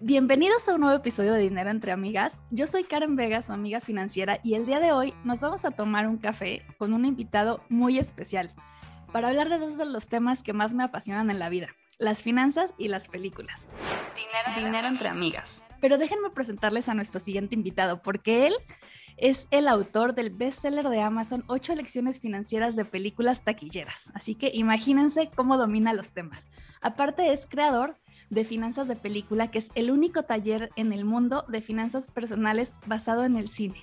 Bienvenidos 0.00 0.68
a 0.68 0.74
un 0.74 0.82
nuevo 0.82 0.96
episodio 0.96 1.32
de 1.32 1.40
Dinero 1.40 1.70
entre 1.70 1.90
Amigas. 1.90 2.40
Yo 2.52 2.68
soy 2.68 2.84
Karen 2.84 3.16
Vega, 3.16 3.42
su 3.42 3.52
amiga 3.52 3.80
financiera, 3.80 4.38
y 4.44 4.54
el 4.54 4.64
día 4.64 4.78
de 4.78 4.92
hoy 4.92 5.12
nos 5.24 5.40
vamos 5.40 5.64
a 5.64 5.72
tomar 5.72 6.06
un 6.06 6.18
café 6.18 6.64
con 6.78 6.92
un 6.92 7.04
invitado 7.04 7.64
muy 7.68 7.98
especial 7.98 8.54
para 9.12 9.26
hablar 9.26 9.48
de 9.48 9.58
dos 9.58 9.76
de 9.76 9.86
los 9.86 10.06
temas 10.06 10.44
que 10.44 10.52
más 10.52 10.72
me 10.72 10.84
apasionan 10.84 11.30
en 11.30 11.40
la 11.40 11.48
vida, 11.48 11.66
las 11.98 12.22
finanzas 12.22 12.74
y 12.78 12.86
las 12.86 13.08
películas. 13.08 13.72
Dinero, 14.14 14.66
Dinero 14.66 14.86
entre 14.86 15.08
amigas. 15.08 15.62
Pero 15.80 15.98
déjenme 15.98 16.30
presentarles 16.30 16.88
a 16.88 16.94
nuestro 16.94 17.18
siguiente 17.18 17.56
invitado, 17.56 18.00
porque 18.00 18.46
él 18.46 18.54
es 19.16 19.48
el 19.50 19.66
autor 19.66 20.14
del 20.14 20.30
bestseller 20.30 20.88
de 20.90 21.00
Amazon, 21.00 21.42
Ocho 21.48 21.74
lecciones 21.74 22.20
financieras 22.20 22.76
de 22.76 22.84
películas 22.84 23.42
taquilleras. 23.42 24.12
Así 24.14 24.36
que 24.36 24.52
imagínense 24.54 25.28
cómo 25.34 25.56
domina 25.56 25.92
los 25.92 26.12
temas. 26.12 26.46
Aparte 26.80 27.32
es 27.32 27.48
creador 27.48 27.96
de 28.30 28.44
finanzas 28.44 28.88
de 28.88 28.96
película, 28.96 29.50
que 29.50 29.58
es 29.58 29.70
el 29.74 29.90
único 29.90 30.22
taller 30.22 30.70
en 30.76 30.92
el 30.92 31.04
mundo 31.04 31.44
de 31.48 31.60
finanzas 31.60 32.08
personales 32.10 32.76
basado 32.86 33.24
en 33.24 33.36
el 33.36 33.48
cine. 33.48 33.80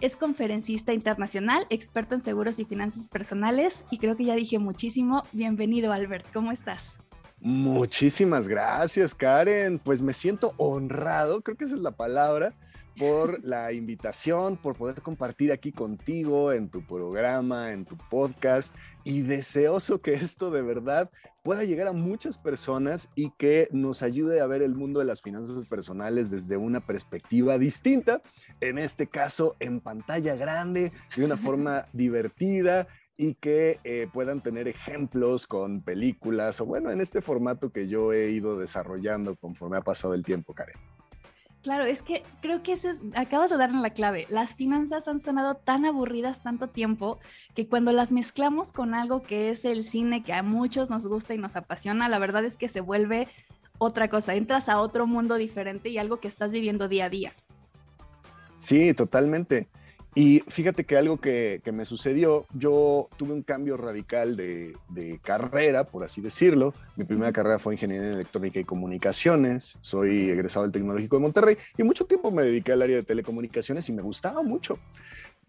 Es 0.00 0.16
conferencista 0.16 0.94
internacional, 0.94 1.66
experto 1.68 2.14
en 2.14 2.22
seguros 2.22 2.58
y 2.58 2.64
finanzas 2.64 3.10
personales 3.10 3.84
y 3.90 3.98
creo 3.98 4.16
que 4.16 4.24
ya 4.24 4.34
dije 4.34 4.58
muchísimo. 4.58 5.24
Bienvenido 5.32 5.92
Albert, 5.92 6.26
¿cómo 6.32 6.52
estás? 6.52 6.98
Muchísimas 7.40 8.48
gracias 8.48 9.14
Karen, 9.14 9.78
pues 9.78 10.00
me 10.02 10.12
siento 10.12 10.54
honrado, 10.56 11.42
creo 11.42 11.56
que 11.56 11.64
esa 11.64 11.74
es 11.74 11.80
la 11.80 11.92
palabra, 11.92 12.54
por 12.98 13.42
la 13.44 13.72
invitación, 13.72 14.56
por 14.56 14.76
poder 14.76 15.02
compartir 15.02 15.52
aquí 15.52 15.72
contigo 15.72 16.52
en 16.52 16.70
tu 16.70 16.86
programa, 16.86 17.72
en 17.72 17.84
tu 17.84 17.96
podcast 17.96 18.74
y 19.04 19.22
deseoso 19.22 20.00
que 20.00 20.14
esto 20.14 20.50
de 20.50 20.62
verdad 20.62 21.10
pueda 21.42 21.64
llegar 21.64 21.88
a 21.88 21.92
muchas 21.92 22.38
personas 22.38 23.08
y 23.14 23.30
que 23.38 23.68
nos 23.72 24.02
ayude 24.02 24.40
a 24.40 24.46
ver 24.46 24.62
el 24.62 24.74
mundo 24.74 25.00
de 25.00 25.06
las 25.06 25.22
finanzas 25.22 25.66
personales 25.66 26.30
desde 26.30 26.56
una 26.56 26.80
perspectiva 26.80 27.58
distinta, 27.58 28.22
en 28.60 28.78
este 28.78 29.06
caso 29.06 29.56
en 29.60 29.80
pantalla 29.80 30.34
grande, 30.34 30.92
de 31.16 31.24
una 31.24 31.36
forma 31.36 31.86
divertida 31.92 32.88
y 33.16 33.34
que 33.34 33.80
eh, 33.84 34.08
puedan 34.12 34.42
tener 34.42 34.66
ejemplos 34.66 35.46
con 35.46 35.82
películas 35.82 36.60
o 36.60 36.66
bueno, 36.66 36.90
en 36.90 37.00
este 37.00 37.20
formato 37.20 37.70
que 37.70 37.86
yo 37.86 38.12
he 38.12 38.30
ido 38.30 38.58
desarrollando 38.58 39.36
conforme 39.36 39.76
ha 39.76 39.82
pasado 39.82 40.14
el 40.14 40.24
tiempo, 40.24 40.54
Karen. 40.54 40.99
Claro, 41.62 41.84
es 41.84 42.02
que 42.02 42.22
creo 42.40 42.62
que 42.62 42.72
es, 42.72 42.86
acabas 43.14 43.50
de 43.50 43.58
dar 43.58 43.68
en 43.68 43.82
la 43.82 43.90
clave. 43.90 44.26
Las 44.30 44.54
finanzas 44.54 45.06
han 45.08 45.18
sonado 45.18 45.56
tan 45.56 45.84
aburridas 45.84 46.42
tanto 46.42 46.68
tiempo 46.68 47.18
que 47.54 47.68
cuando 47.68 47.92
las 47.92 48.12
mezclamos 48.12 48.72
con 48.72 48.94
algo 48.94 49.22
que 49.22 49.50
es 49.50 49.66
el 49.66 49.84
cine 49.84 50.22
que 50.22 50.32
a 50.32 50.42
muchos 50.42 50.88
nos 50.88 51.06
gusta 51.06 51.34
y 51.34 51.38
nos 51.38 51.56
apasiona, 51.56 52.08
la 52.08 52.18
verdad 52.18 52.46
es 52.46 52.56
que 52.56 52.68
se 52.68 52.80
vuelve 52.80 53.28
otra 53.76 54.08
cosa. 54.08 54.34
Entras 54.34 54.70
a 54.70 54.80
otro 54.80 55.06
mundo 55.06 55.34
diferente 55.34 55.90
y 55.90 55.98
algo 55.98 56.18
que 56.18 56.28
estás 56.28 56.50
viviendo 56.50 56.88
día 56.88 57.06
a 57.06 57.10
día. 57.10 57.34
Sí, 58.56 58.94
totalmente. 58.94 59.68
Y 60.14 60.40
fíjate 60.48 60.84
que 60.84 60.96
algo 60.96 61.18
que, 61.20 61.62
me 61.72 61.84
sucedió, 61.84 62.46
yo 62.52 63.08
tuve 63.16 63.32
un 63.32 63.42
cambio 63.42 63.76
radical 63.76 64.36
de, 64.36 65.20
carrera, 65.22 65.84
por 65.84 66.02
así 66.02 66.20
decirlo. 66.20 66.74
Mi 66.96 67.04
primera 67.04 67.32
carrera 67.32 67.58
fue 67.58 67.74
Ingeniería 67.74 68.08
en 68.08 68.14
Electrónica 68.14 68.58
y 68.58 68.64
Comunicaciones. 68.64 69.78
Soy 69.80 70.30
egresado 70.30 70.64
del 70.64 70.72
Tecnológico 70.72 71.16
de 71.16 71.22
Monterrey 71.22 71.56
y 71.78 71.84
mucho 71.84 72.06
tiempo 72.06 72.32
me 72.32 72.42
dediqué 72.42 72.72
al 72.72 72.82
área 72.82 72.96
de 72.96 73.02
telecomunicaciones 73.04 73.88
y 73.88 73.92
me 73.92 74.02
gustaba 74.02 74.42
mucho. 74.42 74.78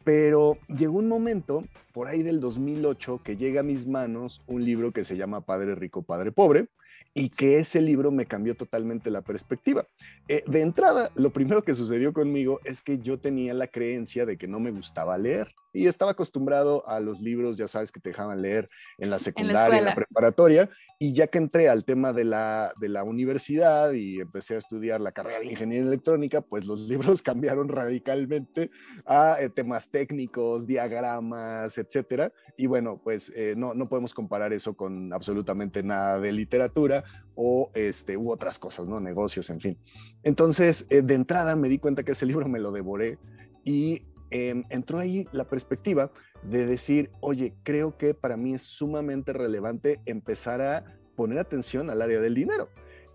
Pero 0.04 0.58
llegó 0.68 1.00
un 1.00 1.08
momento, 1.08 1.64
por 1.92 2.08
ahí 2.08 2.24
del 2.24 2.40
2008, 2.40 3.22
que 3.24 3.38
llega 3.38 3.62
a 3.62 3.64
mis 3.64 3.88
manos 3.88 4.42
un 4.48 4.64
libro 4.64 4.92
que 4.92 5.06
se 5.06 5.18
llama 5.18 5.42
Padre 5.42 5.76
Rico, 5.76 6.02
Padre 6.02 6.32
Pobre, 6.32 6.68
y 7.14 7.30
que 7.30 7.58
ese 7.58 7.82
libro 7.82 8.12
me 8.12 8.26
cambió 8.26 8.56
totalmente 8.56 9.12
la 9.12 9.22
perspectiva. 9.22 9.86
Eh, 10.28 10.44
de 10.48 10.62
entrada, 10.62 11.12
lo 11.16 11.32
primero 11.32 11.62
que 11.62 11.74
sucedió 11.74 12.14
conmigo 12.14 12.60
es 12.64 12.82
que 12.82 13.00
yo 13.00 13.20
tenía 13.20 13.54
la 13.54 13.68
creencia 13.68 14.26
de 14.26 14.38
que 14.38 14.48
no 14.48 14.60
me 14.60 14.72
gustaba 14.72 15.18
leer 15.18 15.54
y 15.74 15.88
estaba 15.88 16.12
acostumbrado 16.12 16.88
a 16.88 17.00
los 17.00 17.22
libros, 17.22 17.58
ya 17.58 17.68
sabes, 17.68 17.92
que 17.92 18.00
te 18.00 18.10
dejaban 18.10 18.42
leer 18.42 18.70
en 18.98 19.10
la 19.10 19.20
secundaria, 19.20 19.80
en 19.80 19.86
la, 19.86 19.96
preparatoria, 19.96 20.70
y 21.00 21.14
ya 21.14 21.28
que 21.28 21.38
entré 21.38 21.70
al 21.70 21.86
tema 21.86 22.14
de 22.14 22.26
la, 22.26 22.74
de 22.80 22.90
la 22.90 23.04
universidad 23.04 23.92
y 23.94 24.20
empecé 24.20 24.56
a 24.56 24.60
estudiar 24.60 25.02
la 25.02 25.12
carrera 25.12 25.40
de 25.40 25.48
ingeniería 25.48 25.88
electrónica, 25.88 26.42
pues 26.42 26.66
los 26.66 26.80
libros 26.90 27.22
cambiaron 27.22 27.70
radicalmente 27.70 28.70
a 29.06 29.38
eh, 29.40 29.50
temas 29.50 29.90
técnicos, 29.90 30.68
diagramas, 30.68 31.78
etcétera. 31.78 32.32
Y 32.58 32.68
bueno, 32.68 33.02
pues 33.02 33.32
eh, 33.36 33.56
no, 33.58 33.74
no 33.74 33.88
podemos 33.88 34.14
comparar 34.14 34.54
eso 34.54 34.76
con 34.76 35.14
absolutamente 35.14 35.84
nada 35.84 36.20
de 36.20 36.32
literatura 36.32 37.01
o 37.36 37.72
este, 37.74 38.18
u 38.18 38.32
otras 38.32 38.60
cosas, 38.60 38.88
¿no? 38.88 39.00
Negocios, 39.00 39.50
en 39.50 39.60
fin. 39.60 39.78
Entonces, 40.24 40.86
eh, 40.90 41.02
de 41.02 41.16
entrada 41.16 41.56
me 41.56 41.70
di 41.70 41.80
cuenta 41.80 42.04
que 42.04 42.12
ese 42.12 42.26
libro 42.26 42.48
me 42.48 42.60
lo 42.60 42.72
devoré 42.72 43.18
y 43.64 44.04
em, 44.30 44.64
entró 44.70 45.00
ahí 45.00 45.28
la 45.32 45.48
perspectiva 45.48 46.12
de 46.44 46.66
decir, 46.66 47.12
oye, 47.20 47.54
creo 47.64 47.98
que 47.98 48.14
para 48.14 48.38
mí 48.38 48.54
es 48.54 48.64
sumamente 48.64 49.34
relevante 49.34 50.02
empezar 50.06 50.62
a 50.62 50.86
poner 51.16 51.40
atención 51.40 51.90
al 51.90 52.02
área 52.02 52.20
del 52.20 52.36
dinero. 52.36 52.70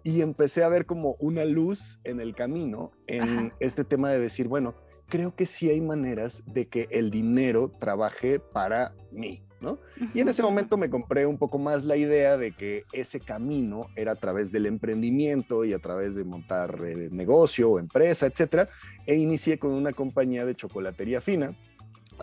Y 0.05 0.21
empecé 0.21 0.63
a 0.63 0.69
ver 0.69 0.87
como 0.87 1.17
una 1.19 1.45
luz 1.45 1.99
en 2.05 2.21
el 2.21 2.35
camino 2.35 2.93
en 3.09 3.53
este 3.59 3.85
tema 3.85 4.11
de 4.11 4.21
decir, 4.21 4.47
bueno, 4.47 4.77
creo 5.09 5.35
que 5.35 5.47
sí 5.47 5.69
hay 5.69 5.81
maneras 5.81 6.45
de 6.47 6.69
que 6.69 6.87
el 6.91 7.11
dinero 7.11 7.73
trabaje 7.81 8.39
para 8.39 8.95
mí, 9.11 9.46
¿no? 9.66 9.78
Y 10.15 10.21
en 10.21 10.28
ese 10.28 10.43
momento 10.43 10.77
me 10.77 10.88
compré 10.88 11.27
un 11.27 11.37
poco 11.37 11.59
más 11.59 11.84
la 11.84 11.97
idea 11.97 12.37
de 12.37 12.53
que 12.53 12.84
ese 12.93 13.21
camino 13.21 13.88
era 13.97 14.12
a 14.12 14.15
través 14.15 14.53
del 14.53 14.66
emprendimiento 14.66 15.65
y 15.65 15.72
a 15.72 15.78
través 15.81 16.15
de 16.15 16.25
montar 16.25 16.78
eh, 16.84 17.09
negocio 17.10 17.71
o 17.71 17.78
empresa, 17.78 18.26
etcétera, 18.26 18.69
e 19.06 19.16
inicié 19.16 19.59
con 19.59 19.72
una 19.72 19.93
compañía 19.93 20.47
de 20.47 20.55
chocolatería 20.55 21.21
fina 21.21 21.56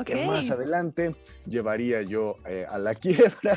que 0.05 0.25
más 0.25 0.49
adelante 0.49 1.15
llevaría 1.45 2.01
yo 2.01 2.37
eh, 2.47 2.65
a 2.67 2.79
la 2.79 2.95
quiebra. 3.03 3.55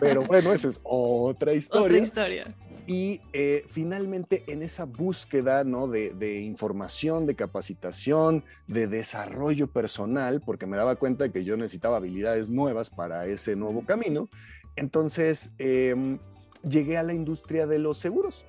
Pero 0.00 0.24
bueno, 0.24 0.52
esa 0.52 0.68
es 0.68 0.80
otra 0.82 1.52
historia. 1.52 1.84
Otra 1.84 1.98
historia. 1.98 2.54
Y 2.90 3.20
eh, 3.34 3.66
finalmente 3.68 4.44
en 4.46 4.62
esa 4.62 4.86
búsqueda 4.86 5.62
¿no? 5.62 5.88
de, 5.88 6.14
de, 6.14 6.40
información, 6.40 7.26
de 7.26 7.34
capacitación, 7.34 8.44
de 8.66 8.86
desarrollo 8.86 9.66
personal, 9.66 10.40
porque 10.40 10.64
me 10.64 10.78
daba 10.78 10.96
cuenta 10.96 11.24
de 11.24 11.30
que 11.30 11.44
yo 11.44 11.58
necesitaba 11.58 11.98
habilidades 11.98 12.48
nuevas 12.48 12.88
para 12.88 13.26
ese 13.26 13.56
nuevo 13.56 13.84
camino, 13.84 14.30
entonces 14.74 15.52
em, 15.58 16.18
llegué 16.66 16.96
a 16.96 17.02
la 17.02 17.12
industria 17.12 17.66
de 17.66 17.78
los 17.78 17.98
seguros, 17.98 18.46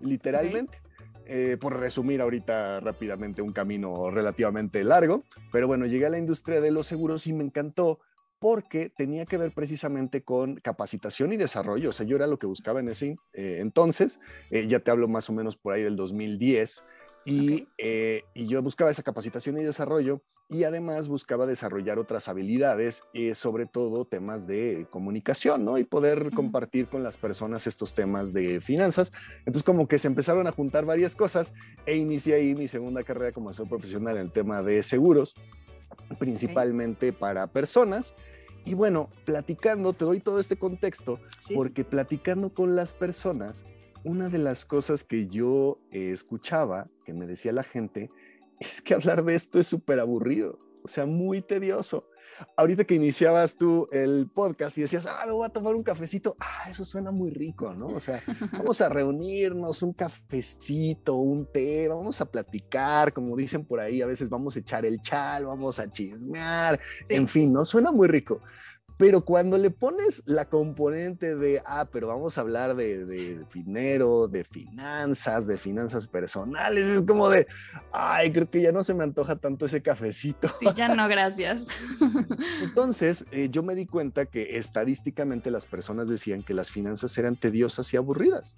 literalmente. 0.00 0.78
Eh, 1.26 1.56
por 1.60 1.78
resumir 1.78 2.20
ahorita 2.20 2.80
rápidamente 2.80 3.42
un 3.42 3.52
camino 3.52 4.10
relativamente 4.10 4.82
largo, 4.82 5.22
pero 5.52 5.68
bueno, 5.68 5.86
llegué 5.86 6.06
a 6.06 6.10
la 6.10 6.18
industria 6.18 6.60
de 6.60 6.72
los 6.72 6.86
seguros 6.86 7.28
y 7.28 7.32
me 7.32 7.44
encantó 7.44 8.00
porque 8.42 8.90
tenía 8.90 9.24
que 9.24 9.38
ver 9.38 9.52
precisamente 9.52 10.22
con 10.22 10.56
capacitación 10.56 11.32
y 11.32 11.38
desarrollo. 11.38 11.90
O 11.90 11.92
sea, 11.92 12.04
yo 12.04 12.16
era 12.16 12.26
lo 12.26 12.38
que 12.38 12.46
buscaba 12.46 12.80
en 12.80 12.88
ese 12.88 13.16
eh, 13.32 13.58
entonces, 13.60 14.20
eh, 14.50 14.66
ya 14.66 14.80
te 14.80 14.90
hablo 14.90 15.08
más 15.08 15.30
o 15.30 15.32
menos 15.32 15.56
por 15.56 15.72
ahí 15.72 15.82
del 15.82 15.96
2010, 15.96 16.84
y, 17.24 17.68
y 17.78 18.46
yo 18.48 18.60
buscaba 18.62 18.90
esa 18.90 19.04
capacitación 19.04 19.56
y 19.56 19.62
desarrollo 19.62 20.22
y 20.52 20.64
además 20.64 21.08
buscaba 21.08 21.46
desarrollar 21.46 21.98
otras 21.98 22.28
habilidades, 22.28 23.04
eh, 23.14 23.34
sobre 23.34 23.64
todo 23.64 24.04
temas 24.04 24.46
de 24.46 24.86
comunicación, 24.90 25.64
¿no? 25.64 25.78
Y 25.78 25.84
poder 25.84 26.30
compartir 26.34 26.88
con 26.88 27.02
las 27.02 27.16
personas 27.16 27.66
estos 27.66 27.94
temas 27.94 28.34
de 28.34 28.60
finanzas. 28.60 29.12
Entonces 29.40 29.62
como 29.62 29.88
que 29.88 29.98
se 29.98 30.08
empezaron 30.08 30.46
a 30.46 30.52
juntar 30.52 30.84
varias 30.84 31.16
cosas 31.16 31.54
e 31.86 31.96
inicié 31.96 32.34
ahí 32.34 32.54
mi 32.54 32.68
segunda 32.68 33.02
carrera 33.02 33.32
como 33.32 33.48
asesor 33.48 33.68
profesional 33.68 34.16
en 34.16 34.24
el 34.24 34.32
tema 34.32 34.62
de 34.62 34.82
seguros, 34.82 35.34
principalmente 36.18 37.14
para 37.14 37.46
personas. 37.46 38.14
Y 38.64 38.74
bueno, 38.74 39.10
platicando, 39.24 39.92
te 39.92 40.04
doy 40.04 40.20
todo 40.20 40.38
este 40.38 40.56
contexto, 40.56 41.18
porque 41.54 41.84
platicando 41.84 42.54
con 42.54 42.76
las 42.76 42.94
personas, 42.94 43.64
una 44.04 44.28
de 44.28 44.38
las 44.38 44.64
cosas 44.64 45.04
que 45.04 45.26
yo 45.26 45.78
eh, 45.90 46.10
escuchaba, 46.12 46.88
que 47.04 47.12
me 47.12 47.26
decía 47.26 47.52
la 47.52 47.64
gente, 47.64 48.10
es 48.60 48.80
que 48.80 48.94
hablar 48.94 49.24
de 49.24 49.34
esto 49.34 49.58
es 49.58 49.66
súper 49.66 49.98
aburrido, 49.98 50.58
o 50.84 50.88
sea, 50.88 51.06
muy 51.06 51.42
tedioso. 51.42 52.06
Ahorita 52.56 52.84
que 52.84 52.94
iniciabas 52.94 53.56
tú 53.56 53.88
el 53.92 54.30
podcast 54.32 54.76
y 54.78 54.82
decías, 54.82 55.06
ah, 55.06 55.22
me 55.26 55.32
voy 55.32 55.46
a 55.46 55.50
tomar 55.50 55.74
un 55.74 55.82
cafecito, 55.82 56.36
ah, 56.40 56.70
eso 56.70 56.84
suena 56.84 57.10
muy 57.10 57.30
rico, 57.30 57.74
¿no? 57.74 57.88
O 57.88 58.00
sea, 58.00 58.22
vamos 58.52 58.80
a 58.80 58.88
reunirnos, 58.88 59.82
un 59.82 59.92
cafecito, 59.92 61.14
un 61.14 61.46
té, 61.50 61.88
vamos 61.88 62.20
a 62.20 62.26
platicar, 62.26 63.12
como 63.12 63.36
dicen 63.36 63.64
por 63.64 63.80
ahí, 63.80 64.02
a 64.02 64.06
veces 64.06 64.28
vamos 64.28 64.56
a 64.56 64.60
echar 64.60 64.84
el 64.84 65.00
chal, 65.02 65.46
vamos 65.46 65.78
a 65.78 65.90
chismear, 65.90 66.80
en 67.08 67.28
fin, 67.28 67.52
¿no? 67.52 67.64
Suena 67.64 67.92
muy 67.92 68.08
rico. 68.08 68.40
Pero 69.02 69.24
cuando 69.24 69.58
le 69.58 69.72
pones 69.72 70.22
la 70.26 70.44
componente 70.44 71.34
de, 71.34 71.60
ah, 71.66 71.88
pero 71.90 72.06
vamos 72.06 72.38
a 72.38 72.42
hablar 72.42 72.76
de, 72.76 73.44
dinero, 73.52 74.28
de 74.28 74.44
finanzas, 74.44 75.48
de 75.48 75.58
finanzas 75.58 76.06
personales, 76.06 76.84
es 76.84 77.02
como 77.02 77.28
de, 77.28 77.48
ay, 77.90 78.30
creo 78.30 78.48
que 78.48 78.62
ya 78.62 78.70
no 78.70 78.84
se 78.84 78.94
me 78.94 79.02
antoja 79.02 79.34
tanto 79.34 79.66
ese 79.66 79.82
cafecito. 79.82 80.48
Sí, 80.60 80.66
ya 80.76 80.86
no, 80.86 81.08
gracias. 81.08 81.66
Entonces, 82.62 83.26
eh, 83.32 83.48
yo 83.50 83.64
me 83.64 83.74
di 83.74 83.86
cuenta 83.86 84.24
que 84.26 84.56
estadísticamente 84.56 85.50
las 85.50 85.66
personas 85.66 86.08
decían 86.08 86.44
que 86.44 86.54
las 86.54 86.70
finanzas 86.70 87.18
eran 87.18 87.34
tediosas 87.34 87.92
y 87.92 87.96
aburridas. 87.96 88.54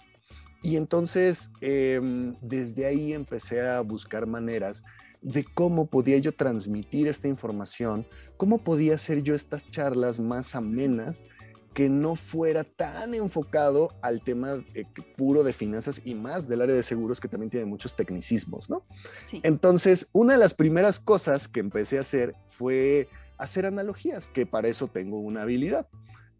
Y 0.62 0.76
entonces, 0.76 1.52
em, 1.62 2.36
desde 2.42 2.84
ahí 2.84 3.14
empecé 3.14 3.66
a 3.66 3.80
buscar 3.80 4.26
maneras 4.26 4.84
de 5.24 5.42
cómo 5.42 5.86
podía 5.86 6.18
yo 6.18 6.32
transmitir 6.32 7.08
esta 7.08 7.28
información, 7.28 8.06
cómo 8.36 8.58
podía 8.58 8.94
hacer 8.94 9.22
yo 9.22 9.34
estas 9.34 9.68
charlas 9.70 10.20
más 10.20 10.54
amenas 10.54 11.24
que 11.72 11.88
no 11.88 12.14
fuera 12.14 12.62
tan 12.62 13.14
enfocado 13.14 13.88
al 14.00 14.22
tema 14.22 14.64
eh, 14.74 14.84
puro 15.16 15.42
de 15.42 15.52
finanzas 15.52 16.00
y 16.04 16.14
más 16.14 16.46
del 16.46 16.60
área 16.60 16.76
de 16.76 16.84
seguros 16.84 17.20
que 17.20 17.26
también 17.26 17.50
tiene 17.50 17.66
muchos 17.66 17.96
tecnicismos, 17.96 18.70
¿no? 18.70 18.86
Sí. 19.24 19.40
Entonces, 19.42 20.08
una 20.12 20.34
de 20.34 20.38
las 20.38 20.54
primeras 20.54 21.00
cosas 21.00 21.48
que 21.48 21.58
empecé 21.58 21.98
a 21.98 22.02
hacer 22.02 22.36
fue 22.50 23.08
hacer 23.38 23.66
analogías, 23.66 24.30
que 24.30 24.46
para 24.46 24.68
eso 24.68 24.86
tengo 24.86 25.18
una 25.18 25.42
habilidad. 25.42 25.88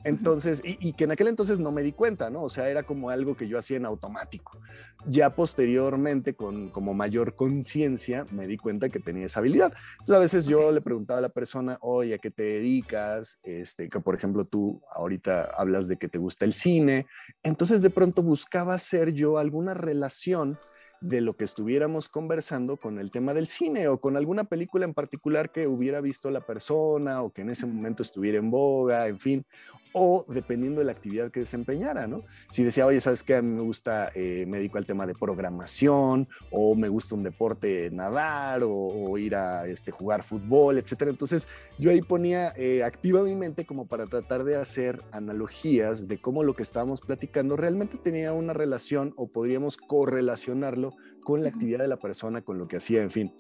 Entonces, 0.05 0.61
y, 0.63 0.93
que 0.93 1.05
en 1.05 1.13
aquel 1.13 1.29
entonces 1.29 1.59
no 1.59 1.73
me 1.73 1.83
di 1.83 1.93
cuenta, 1.93 2.29
¿no? 2.29 2.43
O 2.43 2.49
sea, 2.51 2.69
era 2.69 2.83
como 2.83 3.09
algo 3.09 3.37
que 3.37 3.49
yo 3.49 3.59
hacía 3.59 3.79
en 3.79 3.87
automático. 3.87 4.61
Ya 5.07 5.35
posteriormente, 5.35 6.35
con 6.35 6.69
como 6.71 6.93
mayor 6.93 7.35
conciencia, 7.35 8.27
me 8.31 8.47
di 8.47 8.59
cuenta 8.59 8.91
que 8.91 9.01
tenía 9.01 9.27
esa 9.27 9.41
habilidad. 9.41 9.73
Entonces, 9.93 10.17
a 10.17 10.19
veces 10.19 10.47
yo 10.47 10.71
le 10.73 10.83
preguntaba 10.83 11.19
a 11.19 11.23
la 11.23 11.31
persona, 11.31 11.79
oye, 11.81 12.15
¿a 12.15 12.19
qué 12.19 12.31
te 12.31 12.43
dedicas? 12.43 13.41
Este, 13.43 13.89
que 13.89 14.01
por 14.01 14.15
ejemplo 14.15 14.45
tú 14.45 14.83
ahorita 14.93 15.51
hablas 15.57 15.89
de 15.89 15.97
que 15.97 16.09
te 16.09 16.19
gusta 16.19 16.45
el 16.45 16.53
cine. 16.53 17.07
Entonces, 17.43 17.81
de 17.81 17.91
pronto 17.91 18.23
buscaba 18.23 18.75
hacer 18.75 19.15
yo 19.15 19.39
alguna 19.39 19.73
relación 19.73 20.59
de 21.01 21.21
lo 21.21 21.37
que 21.37 21.45
estuviéramos 21.45 22.09
conversando 22.09 22.79
con 22.79 22.99
el 22.99 23.11
tema 23.11 23.35
del 23.35 23.47
cine 23.47 23.89
o 23.89 24.01
con 24.01 24.17
alguna 24.17 24.45
película 24.45 24.87
en 24.87 24.95
particular 24.95 25.53
que 25.53 25.67
hubiera 25.67 26.01
visto 26.01 26.31
la 26.31 26.41
persona 26.41 27.23
o 27.23 27.31
que 27.31 27.43
en 27.43 27.51
ese 27.51 27.67
momento 27.67 28.03
estuviera 28.03 28.39
en 28.39 28.51
boga, 28.51 29.07
en 29.07 29.19
fin, 29.19 29.47
o 29.97 30.27
dependiendo 30.29 30.81
de 30.81 30.87
la 30.87 30.93
actividad 30.93 31.31
que 31.31 31.41
desempeñara, 31.41 32.09
¿no? 32.09 32.25
Si 32.51 32.65
decía, 32.65 32.85
oye, 32.85 33.01
¿sabes 33.01 33.23
qué? 33.23 33.37
A 33.37 33.43
mí 33.43 33.55
me 33.55 33.63
gusta, 33.63 34.11
eh, 34.15 34.45
me 34.49 34.59
dedico 34.59 34.77
al 34.77 34.87
tema 34.87 35.07
de 35.07 35.15
programación, 35.15 36.29
o 36.51 36.75
me 36.75 36.89
gusta 36.89 37.15
un 37.15 37.23
deporte, 37.23 37.91
nadar, 37.93 38.63
o, 38.65 39.17
ir 39.19 39.37
a 39.37 39.69
este, 39.69 39.93
jugar 39.93 40.25
fútbol, 40.25 40.79
etcétera. 40.79 41.13
Entonces, 41.13 41.47
yo 41.79 41.93
ahí 41.93 42.03
ponía 42.03 42.53
eh, 42.57 42.83
activa 42.83 43.23
mi 43.23 43.37
mente 43.37 43.65
como 43.65 43.87
para 43.87 44.07
tratar 44.07 44.43
de 44.43 44.57
hacer 44.57 45.01
analogías 45.13 46.09
de 46.09 46.21
cómo 46.21 46.43
lo 46.43 46.55
que 46.55 46.65
estábamos 46.65 47.01
platicando 47.01 47.57
realmente 47.57 47.97
tenía 47.97 48.33
una 48.33 48.53
relación 48.53 49.15
o 49.17 49.29
podríamos 49.29 49.77
correlacionarlo 49.77 50.91
con 51.23 51.45
la 51.45 51.51
actividad 51.51 51.79
de 51.79 51.89
la 51.89 51.99
persona, 51.99 52.43
con 52.43 52.59
lo 52.59 52.67
que 52.67 52.79
hacía, 52.79 53.01
en 53.01 53.13
fin. 53.13 53.33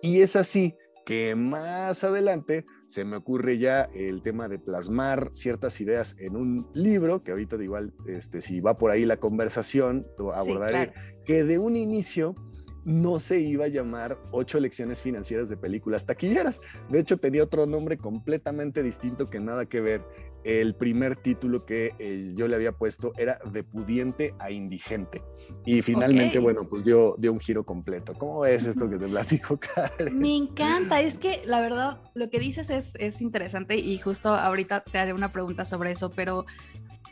Y 0.00 0.22
es 0.22 0.36
así 0.36 0.74
que 1.08 1.34
más 1.34 2.04
adelante 2.04 2.66
se 2.86 3.02
me 3.06 3.16
ocurre 3.16 3.56
ya 3.56 3.84
el 3.94 4.20
tema 4.20 4.46
de 4.46 4.58
plasmar 4.58 5.30
ciertas 5.32 5.80
ideas 5.80 6.14
en 6.18 6.36
un 6.36 6.68
libro, 6.74 7.22
que 7.22 7.30
ahorita 7.30 7.56
de 7.56 7.64
igual, 7.64 7.94
este, 8.06 8.42
si 8.42 8.60
va 8.60 8.76
por 8.76 8.90
ahí 8.90 9.06
la 9.06 9.16
conversación, 9.16 10.06
abordaré, 10.34 10.92
que 11.24 11.44
de 11.44 11.58
un 11.58 11.76
inicio 11.76 12.34
no 12.84 13.20
se 13.20 13.40
iba 13.40 13.64
a 13.64 13.68
llamar 13.68 14.18
ocho 14.32 14.60
lecciones 14.60 15.00
financieras 15.00 15.48
de 15.48 15.56
películas 15.56 16.04
taquilleras. 16.04 16.60
De 16.90 17.00
hecho, 17.00 17.16
tenía 17.16 17.42
otro 17.42 17.64
nombre 17.64 17.96
completamente 17.96 18.82
distinto 18.82 19.30
que 19.30 19.40
nada 19.40 19.64
que 19.64 19.80
ver 19.80 20.04
el 20.44 20.74
primer 20.74 21.16
título 21.16 21.64
que 21.64 21.94
eh, 21.98 22.32
yo 22.36 22.48
le 22.48 22.56
había 22.56 22.72
puesto 22.72 23.12
era 23.16 23.38
de 23.50 23.64
pudiente 23.64 24.34
a 24.38 24.50
indigente. 24.50 25.22
Y 25.64 25.82
finalmente, 25.82 26.38
bueno, 26.38 26.68
pues 26.68 26.84
dio, 26.84 27.14
dio 27.18 27.32
un 27.32 27.40
giro 27.40 27.64
completo. 27.64 28.12
¿Cómo 28.14 28.44
es 28.46 28.64
esto 28.64 28.88
que 28.88 28.98
te 28.98 29.08
platico, 29.08 29.58
Karen? 29.58 30.18
Me 30.18 30.36
encanta, 30.36 31.00
es 31.00 31.16
que 31.16 31.42
la 31.44 31.60
verdad 31.60 32.00
lo 32.14 32.30
que 32.30 32.38
dices 32.38 32.70
es, 32.70 32.94
es 32.96 33.20
interesante 33.20 33.76
y 33.76 33.98
justo 33.98 34.34
ahorita 34.34 34.84
te 34.84 34.98
haré 34.98 35.12
una 35.12 35.32
pregunta 35.32 35.64
sobre 35.64 35.90
eso, 35.90 36.10
pero 36.10 36.46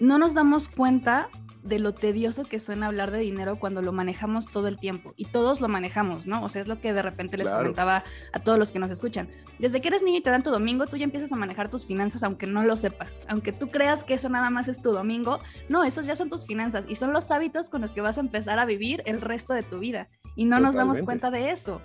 no 0.00 0.19
nos 0.19 0.34
damos 0.34 0.69
cuenta 0.69 1.28
de 1.66 1.78
lo 1.78 1.92
tedioso 1.94 2.44
que 2.44 2.60
suena 2.60 2.86
hablar 2.86 3.10
de 3.10 3.18
dinero 3.18 3.58
cuando 3.58 3.82
lo 3.82 3.92
manejamos 3.92 4.46
todo 4.46 4.68
el 4.68 4.78
tiempo. 4.78 5.14
Y 5.16 5.26
todos 5.26 5.60
lo 5.60 5.68
manejamos, 5.68 6.26
¿no? 6.26 6.44
O 6.44 6.48
sea, 6.48 6.62
es 6.62 6.68
lo 6.68 6.80
que 6.80 6.92
de 6.92 7.02
repente 7.02 7.36
les 7.36 7.50
comentaba 7.50 8.04
a 8.32 8.40
todos 8.40 8.58
los 8.58 8.72
que 8.72 8.78
nos 8.78 8.90
escuchan. 8.90 9.28
Desde 9.58 9.80
que 9.80 9.88
eres 9.88 10.02
niño 10.02 10.18
y 10.18 10.22
te 10.22 10.30
dan 10.30 10.42
tu 10.42 10.50
domingo, 10.50 10.86
tú 10.86 10.96
ya 10.96 11.04
empiezas 11.04 11.32
a 11.32 11.36
manejar 11.36 11.70
tus 11.70 11.86
finanzas 11.86 12.22
aunque 12.22 12.46
no 12.46 12.62
lo 12.62 12.76
sepas. 12.76 13.24
Aunque 13.28 13.52
tú 13.52 13.70
creas 13.70 14.04
que 14.04 14.14
eso 14.14 14.28
nada 14.28 14.50
más 14.50 14.68
es 14.68 14.80
tu 14.80 14.92
domingo, 14.92 15.38
no, 15.68 15.84
esos 15.84 16.06
ya 16.06 16.16
son 16.16 16.30
tus 16.30 16.46
finanzas 16.46 16.84
y 16.88 16.94
son 16.94 17.12
los 17.12 17.30
hábitos 17.30 17.68
con 17.68 17.82
los 17.82 17.92
que 17.92 18.00
vas 18.00 18.18
a 18.18 18.20
empezar 18.20 18.58
a 18.58 18.64
vivir 18.64 19.02
el 19.06 19.20
resto 19.20 19.54
de 19.54 19.62
tu 19.62 19.78
vida. 19.78 20.08
Y 20.34 20.44
no 20.44 20.60
nos 20.60 20.74
damos 20.74 21.02
cuenta 21.02 21.30
de 21.30 21.50
eso. 21.50 21.80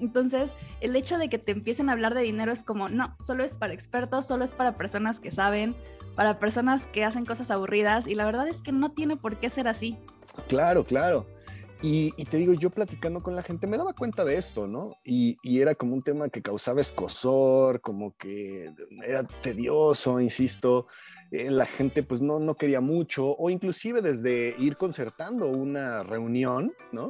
Entonces, 0.00 0.54
el 0.80 0.96
hecho 0.96 1.18
de 1.18 1.28
que 1.28 1.38
te 1.38 1.52
empiecen 1.52 1.88
a 1.88 1.92
hablar 1.92 2.14
de 2.14 2.22
dinero 2.22 2.52
es 2.52 2.62
como, 2.62 2.88
no, 2.88 3.16
solo 3.20 3.44
es 3.44 3.58
para 3.58 3.74
expertos, 3.74 4.26
solo 4.26 4.44
es 4.44 4.54
para 4.54 4.74
personas 4.74 5.20
que 5.20 5.30
saben, 5.30 5.76
para 6.20 6.38
personas 6.38 6.86
que 6.92 7.02
hacen 7.02 7.24
cosas 7.24 7.50
aburridas 7.50 8.06
y 8.06 8.14
la 8.14 8.26
verdad 8.26 8.46
es 8.46 8.60
que 8.60 8.72
no 8.72 8.92
tiene 8.92 9.16
por 9.16 9.38
qué 9.38 9.48
ser 9.48 9.66
así. 9.66 9.96
Claro, 10.48 10.84
claro. 10.84 11.26
Y, 11.80 12.10
te 12.26 12.36
digo, 12.36 12.52
yo 12.52 12.68
platicando 12.68 13.22
con 13.22 13.34
la 13.34 13.42
gente 13.42 13.66
me 13.66 13.78
daba 13.78 13.94
cuenta 13.94 14.22
de 14.22 14.36
esto, 14.36 14.66
¿no? 14.66 14.90
Y, 15.02 15.38
era 15.42 15.74
como 15.74 15.94
un 15.94 16.02
tema 16.02 16.28
que 16.28 16.42
causaba 16.42 16.82
escosor, 16.82 17.80
como 17.80 18.14
que 18.18 18.70
era 19.02 19.22
tedioso, 19.22 20.20
insisto. 20.20 20.88
Eh, 21.30 21.50
la 21.50 21.64
gente 21.64 22.02
pues 22.02 22.20
no, 22.20 22.38
no 22.38 22.54
quería 22.54 22.82
mucho, 22.82 23.34
o 23.38 23.48
inclusive 23.48 24.02
desde 24.02 24.54
ir 24.58 24.76
concertando 24.76 25.48
una 25.48 26.02
reunión, 26.02 26.74
¿no? 26.92 27.08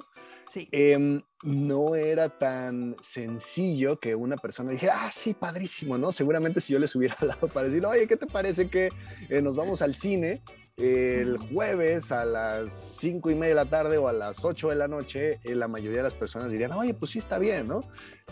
Sí. 0.51 0.69
Em, 0.73 1.23
no 1.45 1.95
era 1.95 2.29
tan 2.29 2.97
sencillo 3.01 4.01
que 4.01 4.17
una 4.17 4.37
persona 4.37 4.73
dijera, 4.73 5.05
ah, 5.05 5.11
sí, 5.13 5.33
padrísimo, 5.33 5.97
¿no? 5.97 6.11
Seguramente 6.11 6.61
si 6.61 6.73
yo 6.73 6.81
les 6.81 6.93
hubiera 6.97 7.15
hablado 7.21 7.47
para 7.47 7.69
decir, 7.69 7.87
oye, 7.87 8.09
¿qué 8.09 8.17
te 8.17 8.27
parece 8.27 8.69
que 8.69 8.89
eh, 9.29 9.41
nos 9.41 9.55
vamos 9.55 9.81
al 9.81 9.95
cine? 9.95 10.43
El 10.81 11.37
jueves 11.37 12.11
a 12.11 12.25
las 12.25 12.73
cinco 12.99 13.31
y 13.31 13.35
media 13.35 13.51
de 13.51 13.55
la 13.55 13.65
tarde 13.67 13.99
o 13.99 14.09
a 14.09 14.13
las 14.13 14.45
8 14.45 14.71
de 14.71 14.77
la 14.77 14.89
noche, 14.89 15.39
eh, 15.45 15.55
la 15.55 15.69
mayoría 15.69 15.99
de 15.99 16.05
las 16.05 16.15
personas 16.15 16.51
dirían, 16.51 16.73
oye, 16.73 16.95
pues 16.95 17.11
sí 17.11 17.19
está 17.19 17.39
bien, 17.39 17.69
¿no? 17.69 17.83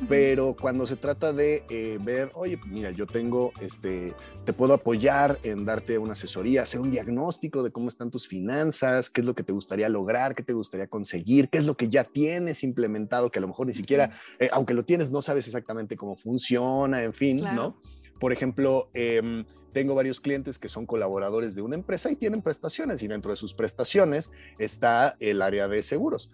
Pero 0.09 0.57
cuando 0.59 0.87
se 0.87 0.97
trata 0.97 1.33
de 1.33 1.65
eh, 1.69 1.99
ver, 2.01 2.31
oye, 2.35 2.57
pues 2.57 2.71
mira, 2.71 2.91
yo 2.91 3.07
tengo, 3.07 3.53
este, 3.61 4.15
te 4.47 4.53
puedo 4.55 4.73
apoyar 4.73 5.39
en 5.43 5.67
darte 5.67 5.99
una 5.99 6.13
asesoría, 6.13 6.63
hacer 6.63 6.81
un 6.81 6.91
diagnóstico 6.91 7.63
de 7.63 7.71
cómo 7.71 7.89
están 7.89 8.11
tus 8.11 8.27
finanzas, 8.27 9.11
qué 9.11 9.21
es 9.21 9.27
lo 9.27 9.35
que 9.35 9.43
te 9.43 9.53
gustaría 9.53 9.89
lograr, 9.91 10.35
qué 10.35 10.43
te 10.43 10.55
gustaría 10.55 10.87
conseguir, 10.87 11.51
qué 11.51 11.59
es 11.59 11.67
lo 11.67 11.77
que 11.77 11.89
ya 11.89 12.05
tienes 12.05 12.63
implementado, 12.63 13.31
que 13.31 13.41
a 13.41 13.43
lo 13.43 13.49
mejor 13.49 13.67
ni 13.67 13.75
siquiera, 13.75 14.19
eh, 14.39 14.49
aunque 14.53 14.73
lo 14.73 14.85
tienes, 14.85 15.11
no 15.11 15.21
sabes 15.21 15.47
exactamente 15.47 15.97
cómo 15.97 16.17
funciona, 16.17 17.03
en 17.03 17.13
fin, 17.13 17.37
¿no? 17.55 17.77
Por 18.19 18.33
ejemplo, 18.33 18.91
em, 18.95 19.45
tengo 19.73 19.95
varios 19.95 20.21
clientes 20.21 20.59
que 20.59 20.69
son 20.69 20.87
colaboradores 20.87 21.55
de 21.55 21.63
una 21.63 21.77
empresa 21.77 22.11
y 22.11 22.17
tienen 22.17 22.43
prestaciones 22.43 23.03
y 23.03 23.09
dentro 23.09 23.31
de 23.31 23.37
sus 23.37 23.55
prestaciones 23.55 24.33
está 24.59 25.17
el 25.21 25.43
área 25.43 25.69
de 25.69 25.83
seguros. 25.83 26.31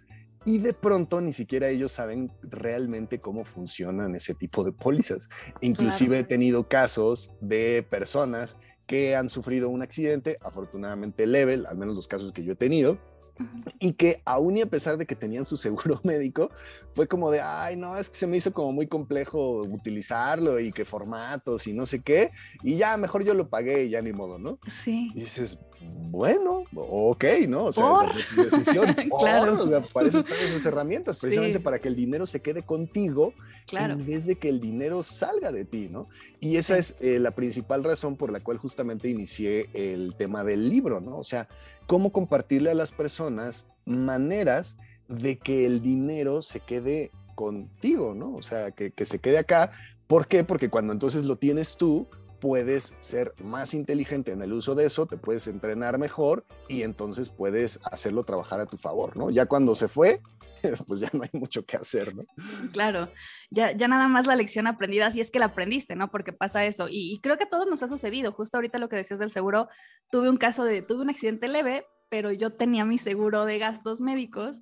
Y 0.47 0.59
de 0.59 0.75
pronto 0.75 1.21
ni 1.21 1.33
siquiera 1.33 1.69
ellos 1.69 1.93
saben 1.93 2.31
realmente 2.43 3.21
cómo 3.21 3.45
funcionan 3.45 4.15
ese 4.15 4.35
tipo 4.35 4.63
de 4.63 4.73
pólizas. 4.73 5.29
Inclusive 5.63 6.19
he 6.19 6.25
tenido 6.25 6.69
casos 6.69 7.35
de 7.41 7.87
personas 7.89 8.59
que 8.87 9.17
han 9.17 9.31
sufrido 9.31 9.71
un 9.71 9.81
accidente, 9.81 10.37
afortunadamente 10.43 11.27
leve, 11.27 11.63
al 11.67 11.79
menos 11.79 11.97
los 11.97 12.09
casos 12.09 12.33
que 12.33 12.45
yo 12.45 12.53
he 12.53 12.57
tenido, 12.57 12.99
y 13.79 13.95
que 13.95 14.23
aún 14.25 14.57
y 14.57 14.63
a 14.63 14.67
pesar 14.67 14.97
de 14.97 15.07
que 15.07 15.17
tenían 15.17 15.45
su 15.45 15.57
seguro 15.57 16.01
médico, 16.05 16.51
fue 16.93 17.09
como 17.09 17.31
de, 17.31 17.41
ay, 17.41 17.77
no, 17.77 17.97
es 17.97 18.09
que 18.09 18.17
se 18.17 18.27
me 18.27 18.37
hizo 18.37 18.53
como 18.53 18.73
muy 18.73 18.87
complejo 18.87 19.63
utilizarlo 19.63 20.61
y 20.61 20.73
que 20.73 20.85
formatos 20.85 21.67
y 21.67 21.73
no 21.73 21.87
sé 21.87 22.01
qué, 22.01 22.31
y 22.63 22.77
ya 22.77 22.97
mejor 22.97 23.25
yo 23.25 23.35
lo 23.35 23.49
pagué 23.49 23.85
y 23.85 23.91
ya 23.91 24.03
ni 24.03 24.13
modo, 24.13 24.39
¿no? 24.39 24.59
Sí. 24.69 25.11
Y 25.15 25.21
dices, 25.21 25.59
bueno, 26.11 26.63
ok, 26.75 27.25
¿no? 27.49 27.65
O 27.65 27.73
sea, 27.73 27.85
es 28.17 28.51
decisión. 28.51 28.95
claro. 29.19 29.63
O 29.63 29.69
sea, 29.69 29.81
para 29.81 30.09
eso 30.09 30.21
están 30.21 30.39
esas 30.39 30.65
herramientas, 30.65 31.19
precisamente 31.19 31.59
para 31.59 31.81
que 31.81 31.89
el 31.89 31.97
dinero 31.97 32.27
se 32.27 32.41
quede 32.41 32.63
contigo 32.63 33.35
en 33.73 34.07
vez 34.07 34.27
de 34.27 34.37
que 34.37 34.49
el 34.49 34.61
dinero 34.61 35.03
salga 35.03 35.51
de 35.51 35.65
ti, 35.65 35.89
¿no? 35.91 36.09
Y 36.45 36.59
esa 36.59 36.77
es 36.77 36.99
eh, 37.01 37.19
la 37.21 37.31
principal 37.31 37.83
razón 37.83 38.17
por 38.17 38.31
la 38.31 38.41
cual 38.41 38.59
justamente 38.59 39.09
inicié 39.09 39.71
el 39.73 40.15
tema 40.15 40.45
del 40.45 40.69
libro, 40.69 41.01
¿no? 41.01 41.17
O 41.17 41.25
sea, 41.25 41.49
cómo 41.87 42.13
compartirle 42.13 42.71
a 42.71 42.75
las 42.75 42.93
personas 42.93 43.69
maneras 43.87 44.77
de 45.09 45.39
que 45.39 45.65
el 45.65 45.81
dinero 45.81 46.43
se 46.43 46.61
quede 46.61 47.13
contigo, 47.35 48.15
¿no? 48.15 48.35
O 48.35 48.43
sea, 48.43 48.73
que, 48.73 48.93
se 49.07 49.21
quede 49.21 49.39
acá 49.39 49.73
¿Por 50.07 50.29
qué? 50.29 50.45
Porque 50.45 50.69
cuando 50.69 50.93
entonces 50.93 51.25
lo 51.25 51.37
tienes 51.37 51.79
tú, 51.79 52.09
puedes 52.41 52.95
ser 53.01 53.33
más 53.43 53.73
inteligente 53.73 54.33
en 54.33 54.43
el 54.43 54.53
uso 54.53 54.75
de 54.75 54.85
eso, 54.85 55.07
te 55.07 55.17
puedes 55.17 55.47
entrenar 55.47 55.97
mejor 55.97 56.45
y 56.69 56.83
entonces 56.83 57.31
puedes 57.31 57.81
hacerlo 57.91 58.23
trabajar 58.25 58.61
a 58.61 58.67
tu 58.67 58.77
favor, 58.77 59.17
¿no? 59.17 59.31
Ya 59.31 59.47
cuando 59.47 59.75
se 59.75 59.89
fue, 59.89 60.21
pues 60.87 61.01
ya 61.01 61.11
no 61.13 61.23
hay 61.23 61.31
mucho 61.33 61.65
que 61.65 61.77
hacer, 61.77 62.15
¿no? 62.15 62.25
Claro, 62.73 63.09
ya, 63.51 63.73
ya 63.73 63.89
nada 63.89 64.09
más 64.09 64.27
la 64.27 64.37
lección 64.37 64.67
aprendida, 64.67 65.11
si 65.11 65.21
es 65.21 65.31
que 65.31 65.39
la 65.39 65.47
aprendiste, 65.47 65.97
¿no? 65.97 66.11
Porque 66.11 66.33
pasa 66.33 66.65
eso. 66.65 66.87
Y, 66.91 67.19
creo 67.23 67.39
que 67.39 67.45
a 67.45 67.51
todos 67.51 67.67
nos 67.67 67.83
ha 67.83 67.89
sucedido. 67.89 68.33
Justo 68.33 68.57
ahorita 68.57 68.79
lo 68.79 68.89
que 68.89 68.97
decías 68.97 69.19
del 69.19 69.31
seguro, 69.31 69.69
tuve 70.11 70.31
un 70.31 70.37
caso 70.37 70.65
de, 70.65 70.83
tuve 70.83 71.03
un 71.03 71.11
accidente 71.11 71.49
leve, 71.49 71.87
pero 72.09 72.33
yo 72.33 72.51
tenía 72.51 72.85
mi 72.85 72.99
seguro 72.99 73.45
de 73.45 73.59
gastos 73.59 74.01
médicos 74.01 74.59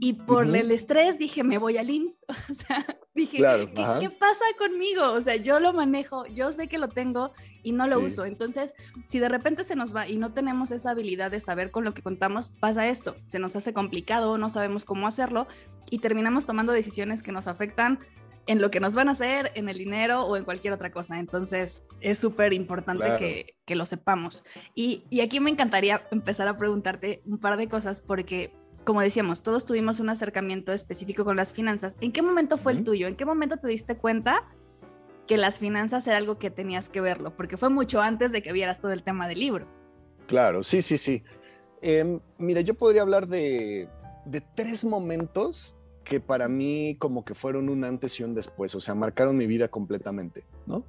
y 0.00 0.14
por 0.14 0.54
el 0.54 0.70
estrés 0.70 1.18
dije, 1.18 1.44
me 1.44 1.58
voy 1.58 1.76
al 1.76 1.90
IMSS. 1.90 2.24
O 2.50 2.54
sea, 2.54 2.86
dije, 3.14 3.38
¿qué, 3.38 4.10
pasa 4.10 4.44
conmigo? 4.58 5.12
O 5.12 5.20
sea, 5.20 5.36
yo 5.36 5.60
lo 5.60 5.72
manejo, 5.72 6.26
yo 6.26 6.50
sé 6.52 6.68
que 6.68 6.78
lo 6.78 6.88
tengo 6.88 7.32
y 7.62 7.72
no 7.72 7.86
lo 7.86 8.00
uso. 8.00 8.24
Entonces, 8.24 8.74
si 9.06 9.20
de 9.20 9.28
repente 9.28 9.64
se 9.64 9.76
nos 9.76 9.94
va 9.94 10.08
y 10.08 10.16
no 10.16 10.32
tenemos 10.32 10.70
esa 10.70 10.90
habilidad 10.90 11.30
de 11.30 11.40
saber 11.40 11.70
con 11.70 11.84
lo 11.84 11.92
que 11.92 12.02
contamos, 12.02 12.50
pasa 12.50 12.88
esto. 12.88 13.16
Se 13.26 13.38
nos 13.38 13.54
hace 13.54 13.72
complicado, 13.72 14.36
no 14.38 14.50
sabemos 14.50 14.84
cómo 14.84 15.06
hacerlo 15.06 15.46
y 15.88 15.98
terminamos 15.98 16.46
tomando 16.46 16.72
decisiones 16.72 17.22
que 17.22 17.32
nos 17.32 17.46
afectan 17.46 18.00
en 18.46 18.60
lo 18.60 18.72
que 18.72 18.80
nos 18.80 18.94
van 18.94 19.08
a 19.08 19.12
hacer, 19.12 19.52
en 19.54 19.68
el 19.68 19.78
dinero 19.78 20.24
o 20.24 20.36
en 20.36 20.44
cualquier 20.44 20.72
otra 20.72 20.90
cosa. 20.90 21.18
Entonces, 21.20 21.82
es 22.00 22.18
súper 22.18 22.52
importante 22.52 23.04
que, 23.18 23.54
que, 23.64 23.76
lo 23.76 23.86
sepamos. 23.86 24.42
Y, 24.74 25.04
y 25.10 25.20
aquí 25.20 25.38
me 25.38 25.50
encantaría 25.50 26.06
empezar 26.10 26.48
a 26.48 26.56
preguntarte 26.56 27.22
un 27.24 27.38
par 27.38 27.56
de 27.56 27.68
cosas 27.68 28.00
porque 28.00 28.52
como 28.84 29.00
decíamos, 29.00 29.42
todos 29.42 29.64
tuvimos 29.64 30.00
un 30.00 30.08
acercamiento 30.08 30.72
específico 30.72 31.24
con 31.24 31.36
las 31.36 31.52
finanzas. 31.52 31.96
¿En 32.00 32.12
qué 32.12 32.22
momento 32.22 32.56
fue 32.56 32.72
el 32.72 32.84
tuyo? 32.84 33.06
¿En 33.06 33.16
qué 33.16 33.24
momento 33.24 33.56
te 33.56 33.68
diste 33.68 33.96
cuenta 33.96 34.44
que 35.26 35.36
las 35.36 35.58
finanzas 35.58 36.06
era 36.06 36.16
algo 36.16 36.38
que 36.38 36.50
tenías 36.50 36.88
que 36.88 37.00
verlo? 37.00 37.36
Porque 37.36 37.56
fue 37.56 37.68
mucho 37.68 38.00
antes 38.00 38.32
de 38.32 38.42
que 38.42 38.52
vieras 38.52 38.80
todo 38.80 38.92
el 38.92 39.02
tema 39.02 39.28
del 39.28 39.38
libro. 39.40 39.66
Claro, 40.26 40.62
sí, 40.62 40.82
sí, 40.82 40.98
sí. 40.98 41.22
Eh, 41.80 42.20
mira, 42.38 42.60
yo 42.60 42.74
podría 42.74 43.02
hablar 43.02 43.28
de, 43.28 43.88
de 44.24 44.40
tres 44.40 44.84
momentos 44.84 45.74
que 46.04 46.20
para 46.20 46.48
mí 46.48 46.96
como 46.98 47.24
que 47.24 47.34
fueron 47.34 47.68
un 47.68 47.84
antes 47.84 48.18
y 48.18 48.24
un 48.24 48.34
después, 48.34 48.74
o 48.74 48.80
sea, 48.80 48.94
marcaron 48.94 49.36
mi 49.36 49.46
vida 49.46 49.68
completamente, 49.68 50.44
¿no? 50.66 50.84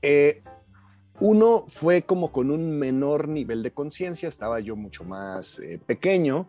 Eh, 0.00 0.42
uno 1.20 1.66
fue 1.68 2.02
como 2.02 2.30
con 2.32 2.50
un 2.50 2.78
menor 2.78 3.28
nivel 3.28 3.62
de 3.62 3.72
conciencia, 3.72 4.28
estaba 4.28 4.60
yo 4.60 4.76
mucho 4.76 5.04
más 5.04 5.58
eh, 5.58 5.80
pequeño 5.84 6.46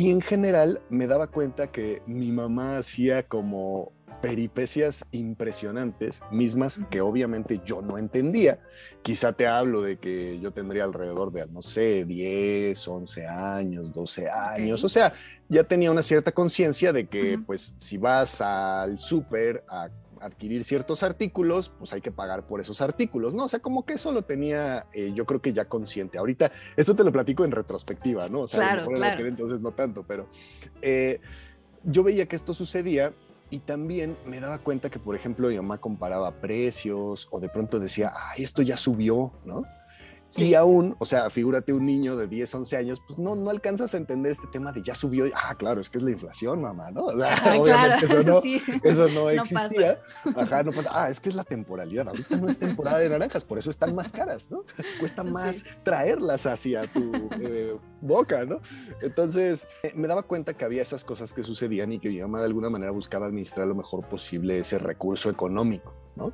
y 0.00 0.10
en 0.10 0.22
general 0.22 0.80
me 0.88 1.06
daba 1.06 1.26
cuenta 1.26 1.70
que 1.70 2.00
mi 2.06 2.32
mamá 2.32 2.78
hacía 2.78 3.22
como 3.22 3.92
peripecias 4.22 5.04
impresionantes, 5.10 6.22
mismas 6.30 6.80
que 6.88 7.02
obviamente 7.02 7.60
yo 7.66 7.82
no 7.82 7.98
entendía. 7.98 8.60
Quizá 9.02 9.34
te 9.34 9.46
hablo 9.46 9.82
de 9.82 9.98
que 9.98 10.40
yo 10.40 10.52
tendría 10.52 10.84
alrededor 10.84 11.32
de, 11.32 11.46
no 11.48 11.60
sé, 11.60 12.06
10, 12.06 12.88
11 12.88 13.26
años, 13.26 13.92
12 13.92 14.30
años, 14.30 14.82
o 14.84 14.88
sea, 14.88 15.12
ya 15.50 15.64
tenía 15.64 15.90
una 15.90 16.02
cierta 16.02 16.32
conciencia 16.32 16.94
de 16.94 17.06
que, 17.06 17.38
pues, 17.38 17.74
si 17.78 17.98
vas 17.98 18.40
al 18.40 18.98
súper 18.98 19.64
a 19.68 19.90
adquirir 20.20 20.64
ciertos 20.64 21.02
artículos, 21.02 21.70
pues 21.70 21.92
hay 21.92 22.00
que 22.00 22.12
pagar 22.12 22.46
por 22.46 22.60
esos 22.60 22.80
artículos, 22.80 23.34
¿no? 23.34 23.44
O 23.44 23.48
sea, 23.48 23.60
como 23.60 23.84
que 23.84 23.94
eso 23.94 24.12
lo 24.12 24.22
tenía, 24.22 24.86
eh, 24.92 25.12
yo 25.14 25.24
creo 25.26 25.40
que 25.40 25.52
ya 25.52 25.66
consciente. 25.66 26.18
Ahorita, 26.18 26.52
esto 26.76 26.94
te 26.94 27.04
lo 27.04 27.12
platico 27.12 27.44
en 27.44 27.50
retrospectiva, 27.50 28.28
¿no? 28.28 28.40
O 28.40 28.48
sea, 28.48 28.60
claro, 28.60 28.86
claro. 28.90 29.26
entonces 29.26 29.60
no 29.60 29.72
tanto, 29.72 30.04
pero 30.06 30.28
eh, 30.82 31.20
yo 31.84 32.02
veía 32.02 32.26
que 32.26 32.36
esto 32.36 32.54
sucedía 32.54 33.12
y 33.50 33.60
también 33.60 34.16
me 34.26 34.40
daba 34.40 34.58
cuenta 34.58 34.90
que, 34.90 34.98
por 34.98 35.16
ejemplo, 35.16 35.48
mi 35.48 35.56
mamá 35.56 35.78
comparaba 35.78 36.30
precios 36.40 37.28
o 37.30 37.40
de 37.40 37.48
pronto 37.48 37.80
decía, 37.80 38.12
ah, 38.14 38.34
esto 38.36 38.62
ya 38.62 38.76
subió, 38.76 39.32
¿no? 39.44 39.64
Y 40.36 40.54
aún, 40.54 40.94
o 40.98 41.04
sea, 41.04 41.28
figúrate 41.30 41.72
un 41.72 41.86
niño 41.86 42.16
de 42.16 42.28
10, 42.28 42.54
11 42.54 42.76
años, 42.76 43.02
pues 43.06 43.18
no, 43.18 43.34
no 43.34 43.50
alcanzas 43.50 43.94
a 43.94 43.96
entender 43.96 44.32
este 44.32 44.46
tema 44.46 44.72
de 44.72 44.82
ya 44.82 44.94
subió. 44.94 45.24
Ah, 45.34 45.54
claro, 45.56 45.80
es 45.80 45.90
que 45.90 45.98
es 45.98 46.04
la 46.04 46.10
inflación, 46.10 46.60
mamá, 46.60 46.90
¿no? 46.90 47.06
O 47.06 47.16
sea, 47.16 47.34
obviamente 47.58 48.06
eso 48.06 48.22
no, 48.22 48.40
eso 48.84 49.08
no 49.08 49.30
existía. 49.30 50.00
Ajá, 50.36 50.62
no 50.62 50.72
pasa. 50.72 50.90
Ah, 50.92 51.08
es 51.08 51.20
que 51.20 51.28
es 51.28 51.34
la 51.34 51.44
temporalidad. 51.44 52.08
Ahorita 52.08 52.36
no 52.36 52.48
es 52.48 52.58
temporada 52.58 52.98
de 52.98 53.08
naranjas, 53.08 53.44
por 53.44 53.58
eso 53.58 53.70
están 53.70 53.94
más 53.94 54.12
caras, 54.12 54.50
¿no? 54.50 54.64
Cuesta 54.98 55.24
más 55.24 55.64
traerlas 55.82 56.46
hacia 56.46 56.86
tu 56.86 57.28
eh, 57.40 57.76
boca, 58.00 58.44
¿no? 58.44 58.60
Entonces, 59.02 59.68
me 59.94 60.06
daba 60.06 60.22
cuenta 60.22 60.54
que 60.54 60.64
había 60.64 60.82
esas 60.82 61.04
cosas 61.04 61.32
que 61.32 61.42
sucedían 61.42 61.92
y 61.92 61.98
que 61.98 62.08
mi 62.08 62.20
mamá 62.20 62.38
de 62.38 62.46
alguna 62.46 62.70
manera 62.70 62.92
buscaba 62.92 63.26
administrar 63.26 63.66
lo 63.66 63.74
mejor 63.74 64.06
posible 64.08 64.58
ese 64.58 64.78
recurso 64.78 65.30
económico, 65.30 65.94
¿no? 66.20 66.32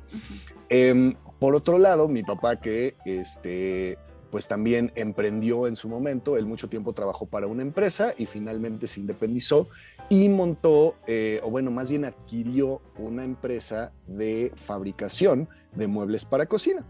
Por 1.39 1.55
otro 1.55 1.77
lado, 1.77 2.07
mi 2.07 2.23
papá 2.23 2.59
que 2.59 2.95
este, 3.05 3.97
pues 4.31 4.47
también 4.47 4.91
emprendió 4.95 5.67
en 5.67 5.75
su 5.75 5.87
momento, 5.87 6.37
él 6.37 6.45
mucho 6.45 6.67
tiempo 6.67 6.93
trabajó 6.93 7.25
para 7.27 7.47
una 7.47 7.61
empresa 7.61 8.13
y 8.17 8.25
finalmente 8.25 8.87
se 8.87 8.99
independizó 8.99 9.69
y 10.09 10.29
montó, 10.29 10.95
eh, 11.05 11.39
o 11.43 11.49
bueno, 11.51 11.69
más 11.69 11.89
bien 11.89 12.05
adquirió 12.05 12.81
una 12.97 13.23
empresa 13.23 13.91
de 14.07 14.51
fabricación 14.55 15.47
de 15.75 15.87
muebles 15.87 16.25
para 16.25 16.45
cocina. 16.45 16.85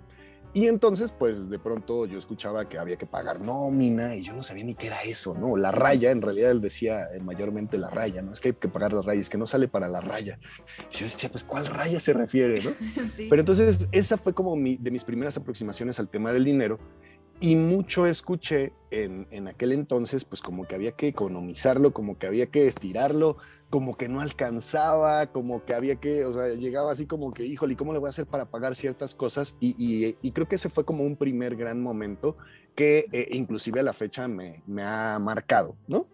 Y 0.57 0.65
entonces, 0.65 1.11
pues 1.11 1.51
de 1.51 1.59
pronto 1.59 2.07
yo 2.07 2.17
escuchaba 2.17 2.67
que 2.67 2.79
había 2.79 2.95
que 2.95 3.05
pagar 3.05 3.39
nómina 3.41 4.15
y 4.15 4.23
yo 4.23 4.33
no 4.33 4.41
sabía 4.41 4.63
ni 4.63 4.73
qué 4.73 4.87
era 4.87 5.03
eso, 5.03 5.35
¿no? 5.35 5.55
La 5.55 5.71
raya, 5.71 6.09
en 6.09 6.19
realidad 6.19 6.49
él 6.49 6.61
decía 6.61 7.09
eh, 7.13 7.19
mayormente 7.19 7.77
la 7.77 7.91
raya, 7.91 8.23
¿no? 8.23 8.31
Es 8.31 8.39
que 8.39 8.47
hay 8.47 8.53
que 8.55 8.67
pagar 8.67 8.91
la 8.91 9.03
raya, 9.03 9.21
es 9.21 9.29
que 9.29 9.37
no 9.37 9.45
sale 9.45 9.67
para 9.67 9.87
la 9.87 10.01
raya. 10.01 10.39
Y 10.91 10.95
yo 10.97 11.05
decía, 11.05 11.29
pues, 11.29 11.43
¿cuál 11.43 11.67
raya 11.67 11.99
se 11.99 12.11
refiere, 12.11 12.63
no? 12.63 12.71
Pero 13.29 13.39
entonces, 13.39 13.87
esa 13.91 14.17
fue 14.17 14.33
como 14.33 14.55
mi, 14.55 14.77
de 14.77 14.89
mis 14.89 15.03
primeras 15.03 15.37
aproximaciones 15.37 15.99
al 15.99 16.09
tema 16.09 16.33
del 16.33 16.45
dinero 16.45 16.79
y 17.39 17.55
mucho 17.55 18.07
escuché 18.07 18.73
en, 18.89 19.27
en, 19.29 19.47
aquel 19.47 19.73
entonces, 19.73 20.25
pues 20.25 20.41
como 20.41 20.67
que 20.67 20.73
había 20.73 20.93
que 20.93 21.09
economizarlo, 21.09 21.93
como 21.93 22.17
que 22.17 22.25
había 22.25 22.47
que 22.47 22.65
estirarlo, 22.65 23.37
como 23.69 23.97
que 23.97 24.07
no 24.07 24.21
alcanzaba, 24.21 25.27
como 25.27 25.65
que 25.65 25.73
había 25.73 25.97
que, 25.97 26.23
o 26.25 26.33
sea, 26.33 26.53
llegaba 26.53 26.91
así 26.91 27.05
como 27.05 27.33
que, 27.33 27.45
híjole, 27.45 27.75
¿cómo 27.75 27.93
le 27.93 27.99
voy 27.99 28.07
a 28.07 28.11
hacer 28.11 28.25
para 28.25 28.45
pagar 28.45 28.75
ciertas 28.75 29.13
cosas? 29.13 29.57
Y, 29.59 30.13
creo 30.31 30.47
que 30.47 30.55
ese 30.55 30.69
fue 30.69 30.85
como 30.85 31.03
un 31.03 31.17
primer 31.17 31.55
gran 31.55 31.81
momento 31.81 32.37
que 32.75 33.07
eh, 33.11 33.27
inclusive 33.31 33.79
a 33.79 33.83
la 33.83 33.93
fecha 33.93 34.27
me, 34.27 34.61
me 34.67 34.83
ha 34.83 35.19
marcado, 35.19 35.75
¿no? 35.87 36.07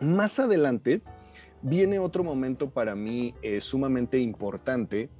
Más 0.00 0.38
adelante 0.38 1.00
viene 1.62 1.98
otro 1.98 2.22
momento 2.22 2.70
para 2.70 2.94
mí 2.94 3.34
eh, 3.42 3.60
sumamente 3.60 4.18
importante, 4.18 5.10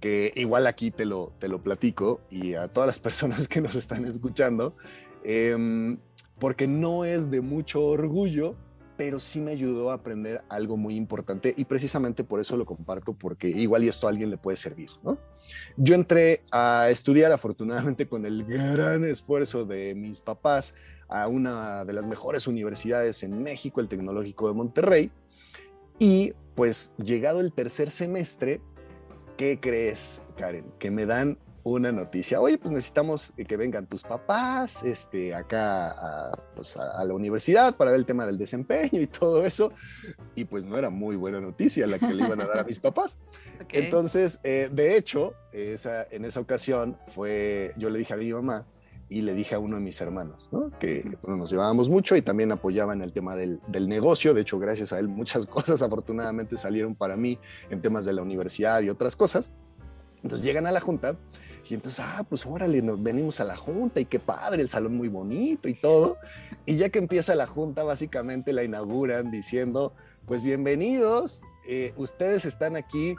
que 0.00 0.32
igual 0.36 0.66
aquí 0.66 0.90
te 0.90 1.04
lo, 1.04 1.32
te 1.38 1.48
lo 1.48 1.62
platico 1.62 2.20
y 2.30 2.54
a 2.54 2.68
todas 2.68 2.86
las 2.86 2.98
personas 3.00 3.48
que 3.48 3.60
nos 3.60 3.76
están 3.76 4.04
escuchando, 4.04 4.76
em, 5.24 5.98
porque 6.38 6.66
no 6.66 7.04
es 7.04 7.30
de 7.30 7.40
mucho 7.40 7.84
orgullo, 7.84 8.56
pero 8.96 9.20
sí 9.20 9.40
me 9.40 9.52
ayudó 9.52 9.90
a 9.90 9.94
aprender 9.94 10.42
algo 10.48 10.76
muy 10.76 10.94
importante 10.94 11.54
y 11.56 11.64
precisamente 11.64 12.24
por 12.24 12.40
eso 12.40 12.56
lo 12.56 12.64
comparto, 12.64 13.12
porque 13.12 13.48
igual 13.48 13.84
y 13.84 13.88
esto 13.88 14.06
a 14.06 14.10
alguien 14.10 14.30
le 14.30 14.38
puede 14.38 14.56
servir, 14.56 14.90
¿no? 15.02 15.18
Yo 15.76 15.94
entré 15.94 16.42
a 16.50 16.88
estudiar 16.90 17.30
afortunadamente 17.32 18.08
con 18.08 18.26
el 18.26 18.44
gran 18.44 19.04
esfuerzo 19.04 19.64
de 19.64 19.94
mis 19.94 20.20
papás 20.20 20.74
a 21.08 21.28
una 21.28 21.84
de 21.84 21.92
las 21.92 22.06
mejores 22.06 22.46
universidades 22.46 23.22
en 23.22 23.42
México, 23.42 23.80
el 23.80 23.88
Tecnológico 23.88 24.48
de 24.48 24.54
Monterrey, 24.54 25.10
y 25.98 26.32
pues 26.54 26.92
llegado 26.96 27.40
el 27.40 27.52
tercer 27.52 27.90
semestre, 27.90 28.60
¿qué 29.36 29.60
crees, 29.60 30.22
Karen? 30.36 30.64
Que 30.78 30.90
me 30.90 31.06
dan 31.06 31.38
una 31.72 31.90
noticia. 31.90 32.40
Oye, 32.40 32.58
pues 32.58 32.72
necesitamos 32.72 33.32
que 33.36 33.56
vengan 33.56 33.86
tus 33.86 34.04
papás 34.04 34.84
este, 34.84 35.34
acá 35.34 35.90
a, 35.90 36.32
pues 36.54 36.76
a, 36.76 37.04
la 37.04 37.12
universidad 37.12 37.76
para 37.76 37.90
ver 37.90 37.98
el 37.98 38.06
tema 38.06 38.24
del 38.24 38.38
desempeño 38.38 39.00
y 39.00 39.08
todo 39.08 39.44
eso. 39.44 39.72
Y 40.36 40.44
pues 40.44 40.64
no 40.64 40.78
era 40.78 40.90
muy 40.90 41.16
buena 41.16 41.40
noticia 41.40 41.88
la 41.88 41.98
que 41.98 42.14
le 42.14 42.24
iban 42.24 42.40
a 42.40 42.46
dar 42.46 42.60
a 42.60 42.64
mis 42.64 42.78
papás. 42.80 43.18
Entonces, 43.72 44.38
eh, 44.44 44.70
de 44.72 44.96
hecho, 44.96 45.34
esa, 45.52 46.04
en 46.04 46.24
esa 46.24 46.38
ocasión 46.38 46.98
fue, 47.08 47.72
yo 47.76 47.90
le 47.90 47.98
dije 47.98 48.14
a 48.14 48.16
mi 48.16 48.32
mamá 48.32 48.64
y 49.08 49.22
le 49.22 49.34
dije 49.34 49.56
a 49.56 49.58
uno 49.58 49.76
de 49.76 49.82
mis 49.82 50.00
hermanos, 50.00 50.48
¿no? 50.52 50.70
que 50.78 51.18
nos 51.26 51.50
llevábamos 51.50 51.88
mucho 51.88 52.14
y 52.14 52.22
también 52.22 52.52
apoyaban 52.52 53.02
el 53.02 53.12
tema 53.12 53.34
del, 53.34 53.60
del 53.66 53.88
negocio. 53.88 54.34
De 54.34 54.42
hecho, 54.42 54.60
gracias 54.60 54.92
a 54.92 55.00
él 55.00 55.08
muchas 55.08 55.46
cosas 55.48 55.82
afortunadamente 55.82 56.58
salieron 56.58 56.94
para 56.94 57.16
mí 57.16 57.40
en 57.70 57.82
temas 57.82 58.04
de 58.04 58.12
la 58.12 58.22
universidad 58.22 58.82
y 58.82 58.88
otras 58.88 59.16
cosas. 59.16 59.50
Entonces 60.22 60.44
llegan 60.44 60.66
a 60.66 60.72
la 60.72 60.80
junta 60.80 61.16
y 61.68 61.74
entonces, 61.74 62.04
ah, 62.04 62.24
pues 62.28 62.46
órale, 62.46 62.80
nos 62.82 63.02
venimos 63.02 63.40
a 63.40 63.44
la 63.44 63.56
junta 63.56 64.00
y 64.00 64.04
qué 64.04 64.20
padre, 64.20 64.62
el 64.62 64.68
salón 64.68 64.96
muy 64.96 65.08
bonito 65.08 65.68
y 65.68 65.74
todo. 65.74 66.18
Y 66.64 66.76
ya 66.76 66.90
que 66.90 66.98
empieza 66.98 67.34
la 67.34 67.46
junta, 67.46 67.82
básicamente 67.82 68.52
la 68.52 68.62
inauguran 68.62 69.30
diciendo, 69.30 69.92
pues 70.26 70.42
bienvenidos, 70.42 71.42
eh, 71.68 71.92
ustedes 71.96 72.44
están 72.44 72.76
aquí 72.76 73.16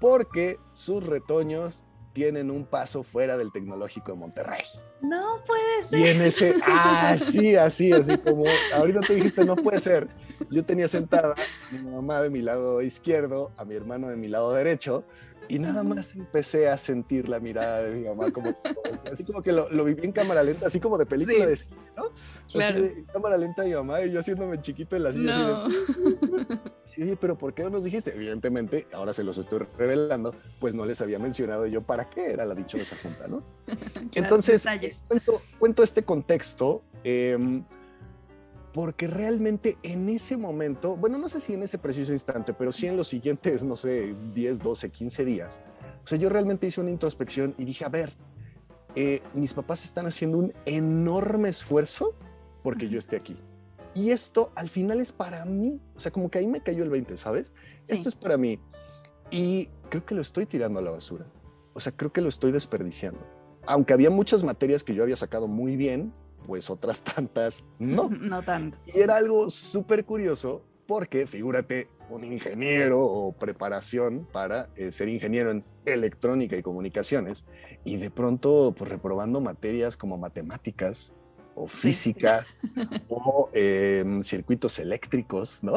porque 0.00 0.58
sus 0.72 1.04
retoños 1.04 1.84
tienen 2.12 2.50
un 2.50 2.64
paso 2.64 3.02
fuera 3.02 3.36
del 3.36 3.52
tecnológico 3.52 4.12
de 4.12 4.18
Monterrey. 4.18 4.62
No 5.00 5.42
puede 5.46 5.88
ser. 5.88 5.98
Y 5.98 6.08
en 6.08 6.22
ese, 6.22 6.54
así, 6.66 7.56
así, 7.56 7.92
así 7.92 8.18
como, 8.18 8.44
ahorita 8.74 9.00
te 9.00 9.14
dijiste, 9.14 9.44
no 9.44 9.56
puede 9.56 9.80
ser. 9.80 10.08
Yo 10.50 10.64
tenía 10.64 10.88
sentada 10.88 11.34
a 11.34 11.72
mi 11.72 11.90
mamá 11.90 12.20
de 12.22 12.30
mi 12.30 12.40
lado 12.40 12.82
izquierdo, 12.82 13.52
a 13.56 13.64
mi 13.64 13.74
hermano 13.74 14.08
de 14.08 14.16
mi 14.16 14.28
lado 14.28 14.52
derecho, 14.52 15.04
y 15.50 15.58
nada 15.58 15.82
más 15.82 16.14
empecé 16.14 16.68
a 16.68 16.78
sentir 16.78 17.28
la 17.28 17.40
mirada 17.40 17.82
de 17.82 17.90
mi 17.90 18.06
mamá, 18.06 18.30
como, 18.30 18.54
así 19.10 19.24
como 19.24 19.42
que 19.42 19.50
lo, 19.50 19.68
lo 19.70 19.84
viví 19.84 20.04
en 20.04 20.12
cámara 20.12 20.44
lenta, 20.44 20.66
así 20.66 20.78
como 20.78 20.96
de 20.96 21.06
película 21.06 21.44
de 21.44 21.56
cine, 21.56 21.80
¿no? 21.96 22.12
Claro. 22.52 22.78
Así 22.78 22.88
de, 22.88 23.04
cámara 23.12 23.36
lenta 23.36 23.64
mi 23.64 23.74
mamá 23.74 24.00
y 24.02 24.12
yo 24.12 24.20
haciéndome 24.20 24.62
chiquito 24.62 24.94
en 24.94 25.02
la 25.02 25.12
silla. 25.12 25.36
No. 25.36 25.64
Así 25.64 25.74
de, 25.74 26.58
sí, 26.94 27.02
oye, 27.02 27.16
pero 27.16 27.36
¿por 27.36 27.52
qué 27.52 27.64
no 27.64 27.70
nos 27.70 27.82
dijiste? 27.82 28.14
Evidentemente, 28.14 28.86
ahora 28.92 29.12
se 29.12 29.24
los 29.24 29.38
estoy 29.38 29.66
revelando, 29.76 30.36
pues 30.60 30.72
no 30.72 30.86
les 30.86 31.00
había 31.00 31.18
mencionado 31.18 31.66
yo 31.66 31.82
para 31.82 32.08
qué 32.08 32.30
era 32.30 32.46
la 32.46 32.54
dichosa 32.54 32.96
junta, 33.02 33.26
¿no? 33.26 33.42
Claro, 34.10 34.10
Entonces, 34.14 34.66
cuento, 35.08 35.42
cuento 35.58 35.82
este 35.82 36.04
contexto 36.04 36.82
em, 37.02 37.64
porque 38.72 39.06
realmente 39.08 39.78
en 39.82 40.08
ese 40.08 40.36
momento, 40.36 40.96
bueno, 40.96 41.18
no 41.18 41.28
sé 41.28 41.40
si 41.40 41.54
en 41.54 41.62
ese 41.62 41.78
preciso 41.78 42.12
instante, 42.12 42.54
pero 42.54 42.72
sí 42.72 42.86
en 42.86 42.96
los 42.96 43.08
siguientes, 43.08 43.64
no 43.64 43.76
sé, 43.76 44.14
10, 44.34 44.60
12, 44.60 44.90
15 44.90 45.24
días, 45.24 45.60
o 46.04 46.08
sea, 46.08 46.18
yo 46.18 46.28
realmente 46.28 46.66
hice 46.66 46.80
una 46.80 46.90
introspección 46.90 47.54
y 47.58 47.64
dije, 47.64 47.84
a 47.84 47.88
ver, 47.88 48.14
eh, 48.94 49.22
mis 49.34 49.52
papás 49.54 49.84
están 49.84 50.06
haciendo 50.06 50.38
un 50.38 50.52
enorme 50.66 51.48
esfuerzo 51.48 52.14
porque 52.62 52.88
yo 52.88 52.98
esté 52.98 53.16
aquí. 53.16 53.36
Y 53.94 54.10
esto 54.10 54.52
al 54.54 54.68
final 54.68 55.00
es 55.00 55.12
para 55.12 55.44
mí, 55.44 55.80
o 55.96 56.00
sea, 56.00 56.12
como 56.12 56.30
que 56.30 56.38
ahí 56.38 56.46
me 56.46 56.62
cayó 56.62 56.82
el 56.84 56.90
20, 56.90 57.16
¿sabes? 57.16 57.52
Sí. 57.82 57.94
Esto 57.94 58.08
es 58.08 58.14
para 58.14 58.36
mí. 58.36 58.58
Y 59.30 59.68
creo 59.88 60.04
que 60.04 60.14
lo 60.14 60.22
estoy 60.22 60.46
tirando 60.46 60.78
a 60.78 60.82
la 60.82 60.90
basura. 60.90 61.26
O 61.74 61.80
sea, 61.80 61.92
creo 61.92 62.12
que 62.12 62.20
lo 62.20 62.28
estoy 62.28 62.52
desperdiciando. 62.52 63.20
Aunque 63.66 63.92
había 63.92 64.10
muchas 64.10 64.42
materias 64.42 64.82
que 64.84 64.94
yo 64.94 65.02
había 65.02 65.16
sacado 65.16 65.48
muy 65.48 65.76
bien, 65.76 66.12
pues 66.46 66.70
otras 66.70 67.02
tantas 67.04 67.64
no. 67.78 68.08
No 68.20 68.42
tanto. 68.42 68.78
Y 68.86 69.00
era 69.00 69.16
algo 69.16 69.50
súper 69.50 70.04
curioso 70.04 70.62
porque, 70.86 71.26
figúrate, 71.26 71.88
un 72.08 72.24
ingeniero 72.24 73.00
o 73.00 73.32
preparación 73.32 74.26
para 74.32 74.68
eh, 74.74 74.90
ser 74.90 75.08
ingeniero 75.08 75.52
en 75.52 75.64
electrónica 75.84 76.56
y 76.56 76.62
comunicaciones 76.62 77.44
y 77.84 77.96
de 77.96 78.10
pronto 78.10 78.74
pues 78.76 78.90
reprobando 78.90 79.40
materias 79.40 79.96
como 79.96 80.18
matemáticas 80.18 81.14
o 81.54 81.66
física 81.66 82.44
o 83.08 83.50
eh, 83.52 84.04
circuitos 84.22 84.78
eléctricos, 84.78 85.62
¿no? 85.62 85.74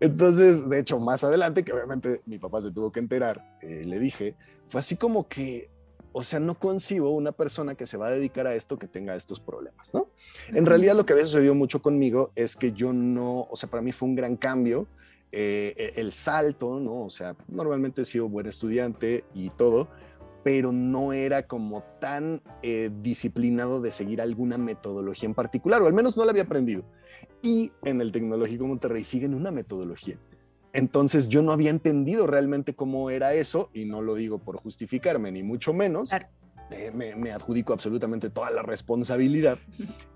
Entonces, 0.00 0.68
de 0.68 0.78
hecho, 0.80 0.98
más 0.98 1.24
adelante, 1.24 1.64
que 1.64 1.72
obviamente 1.72 2.22
mi 2.26 2.38
papá 2.38 2.60
se 2.60 2.70
tuvo 2.70 2.90
que 2.92 3.00
enterar, 3.00 3.58
eh, 3.62 3.84
le 3.86 3.98
dije, 3.98 4.36
fue 4.68 4.80
así 4.80 4.96
como 4.96 5.28
que, 5.28 5.70
o 6.12 6.22
sea, 6.22 6.40
no 6.40 6.58
concibo 6.58 7.10
una 7.10 7.32
persona 7.32 7.74
que 7.74 7.86
se 7.86 7.96
va 7.96 8.08
a 8.08 8.10
dedicar 8.10 8.46
a 8.46 8.54
esto 8.54 8.78
que 8.78 8.88
tenga 8.88 9.14
estos 9.14 9.40
problemas, 9.40 9.94
¿no? 9.94 10.08
En 10.48 10.66
realidad 10.66 10.96
lo 10.96 11.06
que 11.06 11.12
había 11.12 11.26
sucedido 11.26 11.54
mucho 11.54 11.82
conmigo 11.82 12.32
es 12.34 12.56
que 12.56 12.72
yo 12.72 12.92
no, 12.92 13.46
o 13.50 13.56
sea, 13.56 13.70
para 13.70 13.82
mí 13.82 13.92
fue 13.92 14.08
un 14.08 14.14
gran 14.14 14.36
cambio 14.36 14.86
eh, 15.32 15.92
el 15.96 16.12
salto, 16.12 16.80
¿no? 16.80 17.02
O 17.02 17.10
sea, 17.10 17.36
normalmente 17.48 18.02
he 18.02 18.04
sido 18.04 18.28
buen 18.28 18.46
estudiante 18.46 19.24
y 19.32 19.50
todo, 19.50 19.88
pero 20.42 20.72
no 20.72 21.12
era 21.12 21.46
como 21.46 21.84
tan 22.00 22.42
eh, 22.62 22.90
disciplinado 23.00 23.80
de 23.80 23.92
seguir 23.92 24.20
alguna 24.20 24.58
metodología 24.58 25.28
en 25.28 25.34
particular, 25.34 25.82
o 25.82 25.86
al 25.86 25.92
menos 25.92 26.16
no 26.16 26.24
la 26.24 26.32
había 26.32 26.42
aprendido. 26.42 26.84
Y 27.42 27.72
en 27.84 28.00
el 28.00 28.10
Tecnológico 28.10 28.66
Monterrey 28.66 29.04
siguen 29.04 29.34
una 29.34 29.50
metodología. 29.50 30.18
Entonces 30.72 31.28
yo 31.28 31.42
no 31.42 31.52
había 31.52 31.70
entendido 31.70 32.26
realmente 32.26 32.74
cómo 32.74 33.10
era 33.10 33.34
eso, 33.34 33.70
y 33.74 33.84
no 33.84 34.02
lo 34.02 34.14
digo 34.14 34.38
por 34.38 34.56
justificarme, 34.56 35.32
ni 35.32 35.42
mucho 35.42 35.72
menos. 35.72 36.10
Claro. 36.10 36.28
Eh, 36.70 36.92
me, 36.94 37.16
me 37.16 37.32
adjudico 37.32 37.72
absolutamente 37.72 38.30
toda 38.30 38.50
la 38.50 38.62
responsabilidad. 38.62 39.58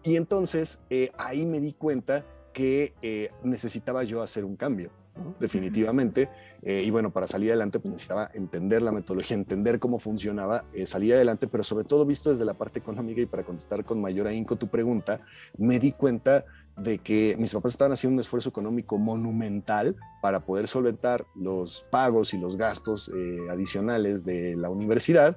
Y 0.04 0.16
entonces 0.16 0.82
eh, 0.90 1.10
ahí 1.18 1.44
me 1.44 1.60
di 1.60 1.72
cuenta 1.72 2.24
que 2.52 2.94
eh, 3.02 3.30
necesitaba 3.42 4.04
yo 4.04 4.22
hacer 4.22 4.44
un 4.44 4.54
cambio, 4.54 4.90
¿no? 5.16 5.34
definitivamente. 5.40 6.28
Eh, 6.62 6.84
y 6.86 6.90
bueno, 6.90 7.12
para 7.12 7.26
salir 7.26 7.50
adelante 7.50 7.80
pues 7.80 7.92
necesitaba 7.92 8.30
entender 8.34 8.82
la 8.82 8.92
metodología, 8.92 9.36
entender 9.36 9.80
cómo 9.80 9.98
funcionaba, 9.98 10.64
salir 10.86 11.14
adelante, 11.14 11.48
pero 11.48 11.64
sobre 11.64 11.84
todo 11.84 12.06
visto 12.06 12.30
desde 12.30 12.44
la 12.44 12.54
parte 12.54 12.78
económica 12.78 13.20
y 13.20 13.26
para 13.26 13.42
contestar 13.42 13.84
con 13.84 14.00
mayor 14.00 14.28
ahínco 14.28 14.54
tu 14.54 14.68
pregunta, 14.68 15.20
me 15.58 15.80
di 15.80 15.90
cuenta 15.90 16.44
de 16.76 16.98
que 16.98 17.36
mis 17.38 17.52
papás 17.52 17.72
estaban 17.72 17.92
haciendo 17.92 18.14
un 18.14 18.20
esfuerzo 18.20 18.48
económico 18.48 18.98
monumental 18.98 19.96
para 20.20 20.40
poder 20.40 20.66
solventar 20.66 21.24
los 21.34 21.86
pagos 21.90 22.34
y 22.34 22.38
los 22.38 22.56
gastos 22.56 23.10
eh, 23.14 23.46
adicionales 23.50 24.24
de 24.24 24.56
la 24.56 24.70
universidad 24.70 25.36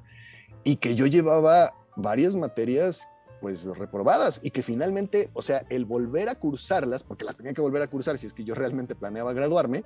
y 0.64 0.78
que 0.78 0.96
yo 0.96 1.06
llevaba 1.06 1.74
varias 1.96 2.36
materias 2.36 3.08
pues 3.40 3.66
reprobadas 3.66 4.40
y 4.44 4.50
que 4.50 4.64
finalmente, 4.64 5.30
o 5.34 5.44
sea, 5.44 5.64
el 5.70 5.86
volver 5.86 6.28
a 6.28 6.36
cursarlas, 6.36 7.04
porque 7.04 7.24
las 7.24 7.38
tenía 7.38 7.54
que 7.54 7.62
volver 7.62 7.84
a 7.84 7.88
cursar 7.88 8.18
si 8.18 8.26
es 8.26 8.34
que 8.34 8.44
yo 8.44 8.56
realmente 8.56 8.96
planeaba 8.96 9.32
graduarme, 9.34 9.84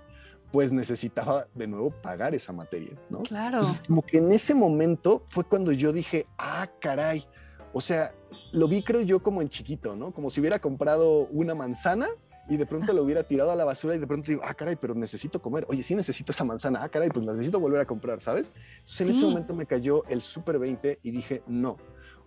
pues 0.51 0.71
necesitaba 0.71 1.47
de 1.53 1.67
nuevo 1.67 1.91
pagar 1.91 2.33
esa 2.33 2.53
materia, 2.53 2.93
¿no? 3.09 3.23
Claro. 3.23 3.59
Entonces, 3.59 3.83
como 3.87 4.01
que 4.03 4.17
en 4.17 4.31
ese 4.31 4.53
momento 4.53 5.23
fue 5.27 5.43
cuando 5.43 5.71
yo 5.71 5.91
dije, 5.91 6.27
ah, 6.37 6.69
caray, 6.79 7.25
o 7.73 7.81
sea, 7.81 8.13
lo 8.51 8.67
vi 8.67 8.83
creo 8.83 9.01
yo 9.01 9.21
como 9.21 9.41
en 9.41 9.49
chiquito, 9.49 9.95
¿no? 9.95 10.11
Como 10.11 10.29
si 10.29 10.39
hubiera 10.39 10.59
comprado 10.59 11.27
una 11.31 11.55
manzana 11.55 12.07
y 12.49 12.57
de 12.57 12.65
pronto 12.65 12.91
lo 12.91 13.03
hubiera 13.03 13.23
tirado 13.23 13.51
a 13.51 13.55
la 13.55 13.63
basura 13.63 13.95
y 13.95 13.99
de 13.99 14.07
pronto 14.07 14.27
digo, 14.29 14.41
ah, 14.43 14.53
caray, 14.53 14.75
pero 14.75 14.93
necesito 14.93 15.41
comer. 15.41 15.65
Oye, 15.69 15.83
sí 15.83 15.95
necesito 15.95 16.31
esa 16.31 16.43
manzana. 16.43 16.83
Ah, 16.83 16.89
caray, 16.89 17.09
pues 17.09 17.25
la 17.25 17.33
necesito 17.33 17.59
volver 17.59 17.79
a 17.79 17.85
comprar, 17.85 18.19
¿sabes? 18.19 18.51
Entonces 18.79 19.01
en 19.01 19.09
ese 19.11 19.19
Sí. 19.19 19.25
momento 19.25 19.55
me 19.55 19.65
cayó 19.65 20.03
el 20.05 20.21
super 20.21 20.59
20 20.59 20.99
y 21.03 21.11
dije, 21.11 21.43
no. 21.47 21.77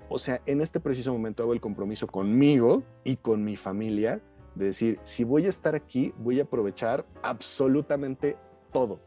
O 0.08 0.18
sea, 0.18 0.40
en 0.46 0.60
este 0.60 0.80
preciso 0.80 1.12
momento 1.12 1.42
hago 1.42 1.52
el 1.52 1.60
compromiso 1.60 2.06
conmigo 2.06 2.82
y 3.04 3.16
con 3.16 3.42
mi 3.44 3.56
familia 3.56 4.20
de 4.54 4.66
decir, 4.66 5.00
si 5.02 5.24
voy 5.24 5.46
a 5.46 5.48
estar 5.48 5.74
aquí, 5.74 6.14
voy 6.18 6.40
a 6.40 6.44
aprovechar 6.44 7.04
absolutamente 7.22 8.37
todo. 8.72 9.00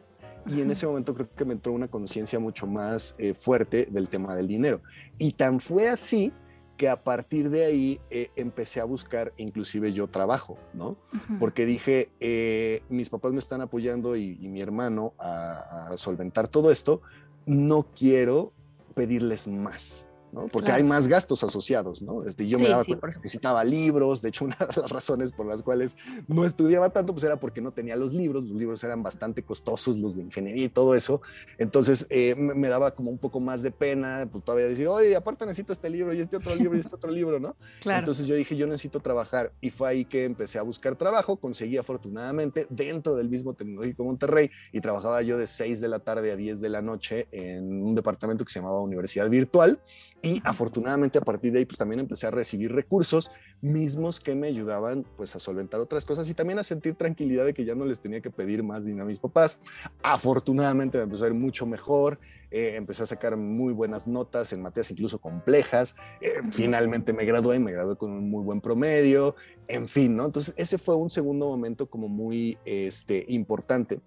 Y 0.45 0.61
en 0.61 0.71
ese 0.71 0.87
momento 0.87 1.13
creo 1.13 1.29
que 1.33 1.45
me 1.45 1.53
entró 1.53 1.73
una 1.73 1.87
conciencia 1.89 2.39
mucho 2.39 2.67
más 2.67 3.15
eh, 3.17 3.33
fuerte 3.33 3.87
del 3.91 4.07
tema 4.07 4.33
del 4.35 4.47
dinero. 4.47 4.81
Y 5.17 5.33
tan 5.33 5.59
fue 5.59 5.89
así 5.89 6.31
que 6.77 6.87
a 6.87 7.03
partir 7.03 7.49
de 7.49 7.65
ahí 7.65 7.99
eh, 8.09 8.29
empecé 8.35 8.79
a 8.79 8.85
buscar 8.85 9.33
inclusive 9.37 9.91
yo 9.93 10.07
trabajo, 10.07 10.57
¿no? 10.73 10.95
Porque 11.39 11.65
dije, 11.65 12.09
eh, 12.19 12.83
mis 12.89 13.09
papás 13.09 13.33
me 13.33 13.39
están 13.39 13.61
apoyando 13.61 14.15
y, 14.15 14.37
y 14.39 14.47
mi 14.47 14.61
hermano 14.61 15.13
a, 15.17 15.89
a 15.89 15.97
solventar 15.97 16.47
todo 16.47 16.71
esto, 16.71 17.01
no 17.45 17.87
quiero 17.95 18.53
pedirles 18.93 19.47
más. 19.47 20.06
¿No? 20.31 20.47
Porque 20.47 20.65
Claro. 20.67 20.75
hay 20.77 20.83
más 20.83 21.07
gastos 21.07 21.43
asociados, 21.43 22.01
¿no? 22.01 22.23
Este, 22.25 22.47
yo 22.47 22.57
me 22.59 22.65
Sí, 22.65 22.69
daba 22.71 22.83
sí, 22.83 22.95
por 22.95 23.07
necesitaba 23.07 23.63
libros, 23.63 24.21
de 24.21 24.29
hecho 24.29 24.45
una 24.45 24.55
de 24.57 24.81
las 24.81 24.89
razones 24.91 25.31
por 25.31 25.45
las 25.45 25.61
cuales 25.61 25.95
no 26.27 26.45
estudiaba 26.45 26.89
tanto, 26.89 27.13
pues 27.13 27.23
era 27.23 27.39
porque 27.39 27.61
no 27.61 27.71
tenía 27.71 27.95
los 27.95 28.13
libros, 28.13 28.47
los 28.47 28.57
libros 28.57 28.83
eran 28.83 29.03
bastante 29.03 29.43
costosos, 29.43 29.97
los 29.97 30.15
de 30.15 30.23
ingeniería 30.23 30.65
y 30.65 30.69
todo 30.69 30.95
eso, 30.95 31.21
entonces 31.57 32.05
eh, 32.09 32.35
me, 32.37 32.53
me 32.53 32.67
daba 32.69 32.91
como 32.91 33.09
un 33.11 33.17
poco 33.17 33.39
más 33.39 33.61
de 33.61 33.71
pena, 33.71 34.27
pues 34.31 34.43
todavía 34.43 34.67
decir, 34.67 34.87
oye, 34.87 35.15
aparte 35.15 35.45
necesito 35.45 35.73
este 35.73 35.89
libro 35.89 36.13
y 36.13 36.19
este 36.21 36.37
otro 36.37 36.55
libro 36.55 36.75
y 36.77 36.79
este 36.81 36.95
otro 36.95 37.11
libro, 37.11 37.39
¿no? 37.39 37.55
Claro. 37.81 37.99
Entonces 37.99 38.25
yo 38.25 38.35
dije, 38.35 38.55
yo 38.57 38.67
necesito 38.67 38.99
trabajar 38.99 39.53
y 39.61 39.69
fue 39.69 39.89
ahí 39.89 40.05
que 40.05 40.25
empecé 40.25 40.59
a 40.59 40.61
buscar 40.61 40.95
trabajo, 40.95 41.37
conseguí 41.37 41.77
afortunadamente 41.77 42.67
dentro 42.69 43.15
del 43.15 43.29
mismo 43.29 43.53
Tecnológico 43.53 44.03
Monterrey 44.03 44.49
y 44.71 44.81
trabajaba 44.81 45.21
yo 45.21 45.37
de 45.37 45.47
6 45.47 45.79
de 45.79 45.87
la 45.87 45.99
tarde 45.99 46.31
a 46.31 46.35
10 46.35 46.59
de 46.59 46.69
la 46.69 46.81
noche 46.81 47.27
en 47.31 47.83
un 47.83 47.95
departamento 47.95 48.43
que 48.45 48.51
se 48.51 48.59
llamaba 48.59 48.81
Universidad 48.81 49.29
Virtual 49.29 49.79
y 50.21 50.41
afortunadamente 50.43 51.19
a 51.19 51.21
partir 51.21 51.53
de 51.53 51.59
ahí 51.59 51.65
pues 51.65 51.77
también 51.77 51.99
empecé 51.99 52.27
a 52.27 52.31
recibir 52.31 52.71
recursos 52.71 53.31
mismos 53.61 54.19
que 54.19 54.35
me 54.35 54.47
ayudaban 54.47 55.05
pues 55.15 55.35
a 55.35 55.39
solventar 55.39 55.79
otras 55.79 56.05
cosas 56.05 56.27
y 56.29 56.33
también 56.33 56.59
a 56.59 56.63
sentir 56.63 56.95
tranquilidad 56.95 57.45
de 57.45 57.53
que 57.53 57.65
ya 57.65 57.75
no 57.75 57.85
les 57.85 57.99
tenía 57.99 58.21
que 58.21 58.31
pedir 58.31 58.63
más 58.63 58.85
dinero 58.85 59.03
a 59.03 59.07
mis 59.07 59.19
papás. 59.19 59.59
Afortunadamente 60.01 60.97
me 60.97 61.03
empezó 61.03 61.25
a 61.25 61.27
ir 61.27 61.33
mucho 61.33 61.65
mejor, 61.65 62.19
eh, 62.49 62.75
empecé 62.75 63.03
a 63.03 63.05
sacar 63.05 63.37
muy 63.37 63.73
buenas 63.73 64.07
notas 64.07 64.53
en 64.53 64.61
materias 64.61 64.91
incluso 64.91 65.19
complejas, 65.19 65.95
eh, 66.21 66.41
finalmente 66.51 67.13
me 67.13 67.25
gradué, 67.25 67.59
me 67.59 67.71
gradué 67.71 67.95
con 67.95 68.11
un 68.11 68.29
muy 68.29 68.43
buen 68.43 68.61
promedio, 68.61 69.35
en 69.67 69.87
fin, 69.87 70.15
¿no? 70.15 70.25
Entonces 70.25 70.53
ese 70.57 70.77
fue 70.77 70.95
un 70.95 71.09
segundo 71.09 71.47
momento 71.47 71.87
como 71.87 72.07
muy 72.07 72.57
este, 72.65 73.25
importante. 73.29 73.99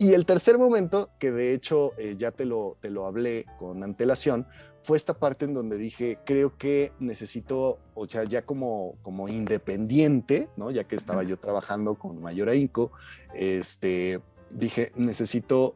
Y 0.00 0.12
el 0.12 0.26
tercer 0.26 0.58
momento, 0.58 1.10
que 1.18 1.32
de 1.32 1.52
hecho 1.52 1.92
eh, 1.98 2.14
ya 2.16 2.30
te 2.30 2.44
lo, 2.44 2.76
te 2.80 2.88
lo 2.88 3.04
hablé 3.04 3.46
con 3.58 3.82
antelación, 3.82 4.46
fue 4.82 4.96
esta 4.96 5.18
parte 5.18 5.44
en 5.44 5.54
donde 5.54 5.76
dije, 5.76 6.18
creo 6.24 6.56
que 6.56 6.92
necesito, 6.98 7.78
o 7.94 8.06
sea, 8.06 8.24
ya 8.24 8.42
como, 8.42 8.94
como 9.02 9.28
independiente, 9.28 10.48
¿no? 10.56 10.70
Ya 10.70 10.84
que 10.84 10.96
estaba 10.96 11.22
yo 11.22 11.36
trabajando 11.36 11.94
con 11.94 12.20
mayor 12.22 12.48
ahínco, 12.48 12.92
este, 13.34 14.20
dije, 14.50 14.92
necesito 14.96 15.74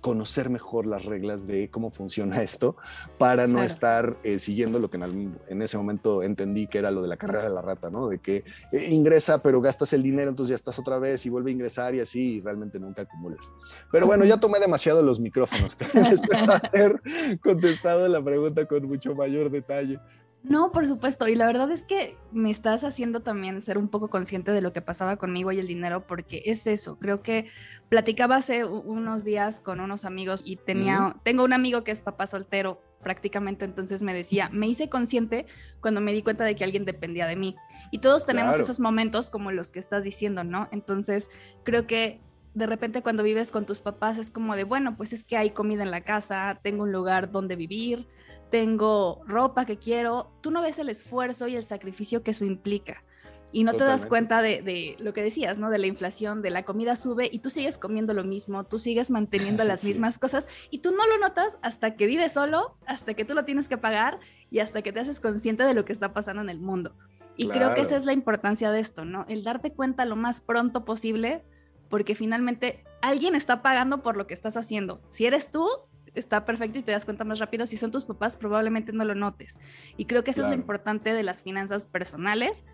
conocer 0.00 0.48
mejor 0.50 0.86
las 0.86 1.04
reglas 1.04 1.46
de 1.46 1.68
cómo 1.70 1.90
funciona 1.90 2.42
esto 2.42 2.76
para 3.18 3.46
no 3.46 3.54
Claro. 3.54 3.66
estar 3.66 4.16
eh, 4.24 4.38
siguiendo 4.38 4.78
lo 4.78 4.90
que 4.90 4.96
en, 4.96 5.02
algún- 5.02 5.38
en 5.48 5.62
ese 5.62 5.76
momento 5.76 6.22
entendí 6.22 6.66
que 6.66 6.78
era 6.78 6.90
lo 6.90 7.02
de 7.02 7.08
la 7.08 7.16
carrera 7.16 7.42
de 7.44 7.50
la 7.50 7.60
rata, 7.62 7.90
¿no? 7.90 8.08
De 8.08 8.18
que 8.18 8.44
eh, 8.72 8.86
ingresa 8.90 9.42
pero 9.42 9.60
gastas 9.60 9.92
el 9.92 10.02
dinero, 10.02 10.30
entonces 10.30 10.50
ya 10.50 10.56
estás 10.56 10.78
otra 10.78 10.98
vez 10.98 11.24
y 11.26 11.28
vuelve 11.30 11.50
a 11.50 11.54
ingresar 11.54 11.94
y 11.94 12.00
así 12.00 12.36
y 12.36 12.40
realmente 12.40 12.78
nunca 12.78 13.02
acumulas. 13.02 13.52
Pero 13.92 14.06
bueno, 14.06 14.24
ya 14.24 14.38
tomé 14.38 14.58
demasiado 14.58 15.02
los 15.02 15.20
micrófonos, 15.20 15.76
espero 16.12 16.52
haber 16.72 17.00
contestado 17.42 18.08
la 18.08 18.22
pregunta 18.22 18.64
con 18.66 18.86
mucho 18.86 19.14
mayor 19.14 19.50
detalle. 19.50 19.98
No, 20.42 20.72
por 20.72 20.86
supuesto. 20.86 21.28
Y 21.28 21.34
la 21.34 21.46
verdad 21.46 21.70
es 21.70 21.84
que 21.84 22.16
me 22.32 22.50
estás 22.50 22.82
haciendo 22.84 23.20
también 23.20 23.60
ser 23.60 23.76
un 23.76 23.88
poco 23.88 24.08
consciente 24.08 24.52
de 24.52 24.62
lo 24.62 24.72
que 24.72 24.80
pasaba 24.80 25.16
conmigo 25.16 25.52
y 25.52 25.58
el 25.58 25.66
dinero, 25.66 26.06
porque 26.06 26.42
es 26.46 26.66
eso. 26.66 26.98
Creo 26.98 27.22
que 27.22 27.50
platicaba 27.90 28.36
hace 28.36 28.64
unos 28.64 29.24
días 29.24 29.60
con 29.60 29.80
unos 29.80 30.04
amigos 30.04 30.42
y 30.44 30.56
tenía, 30.56 31.16
tengo 31.24 31.44
un 31.44 31.52
amigo 31.52 31.84
que 31.84 31.90
es 31.90 32.00
papá 32.00 32.26
soltero 32.26 32.80
prácticamente, 33.02 33.64
entonces 33.64 34.02
me 34.02 34.14
decía, 34.14 34.48
me 34.52 34.68
hice 34.68 34.88
consciente 34.88 35.46
cuando 35.80 36.00
me 36.00 36.12
di 36.12 36.22
cuenta 36.22 36.44
de 36.44 36.54
que 36.54 36.64
alguien 36.64 36.84
dependía 36.84 37.26
de 37.26 37.36
mí. 37.36 37.56
Y 37.90 37.98
todos 37.98 38.24
tenemos 38.26 38.58
esos 38.58 38.78
momentos 38.78 39.28
como 39.30 39.52
los 39.52 39.72
que 39.72 39.78
estás 39.78 40.04
diciendo, 40.04 40.44
¿no? 40.44 40.68
Entonces, 40.70 41.30
creo 41.64 41.86
que 41.86 42.20
de 42.54 42.66
repente 42.66 43.02
cuando 43.02 43.22
vives 43.22 43.52
con 43.52 43.66
tus 43.66 43.80
papás 43.80 44.18
es 44.18 44.30
como 44.30 44.56
de, 44.56 44.64
bueno, 44.64 44.96
pues 44.96 45.12
es 45.12 45.24
que 45.24 45.36
hay 45.36 45.50
comida 45.50 45.82
en 45.82 45.90
la 45.90 46.02
casa, 46.02 46.58
tengo 46.62 46.82
un 46.82 46.92
lugar 46.92 47.30
donde 47.30 47.56
vivir, 47.56 48.06
tengo 48.50 49.22
ropa 49.26 49.64
que 49.64 49.78
quiero, 49.78 50.30
tú 50.40 50.50
no 50.50 50.62
ves 50.62 50.78
el 50.78 50.88
esfuerzo 50.88 51.48
y 51.48 51.56
el 51.56 51.64
sacrificio 51.64 52.22
que 52.22 52.32
eso 52.32 52.44
implica. 52.44 53.04
Y 53.52 53.64
no 53.64 53.72
te 53.72 53.82
das 53.82 54.06
cuenta 54.06 54.42
de, 54.42 54.96
lo 55.00 55.12
que 55.12 55.24
decías, 55.24 55.58
¿no? 55.58 55.70
De 55.70 55.78
la 55.78 55.88
inflación, 55.88 56.40
de 56.40 56.50
la 56.50 56.64
comida 56.64 56.94
sube 56.94 57.28
y 57.32 57.40
tú 57.40 57.50
sigues 57.50 57.78
comiendo 57.78 58.14
lo 58.14 58.22
mismo, 58.22 58.64
tú 58.64 58.78
sigues 58.78 59.10
manteniendo 59.10 59.64
las 59.64 59.82
mismas 59.82 60.18
cosas 60.18 60.46
y 60.70 60.78
tú 60.78 60.92
no 60.92 61.06
lo 61.06 61.18
notas 61.18 61.58
hasta 61.62 61.96
que 61.96 62.06
vives 62.06 62.32
solo, 62.32 62.76
hasta 62.86 63.14
que 63.14 63.24
tú 63.24 63.34
lo 63.34 63.44
tienes 63.44 63.68
que 63.68 63.76
pagar 63.76 64.20
y 64.50 64.60
hasta 64.60 64.82
que 64.82 64.92
te 64.92 65.00
haces 65.00 65.18
consciente 65.18 65.64
de 65.64 65.74
lo 65.74 65.84
que 65.84 65.92
está 65.92 66.12
pasando 66.12 66.42
en 66.42 66.48
el 66.48 66.60
mundo. 66.60 66.94
Y 67.36 67.48
creo 67.48 67.74
que 67.74 67.80
esa 67.80 67.96
es 67.96 68.04
la 68.04 68.12
importancia 68.12 68.70
de 68.70 68.80
esto, 68.80 69.04
¿no? 69.04 69.24
El 69.28 69.42
darte 69.42 69.72
cuenta 69.72 70.04
lo 70.04 70.14
más 70.14 70.40
pronto 70.40 70.84
posible 70.84 71.42
porque 71.88 72.14
finalmente 72.14 72.84
alguien 73.02 73.34
está 73.34 73.62
pagando 73.62 74.02
por 74.02 74.16
lo 74.16 74.26
que 74.26 74.34
estás 74.34 74.56
haciendo. 74.56 75.00
Si 75.10 75.26
eres 75.26 75.50
tú, 75.50 75.66
está 76.14 76.44
perfecto 76.44 76.78
y 76.78 76.82
te 76.82 76.92
das 76.92 77.04
cuenta 77.04 77.24
más 77.24 77.38
rápido. 77.38 77.66
Si 77.66 77.76
son 77.76 77.90
tus 77.90 78.04
papás, 78.04 78.36
probablemente 78.36 78.92
no 78.92 79.04
lo 79.04 79.14
notes. 79.14 79.58
Y 79.96 80.06
creo 80.06 80.24
que 80.24 80.30
eso 80.30 80.42
es 80.42 80.48
lo 80.48 80.54
importante 80.54 81.12
de 81.12 81.22
las 81.22 81.42
finanzas 81.42 81.86
personales. 81.86 82.64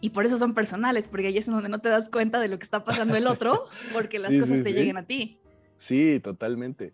Y 0.00 0.10
por 0.10 0.26
eso 0.26 0.36
son 0.36 0.54
personales, 0.54 1.08
porque 1.08 1.28
ahí 1.28 1.38
es 1.38 1.46
donde 1.46 1.68
no 1.68 1.80
te 1.80 1.88
das 1.88 2.08
cuenta 2.08 2.40
de 2.40 2.48
lo 2.48 2.58
que 2.58 2.64
está 2.64 2.84
pasando 2.84 3.14
el 3.14 3.26
otro, 3.26 3.66
porque 3.92 4.18
las 4.18 4.32
cosas 4.32 4.62
te 4.62 4.72
lleguen 4.72 4.96
a 4.96 5.06
ti. 5.06 5.38
Sí, 5.76 6.18
totalmente. 6.20 6.92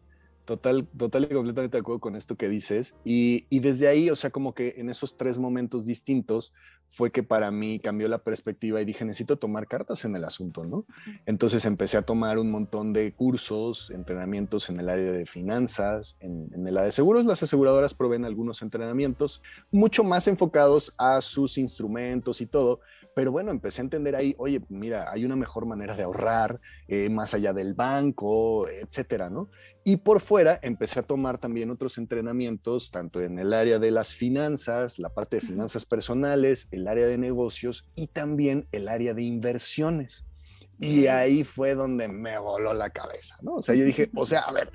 Total, 0.49 0.89
total 0.97 1.25
y 1.25 1.35
completamente 1.35 1.77
de 1.77 1.81
acuerdo 1.83 2.01
con 2.01 2.17
esto 2.17 2.39
que 2.39 2.49
dices. 2.49 2.97
Y, 3.05 3.45
y, 3.51 3.61
desde 3.61 3.87
ahí, 3.87 4.09
o 4.09 4.17
sea, 4.17 4.31
como 4.31 4.55
que 4.55 4.77
en 4.79 4.89
esos 4.89 5.19
tres 5.19 5.37
momentos 5.37 5.85
distintos 5.85 6.55
fue 6.89 7.13
que 7.13 7.23
para 7.23 7.51
mí 7.51 7.81
cambió 7.81 8.09
la 8.09 8.25
perspectiva 8.25 8.81
y 8.81 8.87
dije, 8.87 9.05
necesito 9.05 9.37
tomar 9.37 9.67
cartas 9.67 10.07
en 10.07 10.17
el 10.17 10.25
asunto, 10.25 10.65
¿no? 10.65 10.87
Entonces 11.27 11.67
empecé 11.67 11.99
a 11.99 12.03
tomar 12.03 12.39
un 12.39 12.51
montón 12.51 12.95
de 12.95 13.13
cursos, 13.13 13.91
entrenamientos 13.91 14.71
en 14.71 14.81
el 14.81 14.89
área 14.89 15.13
de 15.13 15.27
finanzas, 15.27 16.17
en, 16.21 16.49
en 16.55 16.67
el 16.67 16.79
área 16.79 16.87
de 16.87 16.93
seguros. 16.93 17.27
Las 17.27 17.43
aseguradoras 17.43 17.93
proveen 17.93 18.25
algunos 18.25 18.63
entrenamientos 18.63 19.43
mucho 19.71 20.03
más 20.03 20.29
enfocados 20.29 20.95
a 20.97 21.21
sus 21.21 21.59
instrumentos 21.59 22.41
y 22.41 22.47
todo, 22.47 22.81
pero 23.19 23.33
bueno, 23.33 23.51
empecé 23.51 23.81
a 23.81 23.85
entender 23.85 24.15
ahí, 24.15 24.37
oye, 24.39 24.63
mira, 24.69 25.11
hay 25.11 25.25
una 25.25 25.35
mejor 25.35 25.67
manera 25.67 25.97
de 25.97 26.05
ahorrar, 26.05 26.61
eh, 26.87 27.11
más 27.11 27.35
allá 27.35 27.53
del 27.53 27.75
banco, 27.75 28.69
etcétera, 28.69 29.29
¿no? 29.29 29.51
Y 29.89 29.97
por 29.97 30.21
fuera 30.21 30.61
empecé 30.61 31.01
a 31.01 31.03
tomar 31.03 31.39
también 31.39 31.71
otros 31.71 31.97
entrenamientos, 31.97 32.91
tanto 32.91 33.23
en 33.23 33.39
el 33.39 33.55
área 33.55 33.79
de 33.79 33.91
las 33.91 34.13
finanzas, 34.13 34.99
la 34.99 35.09
parte 35.09 35.37
de 35.37 35.47
finanzas 35.47 35.87
personales, 35.87 36.69
el 36.73 36.87
área 36.89 37.07
de 37.07 37.17
negocios 37.17 37.89
y 37.95 38.09
también 38.09 38.69
el 38.71 38.87
área 38.87 39.15
de 39.15 39.23
inversiones. 39.23 40.27
Y 40.79 41.07
ahí 41.07 41.43
fue 41.43 41.75
donde 41.75 42.07
me 42.07 42.37
voló 42.37 42.75
la 42.75 42.91
cabeza, 42.91 43.39
¿no? 43.41 43.55
O 43.55 43.63
sea, 43.63 43.75
yo 43.75 43.87
dije, 43.87 44.11
o 44.15 44.27
sea, 44.27 44.41
a 44.41 44.53
ver, 44.53 44.71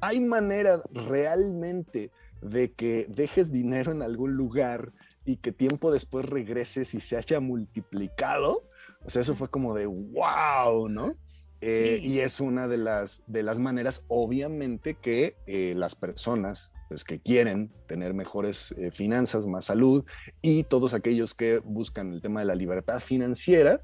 hay 0.00 0.18
manera 0.20 0.80
realmente 0.90 2.10
de 2.40 2.72
que 2.72 3.04
dejes 3.10 3.52
dinero 3.52 3.92
en 3.92 4.00
algún 4.00 4.32
lugar 4.32 4.92
y 5.26 5.36
que 5.36 5.52
tiempo 5.52 5.92
después 5.92 6.24
regreses 6.24 6.94
y 6.94 7.00
se 7.00 7.18
haya 7.18 7.38
multiplicado. 7.38 8.66
O 9.04 9.10
sea, 9.10 9.20
eso 9.20 9.34
fue 9.34 9.50
como 9.50 9.74
de 9.74 9.84
wow, 9.84 10.88
¿no? 10.88 11.18
Eh, 11.66 11.98
y 12.02 12.18
es 12.18 12.40
una 12.40 12.68
de 12.68 12.76
las, 12.76 13.24
de 13.26 13.42
las 13.42 13.58
maneras, 13.58 14.04
obviamente, 14.08 14.96
que 14.96 15.34
eh, 15.46 15.72
las 15.74 15.94
personas 15.94 16.74
pues, 16.90 17.04
que 17.04 17.20
quieren 17.20 17.72
tener 17.86 18.12
mejores 18.12 18.72
eh, 18.72 18.90
finanzas, 18.90 19.46
más 19.46 19.64
salud, 19.64 20.04
y 20.42 20.64
todos 20.64 20.92
aquellos 20.92 21.32
que 21.32 21.60
buscan 21.60 22.12
el 22.12 22.20
tema 22.20 22.40
de 22.40 22.46
la 22.46 22.54
libertad 22.54 23.00
financiera, 23.00 23.80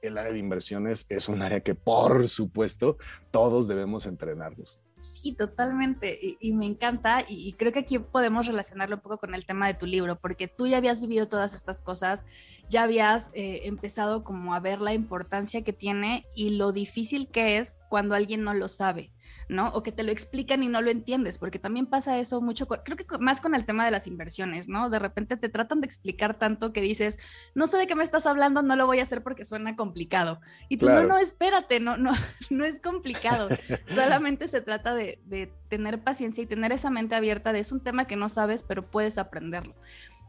el 0.00 0.16
área 0.16 0.32
de 0.32 0.38
inversiones 0.38 1.06
es 1.08 1.28
un 1.28 1.42
área 1.42 1.58
que, 1.58 1.74
por 1.74 2.28
supuesto, 2.28 2.98
todos 3.32 3.66
debemos 3.66 4.06
entrenarnos. 4.06 4.80
Sí, 5.04 5.34
totalmente. 5.34 6.18
Y, 6.40 6.52
me 6.54 6.64
encanta. 6.64 7.24
Y, 7.28 7.52
creo 7.52 7.72
que 7.72 7.80
aquí 7.80 7.98
podemos 7.98 8.46
relacionarlo 8.46 8.96
un 8.96 9.02
poco 9.02 9.18
con 9.18 9.34
el 9.34 9.44
tema 9.44 9.66
de 9.66 9.74
tu 9.74 9.84
libro, 9.84 10.18
porque 10.18 10.48
tú 10.48 10.66
ya 10.66 10.78
habías 10.78 11.02
vivido 11.02 11.28
todas 11.28 11.54
estas 11.54 11.82
cosas, 11.82 12.24
ya 12.70 12.84
habías 12.84 13.30
eh, 13.34 13.60
empezado 13.64 14.24
como 14.24 14.54
a 14.54 14.60
ver 14.60 14.80
la 14.80 14.94
importancia 14.94 15.62
que 15.62 15.74
tiene 15.74 16.26
y 16.34 16.50
lo 16.50 16.72
difícil 16.72 17.28
que 17.28 17.58
es 17.58 17.80
cuando 17.90 18.14
alguien 18.14 18.42
no 18.42 18.54
lo 18.54 18.66
sabe. 18.66 19.13
¿No? 19.48 19.68
O 19.70 19.82
que 19.82 19.92
te 19.92 20.02
lo 20.02 20.12
explican 20.12 20.62
y 20.62 20.68
no 20.68 20.80
lo 20.80 20.90
entiendes, 20.90 21.38
porque 21.38 21.58
también 21.58 21.86
pasa 21.86 22.18
eso 22.18 22.40
mucho, 22.40 22.66
creo 22.68 22.96
que 22.96 23.06
más 23.18 23.40
con 23.40 23.54
el 23.54 23.64
tema 23.64 23.84
de 23.84 23.90
las 23.90 24.06
inversiones, 24.06 24.68
¿no? 24.68 24.90
De 24.90 24.98
repente 24.98 25.36
te 25.36 25.48
tratan 25.48 25.80
de 25.80 25.86
explicar 25.86 26.38
tanto 26.38 26.72
que 26.72 26.80
dices, 26.80 27.18
no 27.54 27.66
sé 27.66 27.78
de 27.78 27.86
qué 27.86 27.94
me 27.94 28.04
estás 28.04 28.26
hablando, 28.26 28.62
no 28.62 28.76
lo 28.76 28.86
voy 28.86 29.00
a 29.00 29.02
hacer 29.02 29.22
porque 29.22 29.44
suena 29.44 29.76
complicado. 29.76 30.40
Y 30.68 30.76
tú, 30.76 30.88
no, 30.88 31.04
no, 31.04 31.18
espérate, 31.18 31.80
no, 31.80 31.96
no, 31.96 32.12
no 32.50 32.64
es 32.64 32.80
complicado. 32.80 33.48
Solamente 33.88 34.48
se 34.48 34.60
trata 34.60 34.94
de, 34.94 35.20
de 35.24 35.52
tener 35.68 36.02
paciencia 36.02 36.42
y 36.42 36.46
tener 36.46 36.72
esa 36.72 36.90
mente 36.90 37.14
abierta 37.14 37.52
de 37.52 37.60
es 37.60 37.72
un 37.72 37.80
tema 37.80 38.06
que 38.06 38.16
no 38.16 38.28
sabes, 38.28 38.62
pero 38.62 38.90
puedes 38.90 39.18
aprenderlo. 39.18 39.74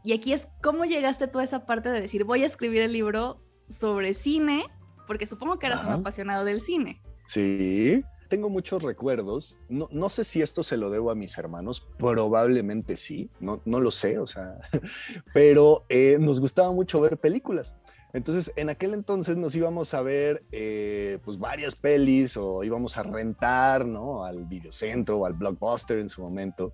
Y 0.04 0.12
aquí 0.12 0.32
es 0.32 0.48
cómo 0.62 0.84
llegaste 0.84 1.26
tú 1.28 1.40
a 1.40 1.44
esa 1.44 1.66
parte 1.66 1.88
de 1.88 2.00
decir, 2.00 2.24
voy 2.24 2.42
a 2.44 2.46
escribir 2.46 2.82
el 2.82 2.92
libro 2.92 3.42
sobre 3.68 4.14
cine, 4.14 4.64
porque 5.06 5.26
supongo 5.26 5.58
que 5.58 5.66
eras 5.66 5.84
un 5.84 5.92
apasionado 5.92 6.44
del 6.44 6.60
cine. 6.60 7.02
Sí, 7.26 8.04
tengo 8.28 8.48
muchos 8.48 8.82
recuerdos. 8.82 9.58
No, 9.68 9.88
no, 9.90 10.08
sé 10.08 10.24
si 10.24 10.42
esto 10.42 10.62
se 10.62 10.76
lo 10.76 10.90
debo 10.90 11.10
a 11.10 11.14
mis 11.14 11.36
hermanos, 11.38 11.86
probablemente 11.98 12.96
sí, 12.96 13.30
no, 13.40 13.60
no 13.64 13.80
lo 13.80 13.90
sé, 13.90 14.18
o 14.18 14.26
sea, 14.26 14.58
pero 15.34 15.84
eh, 15.88 16.18
nos 16.20 16.40
gustaba 16.40 16.72
mucho 16.72 17.00
ver 17.00 17.18
películas. 17.18 17.74
Entonces, 18.16 18.50
en 18.56 18.70
aquel 18.70 18.94
entonces 18.94 19.36
nos 19.36 19.54
íbamos 19.54 19.92
a 19.92 20.00
ver 20.00 20.42
eh, 20.50 21.18
pues 21.22 21.38
varias 21.38 21.74
pelis 21.74 22.38
o 22.38 22.64
íbamos 22.64 22.96
a 22.96 23.02
rentar, 23.02 23.84
¿no? 23.84 24.24
Al 24.24 24.46
videocentro 24.46 25.18
o 25.18 25.26
al 25.26 25.34
blockbuster 25.34 25.98
en 25.98 26.08
su 26.08 26.22
momento. 26.22 26.72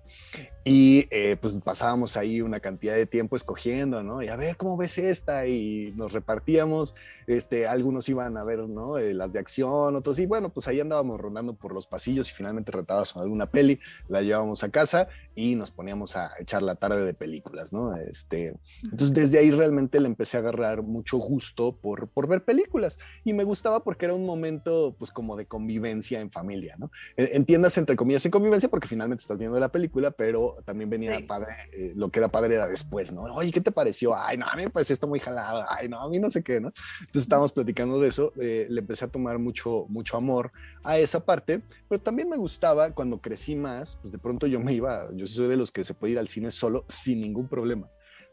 Y 0.63 1.05
eh, 1.11 1.35
pues 1.35 1.53
pasábamos 1.55 2.15
ahí 2.15 2.41
una 2.41 2.61
cantidad 2.61 2.95
de 2.95 3.07
tiempo 3.07 3.35
escogiendo, 3.35 4.01
¿no? 4.03 4.21
Y 4.21 4.29
a 4.29 4.37
ver, 4.37 4.55
¿cómo 4.55 4.77
ves 4.77 4.97
esta? 4.97 5.45
Y 5.45 5.91
nos 5.97 6.13
repartíamos, 6.13 6.95
este, 7.27 7.67
algunos 7.67 8.07
iban 8.09 8.37
a 8.37 8.43
ver, 8.43 8.59
¿no? 8.67 8.97
Eh, 8.97 9.13
las 9.13 9.33
de 9.33 9.39
acción, 9.39 9.95
otros, 9.95 10.19
y 10.19 10.25
bueno, 10.25 10.49
pues 10.49 10.67
ahí 10.67 10.79
andábamos 10.79 11.19
rondando 11.19 11.53
por 11.53 11.73
los 11.73 11.87
pasillos 11.87 12.29
y 12.29 12.33
finalmente 12.33 12.71
rentábamos 12.71 13.15
alguna 13.17 13.49
peli, 13.49 13.79
la 14.07 14.21
llevábamos 14.21 14.63
a 14.63 14.69
casa 14.69 15.07
y 15.35 15.55
nos 15.55 15.71
poníamos 15.71 16.15
a 16.15 16.31
echar 16.39 16.61
la 16.61 16.75
tarde 16.75 17.05
de 17.05 17.13
películas, 17.13 17.73
¿no? 17.73 17.95
Este, 17.95 18.55
entonces 18.83 19.13
desde 19.13 19.39
ahí 19.39 19.51
realmente 19.51 19.99
le 19.99 20.07
empecé 20.07 20.37
a 20.37 20.41
agarrar 20.41 20.83
mucho 20.83 21.17
gusto 21.17 21.75
por, 21.75 22.07
por 22.07 22.27
ver 22.27 22.43
películas 22.43 22.99
y 23.23 23.33
me 23.33 23.43
gustaba 23.43 23.83
porque 23.83 24.05
era 24.05 24.13
un 24.13 24.25
momento 24.25 24.95
pues 24.97 25.11
como 25.11 25.35
de 25.35 25.45
convivencia 25.45 26.19
en 26.19 26.31
familia, 26.31 26.75
¿no? 26.77 26.91
Entiendas 27.17 27.77
entre 27.77 27.95
comillas 27.95 28.25
en 28.25 28.31
convivencia 28.31 28.69
porque 28.69 28.87
finalmente 28.87 29.21
estás 29.21 29.37
viendo 29.37 29.59
la 29.59 29.69
película, 29.69 30.11
pero 30.11 30.57
también 30.65 30.89
venía 30.89 31.19
padre, 31.25 31.53
eh, 31.71 31.93
lo 31.95 32.09
que 32.09 32.19
era 32.19 32.29
padre 32.29 32.55
era 32.55 32.67
después, 32.67 33.11
¿no? 33.11 33.23
Oye, 33.23 33.51
¿qué 33.51 33.61
te 33.61 33.71
pareció? 33.71 34.15
Ay, 34.15 34.37
no, 34.37 34.47
a 34.47 34.55
mí 34.55 34.63
me 34.63 34.69
pareció 34.69 34.93
esto 34.93 35.07
muy 35.07 35.19
jalado, 35.19 35.65
ay, 35.69 35.89
no, 35.89 35.99
a 35.99 36.09
mí 36.09 36.19
no 36.19 36.29
sé 36.29 36.43
qué, 36.43 36.59
¿no? 36.59 36.71
Entonces 37.13 37.27
estábamos 37.27 37.51
platicando 37.51 37.99
de 37.99 38.07
eso, 38.07 38.33
le 38.35 38.79
empecé 38.79 39.05
a 39.05 39.07
tomar 39.07 39.37
mucho, 39.37 39.85
mucho 39.87 40.17
amor 40.17 40.51
a 40.83 40.97
esa 40.97 41.23
parte, 41.23 41.61
pero 41.87 42.01
también 42.01 42.27
me 42.27 42.37
gustaba 42.37 42.89
cuando 42.89 43.21
crecí 43.21 43.53
más, 43.53 43.99
pues 44.01 44.11
de 44.11 44.17
pronto 44.17 44.47
yo 44.47 44.59
me 44.59 44.73
iba, 44.73 45.07
yo 45.13 45.27
soy 45.27 45.47
de 45.47 45.55
los 45.55 45.71
que 45.71 45.83
se 45.83 45.93
puede 45.93 46.13
ir 46.13 46.17
al 46.17 46.27
cine 46.27 46.49
solo 46.49 46.85
sin 46.87 47.21
ningún 47.21 47.47
problema 47.47 47.87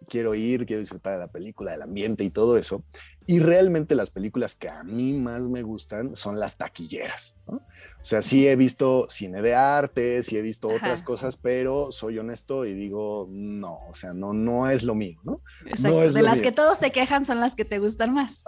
quiero 0.09 0.35
ir, 0.35 0.65
quiero 0.65 0.81
disfrutar 0.81 1.13
de 1.13 1.19
la 1.19 1.27
película, 1.29 1.73
del 1.73 1.83
ambiente 1.83 2.25
y 2.25 2.31
todo 2.31 2.57
eso. 2.57 2.83
Y 3.27 3.39
realmente 3.39 3.95
las 3.95 4.11
películas 4.11 4.57
que 4.57 4.69
a 4.69 4.83
mí 4.83 5.13
más 5.13 5.47
me 5.47 5.63
gustan 5.63 6.17
son 6.17 6.41
las 6.41 6.57
taquilleras. 6.57 7.37
¿no? 7.47 7.57
O 8.01 8.05
sea, 8.05 8.23
sí 8.23 8.49
he 8.49 8.57
visto 8.57 9.07
cine 9.09 9.43
de 9.43 9.55
arte, 9.55 10.23
sí 10.23 10.39
he 10.39 10.43
visto 10.43 10.69
otras 10.69 11.03
cosas, 11.03 11.37
pero 11.37 11.93
soy 11.93 12.19
honesto 12.19 12.65
y 12.65 12.73
digo, 12.73 13.29
no, 13.31 13.81
o 13.91 13.95
sea, 13.95 14.15
no, 14.15 14.33
no 14.33 14.71
es 14.71 14.85
lo 14.85 14.95
mío, 14.95 15.21
¿no? 15.23 15.43
Exacto. 15.67 16.11
de 16.11 16.23
las 16.23 16.41
que 16.41 16.51
todos 16.51 16.79
se 16.79 16.93
quejan 16.93 17.27
son 17.27 17.41
las 17.41 17.55
que 17.55 17.67
te 17.67 17.79
gustan 17.79 18.15
más. 18.15 18.43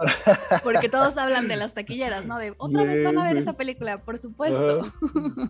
Porque 0.63 0.89
todos 0.89 1.17
hablan 1.17 1.47
de 1.47 1.55
las 1.55 1.75
taquilleras, 1.75 2.25
¿no? 2.25 2.39
De 2.39 2.55
otra 2.57 2.83
vez 2.83 3.03
van 3.03 3.19
a 3.19 3.25
ver 3.25 3.37
esa 3.37 3.53
película, 3.53 4.03
por 4.03 4.17
supuesto. 4.17 4.81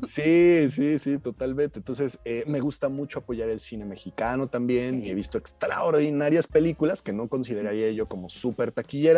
Sí, 0.06 0.70
sí, 0.70 1.00
sí, 1.00 1.18
totalmente. 1.18 1.80
Entonces, 1.80 2.20
eh, 2.26 2.44
me 2.46 2.60
gusta 2.60 2.90
mucho 2.90 3.20
apoyar 3.20 3.50
el 3.50 3.60
cine 3.60 3.86
mexicano 3.86 4.48
también 4.48 5.04
y 5.04 5.10
he 5.10 5.14
visto 5.14 5.38
extraordinarias 5.38 6.48
películas 6.48 7.02
que 7.02 7.14
no 7.14 7.30
consideraría 7.30 7.92
yo 7.92 8.08
como 8.08 8.30
súper 8.30 8.72
taquilleras, 8.72 9.13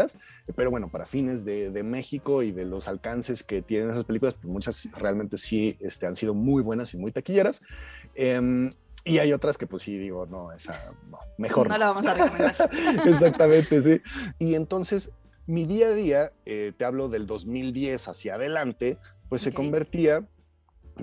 pero 0.56 0.70
bueno, 0.72 0.90
para 0.90 1.06
fines 1.06 1.44
de, 1.46 1.72
de 1.72 1.84
México 1.84 2.44
y 2.44 2.52
de 2.52 2.66
los 2.66 2.88
alcances 2.88 3.44
que 3.44 3.62
tienen 3.62 3.90
esas 3.90 4.04
películas, 4.04 4.36
pues 4.36 4.46
muchas 4.46 4.88
realmente 4.98 5.38
sí 5.38 5.78
este, 5.80 6.06
han 6.08 6.16
sido 6.16 6.34
muy 6.34 6.62
buenas 6.64 6.94
y 6.94 6.98
muy 6.98 7.12
taquilleras. 7.12 7.62
Em, 8.16 8.72
Y 9.08 9.20
hay 9.20 9.34
otras 9.34 9.58
que 9.58 9.68
pues 9.68 9.84
sí 9.84 9.98
digo, 10.00 10.26
no, 10.26 10.52
esa 10.52 10.92
no, 11.10 11.20
mejor. 11.38 11.68
No, 11.68 11.74
no. 11.76 11.78
la 11.78 11.88
vamos 11.88 12.08
a 12.08 12.14
recomendar. 12.16 12.56
Exactamente, 13.08 13.82
sí. 13.82 14.02
Y 14.40 14.56
entonces 14.56 15.12
mi 15.46 15.66
día 15.66 15.90
a 15.90 15.94
día, 15.94 16.32
eh, 16.46 16.72
te 16.76 16.86
hablo 16.86 17.08
del 17.08 17.28
2010 17.28 18.08
hacia 18.08 18.34
adelante, 18.36 18.98
pues 19.30 19.44
se 19.44 19.50
Ok. 19.50 19.56
convertía 19.56 20.28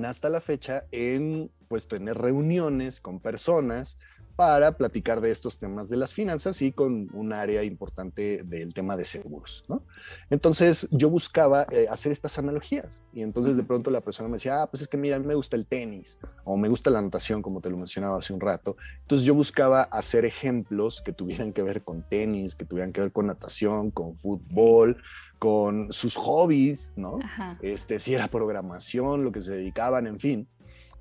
hasta 0.04 0.28
la 0.30 0.40
fecha 0.40 0.84
en 0.90 1.50
pues 1.68 1.86
tener 1.86 2.18
reuniones 2.18 3.00
con 3.00 3.20
personas 3.20 3.98
para 4.36 4.76
platicar 4.76 5.20
de 5.20 5.30
estos 5.30 5.58
temas 5.58 5.88
de 5.88 5.96
las 5.96 6.14
finanzas 6.14 6.62
y 6.62 6.72
con 6.72 7.08
un 7.12 7.32
área 7.32 7.62
importante 7.62 8.42
del 8.44 8.72
tema 8.74 8.96
de 8.96 9.04
seguros, 9.04 9.64
¿no? 9.68 9.82
Entonces 10.30 10.88
yo 10.90 11.10
buscaba 11.10 11.66
eh, 11.70 11.86
hacer 11.90 12.12
estas 12.12 12.38
analogías 12.38 13.02
y 13.12 13.22
entonces 13.22 13.56
de 13.56 13.62
pronto 13.62 13.90
la 13.90 14.00
persona 14.00 14.28
me 14.28 14.34
decía, 14.34 14.62
ah, 14.62 14.70
pues 14.70 14.82
es 14.82 14.88
que 14.88 14.96
mira, 14.96 15.16
a 15.16 15.18
mí 15.18 15.26
me 15.26 15.34
gusta 15.34 15.56
el 15.56 15.66
tenis 15.66 16.18
o 16.44 16.56
me 16.56 16.68
gusta 16.68 16.90
la 16.90 17.02
natación, 17.02 17.42
como 17.42 17.60
te 17.60 17.70
lo 17.70 17.76
mencionaba 17.76 18.18
hace 18.18 18.32
un 18.32 18.40
rato. 18.40 18.76
Entonces 19.02 19.26
yo 19.26 19.34
buscaba 19.34 19.82
hacer 19.82 20.24
ejemplos 20.24 21.02
que 21.02 21.12
tuvieran 21.12 21.52
que 21.52 21.62
ver 21.62 21.82
con 21.82 22.02
tenis, 22.02 22.54
que 22.54 22.64
tuvieran 22.64 22.92
que 22.92 23.02
ver 23.02 23.12
con 23.12 23.26
natación, 23.26 23.90
con 23.90 24.14
fútbol, 24.14 24.96
con 25.38 25.92
sus 25.92 26.14
hobbies, 26.16 26.92
¿no? 26.96 27.18
Ajá. 27.22 27.58
este, 27.62 27.98
si 27.98 28.14
era 28.14 28.28
programación, 28.28 29.24
lo 29.24 29.32
que 29.32 29.42
se 29.42 29.50
dedicaban, 29.50 30.06
en 30.06 30.20
fin. 30.20 30.48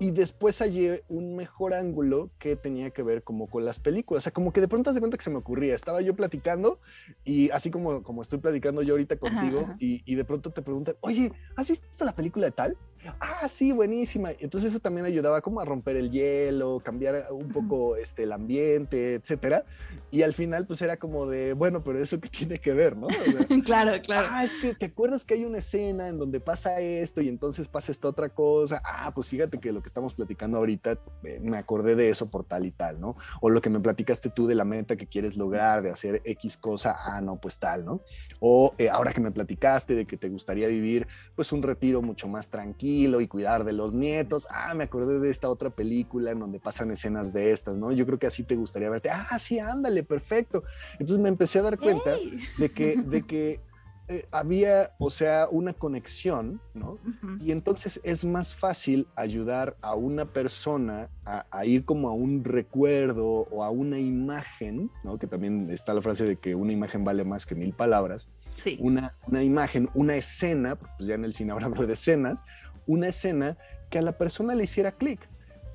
Y 0.02 0.10
después 0.10 0.58
hallé 0.58 1.04
un 1.08 1.36
mejor 1.36 1.74
ángulo 1.74 2.30
que 2.40 2.56
tenía 2.56 2.90
que 2.90 3.04
ver 3.04 3.22
como 3.22 3.46
con 3.46 3.64
las 3.64 3.78
películas. 3.78 4.22
O 4.22 4.24
sea, 4.24 4.32
como 4.32 4.52
que 4.52 4.60
de 4.60 4.66
pronto 4.66 4.90
te 4.90 4.94
das 4.94 4.98
cuenta 4.98 5.16
que 5.16 5.22
se 5.22 5.30
me 5.30 5.36
ocurría. 5.36 5.76
Estaba 5.76 6.00
yo 6.00 6.16
platicando 6.16 6.80
y 7.24 7.50
así 7.50 7.70
como, 7.70 8.02
como 8.02 8.20
estoy 8.20 8.40
platicando 8.40 8.82
yo 8.82 8.94
ahorita 8.94 9.16
contigo 9.16 9.60
ajá. 9.60 9.76
Y, 9.78 10.02
y 10.04 10.16
de 10.16 10.24
pronto 10.24 10.50
te 10.50 10.60
preguntan, 10.60 10.96
oye, 11.02 11.30
¿has 11.54 11.68
visto 11.68 12.04
la 12.04 12.16
película 12.16 12.46
de 12.46 12.50
tal? 12.50 12.76
Ah, 13.18 13.48
sí, 13.48 13.72
buenísima. 13.72 14.30
Entonces 14.38 14.70
eso 14.70 14.80
también 14.80 15.06
ayudaba 15.06 15.40
como 15.40 15.60
a 15.60 15.64
romper 15.64 15.96
el 15.96 16.10
hielo, 16.10 16.80
cambiar 16.84 17.26
un 17.30 17.48
poco 17.48 17.96
este, 17.96 18.24
el 18.24 18.32
ambiente, 18.32 19.14
etcétera. 19.14 19.64
Y 20.10 20.22
al 20.22 20.32
final 20.32 20.66
pues 20.66 20.82
era 20.82 20.96
como 20.96 21.26
de, 21.26 21.52
bueno, 21.52 21.82
pero 21.82 21.98
eso 21.98 22.20
qué 22.20 22.28
tiene 22.28 22.58
que 22.58 22.72
ver, 22.72 22.96
¿no? 22.96 23.08
O 23.08 23.10
sea, 23.10 23.46
claro, 23.64 24.00
claro. 24.02 24.28
Ah, 24.30 24.44
es 24.44 24.54
que 24.56 24.74
te 24.74 24.86
acuerdas 24.86 25.24
que 25.24 25.34
hay 25.34 25.44
una 25.44 25.58
escena 25.58 26.08
en 26.08 26.18
donde 26.18 26.38
pasa 26.38 26.80
esto 26.80 27.20
y 27.20 27.28
entonces 27.28 27.66
pasa 27.66 27.90
esta 27.90 28.08
otra 28.08 28.28
cosa. 28.28 28.80
Ah, 28.84 29.10
pues 29.14 29.26
fíjate 29.26 29.58
que 29.58 29.72
lo 29.72 29.82
que 29.82 29.88
estamos 29.88 30.14
platicando 30.14 30.58
ahorita, 30.58 30.98
eh, 31.24 31.40
me 31.42 31.56
acordé 31.56 31.96
de 31.96 32.10
eso 32.10 32.28
por 32.28 32.44
tal 32.44 32.66
y 32.66 32.70
tal, 32.70 33.00
¿no? 33.00 33.16
O 33.40 33.50
lo 33.50 33.60
que 33.60 33.70
me 33.70 33.80
platicaste 33.80 34.30
tú 34.30 34.46
de 34.46 34.54
la 34.54 34.64
meta 34.64 34.96
que 34.96 35.06
quieres 35.06 35.36
lograr, 35.36 35.82
de 35.82 35.90
hacer 35.90 36.22
X 36.24 36.56
cosa, 36.56 36.96
ah, 37.04 37.20
no, 37.20 37.40
pues 37.40 37.58
tal, 37.58 37.84
¿no? 37.84 38.02
O 38.38 38.74
eh, 38.78 38.88
ahora 38.88 39.12
que 39.12 39.20
me 39.20 39.32
platicaste 39.32 39.94
de 39.94 40.06
que 40.06 40.16
te 40.16 40.28
gustaría 40.28 40.68
vivir, 40.68 41.08
pues 41.34 41.50
un 41.52 41.62
retiro 41.62 42.02
mucho 42.02 42.28
más 42.28 42.48
tranquilo 42.48 42.91
y 43.20 43.28
cuidar 43.28 43.64
de 43.64 43.72
los 43.72 43.92
nietos. 43.92 44.46
Ah, 44.50 44.74
me 44.74 44.84
acordé 44.84 45.18
de 45.18 45.30
esta 45.30 45.48
otra 45.48 45.70
película 45.70 46.30
en 46.30 46.40
donde 46.40 46.60
pasan 46.60 46.90
escenas 46.90 47.32
de 47.32 47.52
estas, 47.52 47.76
¿no? 47.76 47.92
Yo 47.92 48.06
creo 48.06 48.18
que 48.18 48.26
así 48.26 48.42
te 48.42 48.56
gustaría 48.56 48.90
verte. 48.90 49.10
Ah, 49.10 49.38
sí, 49.38 49.58
ándale, 49.58 50.02
perfecto. 50.02 50.62
Entonces 50.92 51.18
me 51.18 51.28
empecé 51.28 51.58
a 51.58 51.62
dar 51.62 51.78
cuenta 51.78 52.16
de 52.58 52.70
que, 52.70 52.96
de 52.96 53.22
que 53.22 53.60
eh, 54.08 54.26
había, 54.30 54.94
o 54.98 55.10
sea, 55.10 55.48
una 55.50 55.72
conexión, 55.72 56.60
¿no? 56.74 56.98
Y 57.40 57.52
entonces 57.52 58.00
es 58.02 58.24
más 58.24 58.54
fácil 58.54 59.06
ayudar 59.16 59.76
a 59.80 59.94
una 59.94 60.26
persona 60.26 61.08
a, 61.24 61.46
a 61.50 61.64
ir 61.66 61.84
como 61.84 62.08
a 62.08 62.12
un 62.12 62.44
recuerdo 62.44 63.46
o 63.50 63.62
a 63.62 63.70
una 63.70 63.98
imagen, 63.98 64.90
¿no? 65.04 65.18
Que 65.18 65.26
también 65.26 65.70
está 65.70 65.94
la 65.94 66.02
frase 66.02 66.24
de 66.24 66.36
que 66.36 66.54
una 66.54 66.72
imagen 66.72 67.04
vale 67.04 67.24
más 67.24 67.46
que 67.46 67.54
mil 67.54 67.72
palabras. 67.72 68.28
Sí. 68.56 68.76
Una, 68.80 69.14
una 69.26 69.42
imagen, 69.42 69.88
una 69.94 70.16
escena, 70.16 70.76
pues 70.76 71.08
ya 71.08 71.14
en 71.14 71.24
el 71.24 71.34
cine 71.34 71.52
hablo 71.52 71.70
de 71.86 71.92
escenas, 71.92 72.44
una 72.86 73.08
escena 73.08 73.56
que 73.90 73.98
a 73.98 74.02
la 74.02 74.12
persona 74.18 74.54
le 74.54 74.64
hiciera 74.64 74.92
clic. 74.92 75.20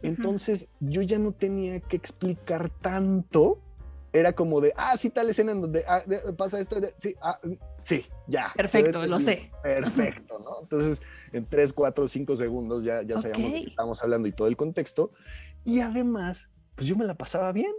Entonces 0.04 0.67
yo 0.80 1.02
ya 1.02 1.17
no 1.20 1.32
tenía 1.32 1.80
que 1.80 1.96
explicar 1.98 2.70
tanto. 2.70 3.60
Era 4.13 4.32
como 4.34 4.62
de, 4.62 4.74
ah, 4.78 4.96
sí, 4.98 5.10
tal 5.10 5.30
escena 5.30 5.52
en 5.52 5.62
donde 5.62 5.84
ah, 5.88 6.02
de- 6.06 6.20
pasa 6.34 6.60
esto, 6.60 6.80
de- 6.80 6.93
sí, 6.98 7.15
ah, 7.22 7.39
sí, 7.84 8.06
ya. 8.28 8.52
Perfecto, 8.56 9.06
lo 9.06 9.20
sé. 9.20 9.52
Perfecto, 9.62 10.39
¿no? 10.39 10.62
Entonces, 10.62 11.02
en 11.34 11.46
3, 11.46 11.74
4, 11.74 12.08
5 12.08 12.36
segundos 12.36 12.84
ya, 12.84 13.02
ya 13.04 13.20
sabíamos 13.20 13.52
de 13.52 13.62
qué 13.63 13.70
estábamos 13.70 14.02
hablando 14.02 14.28
y 14.28 14.32
todo 14.32 14.48
el 14.48 14.56
contexto. 14.58 15.12
Y 15.63 15.82
además, 15.82 16.50
pues 16.76 16.88
yo 16.88 16.96
me 16.96 17.06
la 17.06 17.15
pasaba 17.15 17.52
bien. 17.52 17.72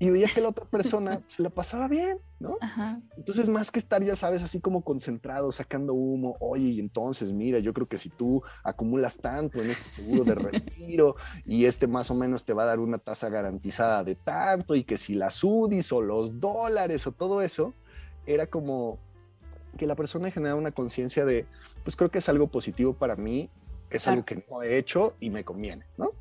Y 0.00 0.10
veía 0.10 0.28
que 0.32 0.40
la 0.40 0.50
otra 0.50 0.64
persona 0.70 1.20
se 1.28 1.42
la 1.42 1.50
pasaba 1.50 1.88
bien, 1.88 2.18
¿no? 2.38 2.56
Ajá. 2.60 3.00
Entonces, 3.16 3.48
más 3.48 3.70
que 3.72 3.80
estar, 3.80 4.02
ya 4.04 4.14
sabes, 4.14 4.42
así 4.42 4.60
como 4.60 4.82
concentrado, 4.82 5.50
sacando 5.50 5.94
humo, 5.94 6.36
oye, 6.40 6.68
y 6.68 6.80
entonces, 6.80 7.32
mira, 7.32 7.58
yo 7.58 7.74
creo 7.74 7.88
que 7.88 7.98
si 7.98 8.08
tú 8.08 8.42
acumulas 8.62 9.16
tanto 9.18 9.60
en 9.60 9.70
este 9.70 9.88
seguro 9.88 10.22
de 10.24 10.34
retiro 10.36 11.16
y 11.44 11.64
este 11.64 11.88
más 11.88 12.10
o 12.12 12.14
menos 12.14 12.44
te 12.44 12.52
va 12.52 12.62
a 12.62 12.66
dar 12.66 12.78
una 12.78 12.98
tasa 12.98 13.28
garantizada 13.28 14.04
de 14.04 14.14
tanto, 14.14 14.76
y 14.76 14.84
que 14.84 14.98
si 14.98 15.14
las 15.14 15.42
UDIs 15.42 15.90
o 15.92 16.00
los 16.00 16.38
dólares 16.40 17.06
o 17.08 17.12
todo 17.12 17.42
eso, 17.42 17.74
era 18.26 18.46
como 18.46 18.98
que 19.76 19.86
la 19.86 19.96
persona 19.96 20.30
generaba 20.30 20.58
una 20.60 20.70
conciencia 20.72 21.24
de, 21.24 21.44
pues 21.82 21.96
creo 21.96 22.10
que 22.10 22.18
es 22.18 22.28
algo 22.28 22.46
positivo 22.48 22.92
para 22.94 23.16
mí, 23.16 23.50
es 23.90 24.02
Claro. 24.04 24.14
algo 24.18 24.26
que 24.26 24.44
no 24.50 24.62
he 24.62 24.76
hecho 24.78 25.14
y 25.18 25.30
me 25.30 25.44
conviene, 25.44 25.86
¿no? 25.96 26.12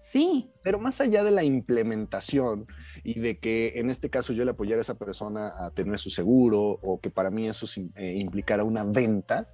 Sí. 0.00 0.50
Pero 0.62 0.78
más 0.78 1.00
allá 1.00 1.22
de 1.24 1.30
la 1.30 1.44
implementación 1.44 2.66
y 3.04 3.20
de 3.20 3.38
que 3.38 3.72
en 3.76 3.90
este 3.90 4.10
caso 4.10 4.32
yo 4.32 4.44
le 4.44 4.52
apoyara 4.52 4.80
a 4.80 4.82
esa 4.82 4.94
persona 4.94 5.52
a 5.58 5.70
tener 5.70 5.98
su 5.98 6.10
seguro 6.10 6.78
o 6.82 7.00
que 7.00 7.10
para 7.10 7.30
mí 7.30 7.48
eso 7.48 7.66
eh, 7.96 8.14
implicara 8.16 8.64
una 8.64 8.84
venta, 8.84 9.48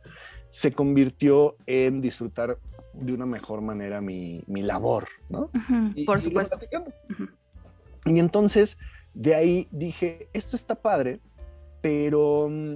se 0.49 0.73
convirtió 0.73 1.57
en 1.67 2.01
disfrutar 2.01 2.59
de 2.93 3.13
una 3.13 3.27
mejor 3.27 3.61
manera 3.61 4.01
mi, 4.01 4.43
mi 4.47 4.63
labor, 4.63 5.09
¿no? 5.29 5.51
Y- 5.95 6.05
Por 6.05 6.19
y 6.19 6.23
supuesto. 6.23 6.59
Y 8.07 8.19
entonces 8.21 8.79
de 9.15 9.35
ahí 9.35 9.69
dije, 9.71 10.29
esto 10.33 10.57
está 10.57 10.75
padre, 10.77 11.21
pero 11.81 12.49
mm, 12.51 12.75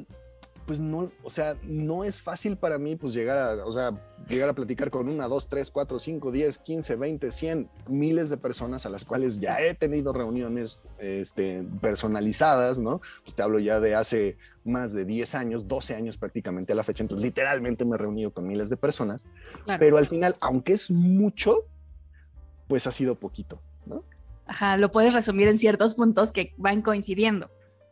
pues 0.70 0.78
no, 0.78 1.10
o 1.24 1.30
sea, 1.30 1.56
no 1.64 2.04
es 2.04 2.22
fácil 2.22 2.56
para 2.56 2.78
mí 2.78 2.94
pues 2.94 3.12
llegar 3.12 3.36
a, 3.36 3.64
o 3.64 3.72
sea, 3.72 3.90
llegar 4.28 4.48
a 4.50 4.52
platicar 4.52 4.88
con 4.88 5.08
una, 5.08 5.26
dos, 5.26 5.48
tres, 5.48 5.68
cuatro, 5.68 5.98
cinco, 5.98 6.30
diez, 6.30 6.58
quince, 6.58 6.94
veinte, 6.94 7.32
cien, 7.32 7.68
miles 7.88 8.30
de 8.30 8.36
personas 8.36 8.86
a 8.86 8.88
las 8.88 9.04
cuales 9.04 9.40
ya 9.40 9.60
he 9.60 9.74
tenido 9.74 10.12
reuniones 10.12 10.80
este, 11.00 11.64
personalizadas, 11.80 12.78
¿no? 12.78 13.00
Pues 13.24 13.34
te 13.34 13.42
hablo 13.42 13.58
ya 13.58 13.80
de 13.80 13.96
hace 13.96 14.38
más 14.62 14.92
de 14.92 15.04
10 15.04 15.34
años, 15.34 15.66
12 15.66 15.96
años 15.96 16.16
prácticamente 16.16 16.72
a 16.72 16.76
la 16.76 16.84
fecha, 16.84 17.02
entonces 17.02 17.24
literalmente 17.24 17.84
me 17.84 17.96
he 17.96 17.98
reunido 17.98 18.32
con 18.32 18.46
miles 18.46 18.70
de 18.70 18.76
personas, 18.76 19.24
Claro. 19.64 19.80
pero 19.80 19.96
al 19.96 20.06
final, 20.06 20.36
aunque 20.40 20.74
es 20.74 20.88
mucho, 20.92 21.66
pues 22.68 22.86
ha 22.86 22.92
sido 22.92 23.16
poquito, 23.16 23.60
¿no? 23.86 24.04
Ajá, 24.46 24.76
lo 24.76 24.92
puedes 24.92 25.14
resumir 25.14 25.48
en 25.48 25.58
ciertos 25.58 25.96
puntos 25.96 26.30
que 26.30 26.54
van 26.58 26.80
coincidiendo. 26.80 27.50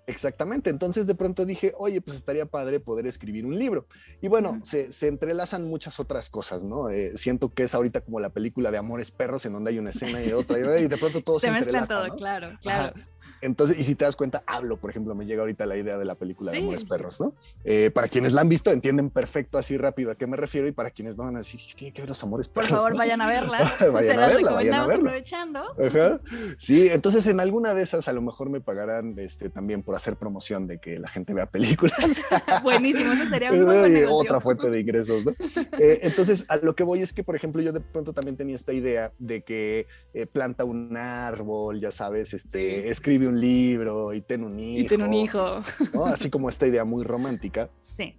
Exactamente, 0.09 0.71
entonces 0.71 1.07
de 1.07 1.15
pronto 1.15 1.45
dije, 1.45 1.75
oye, 1.77 2.01
pues 2.01 2.17
estaría 2.17 2.47
padre 2.47 2.81
poder 2.81 3.07
escribir 3.07 3.45
un 3.45 3.59
libro. 3.59 3.87
Y 4.23 4.29
bueno, 4.29 4.59
se, 4.65 4.91
se 4.91 5.07
entrelazan 5.07 5.65
muchas 5.65 6.01
otras 6.01 6.31
cosas, 6.31 6.65
¿no? 6.65 6.89
Eh, 6.89 7.13
siento 7.17 7.53
que 7.53 7.65
es 7.65 7.75
ahorita 7.75 8.01
como 8.01 8.19
la 8.19 8.31
película 8.31 8.71
de 8.71 8.79
Amores 8.79 9.11
Perros, 9.11 9.45
en 9.45 9.53
donde 9.53 9.71
hay 9.71 9.79
una 9.79 9.91
escena 9.91 10.25
y 10.25 10.33
otra, 10.33 10.59
y 10.81 10.89
de 10.89 10.97
pronto 10.97 11.23
todo 11.23 11.39
se, 11.39 11.49
Se 11.49 11.53
mezclan 11.53 11.83
entrelaza, 11.83 11.95
todo, 11.95 12.09
¿no? 12.09 12.17
claro, 12.17 12.59
claro. 12.63 12.95
Ajá. 12.97 13.09
Entonces, 13.41 13.79
y 13.79 13.85
si 13.85 13.95
te 13.95 14.05
das 14.05 14.17
cuenta, 14.17 14.43
hablo, 14.47 14.77
por 14.79 14.91
ejemplo, 14.91 15.15
me 15.15 15.27
llega 15.27 15.41
ahorita 15.43 15.67
la 15.67 15.77
idea 15.77 15.99
de 15.99 16.05
la 16.05 16.15
película 16.15 16.53
de. 16.53 16.59
Amores 16.59 16.85
Perros, 16.85 17.21
¿no? 17.21 17.35
Eh, 17.65 17.91
para 17.93 18.09
quienes 18.09 18.33
la 18.33 18.41
han 18.41 18.49
visto, 18.49 18.71
entienden 18.71 19.11
perfecto 19.11 19.59
así 19.59 19.77
rápido 19.77 20.11
a 20.11 20.15
qué 20.17 20.27
me 20.27 20.37
refiero, 20.37 20.67
y 20.69 20.73
para 20.73 20.91
quienes 20.91 21.17
no 21.17 21.25
van 21.25 21.37
a 21.37 21.39
decir, 21.39 21.61
"¿Qué 21.67 21.75
tiene 21.75 21.93
que 21.93 22.03
ver 22.03 22.09
los 22.09 22.23
Amores 22.23 22.49
Por 22.49 22.65
Perros. 22.65 22.79
favor, 22.79 22.93
no?". 22.93 22.99
vayan 22.99 23.21
a 23.21 23.29
verla. 23.29 23.75
Vayan 23.93 24.05
Se 24.05 24.13
a 24.13 24.17
las 24.17 24.35
verla, 24.35 24.53
vayan 24.53 24.75
a 24.75 24.87
recomendamos 24.87 24.89
verla. 24.89 25.09
aprovechando. 25.11 25.61
Ajá. 25.83 26.21
Sí, 26.59 26.89
entonces 26.89 27.27
en 27.27 27.41
alguna 27.41 27.75
de 27.75 27.83
esas 27.83 28.09
a 28.09 28.13
lo 28.13 28.23
mejor 28.23 28.51
me 28.51 28.61
pagarán 28.61 29.15
este, 29.19 29.51
también 29.51 29.83
por 29.83 29.95
hacer 29.95 30.17
promoción 30.17 30.67
de 30.67 30.79
que 30.79 30.99
la 30.99 31.09
gente 31.09 31.33
vea 31.35 31.47
películas. 31.47 31.95
Buenísimo, 32.63 33.13
eso 33.13 33.27
sería 33.27 33.53
un 33.53 33.65
buen 33.65 33.93
negocio. 33.93 34.15
otra 34.15 34.41
fuente 34.41 34.71
de 34.71 34.81
ingresos, 34.81 35.25
¿no? 35.25 35.33
Eh, 35.79 36.01
entonces, 36.03 36.45
a 36.49 36.57
lo 36.57 36.75
que 36.75 36.83
voy 36.85 37.01
es 37.03 37.13
que, 37.13 37.23
por 37.25 37.37
ejemplo, 37.37 37.63
yo 37.63 37.73
de 37.73 37.81
pronto 37.81 38.13
también 38.13 38.37
tenía 38.37 38.55
esta 38.57 38.73
idea 38.73 39.13
de 39.19 39.43
que 39.43 39.87
eh, 40.15 40.27
planta 40.27 40.65
un 40.65 40.97
árbol, 40.97 41.81
ya 41.81 41.91
sabes, 41.91 42.35
este, 42.35 42.59
Sí. 42.83 42.89
Escribe 43.29 43.35
un 43.35 43.41
libro 43.41 44.13
y 44.15 44.21
ten 44.21 44.45
un 44.45 44.59
hijo. 44.59 44.81
Y 44.81 44.89
tiene 44.89 45.05
un 45.05 45.15
hijo. 45.15 45.63
¿no? 45.93 46.07
Así 46.07 46.31
como 46.31 46.49
esta 46.49 46.67
idea 46.67 46.85
muy 46.85 47.05
romántica, 47.05 47.71
Sí. 47.81 48.17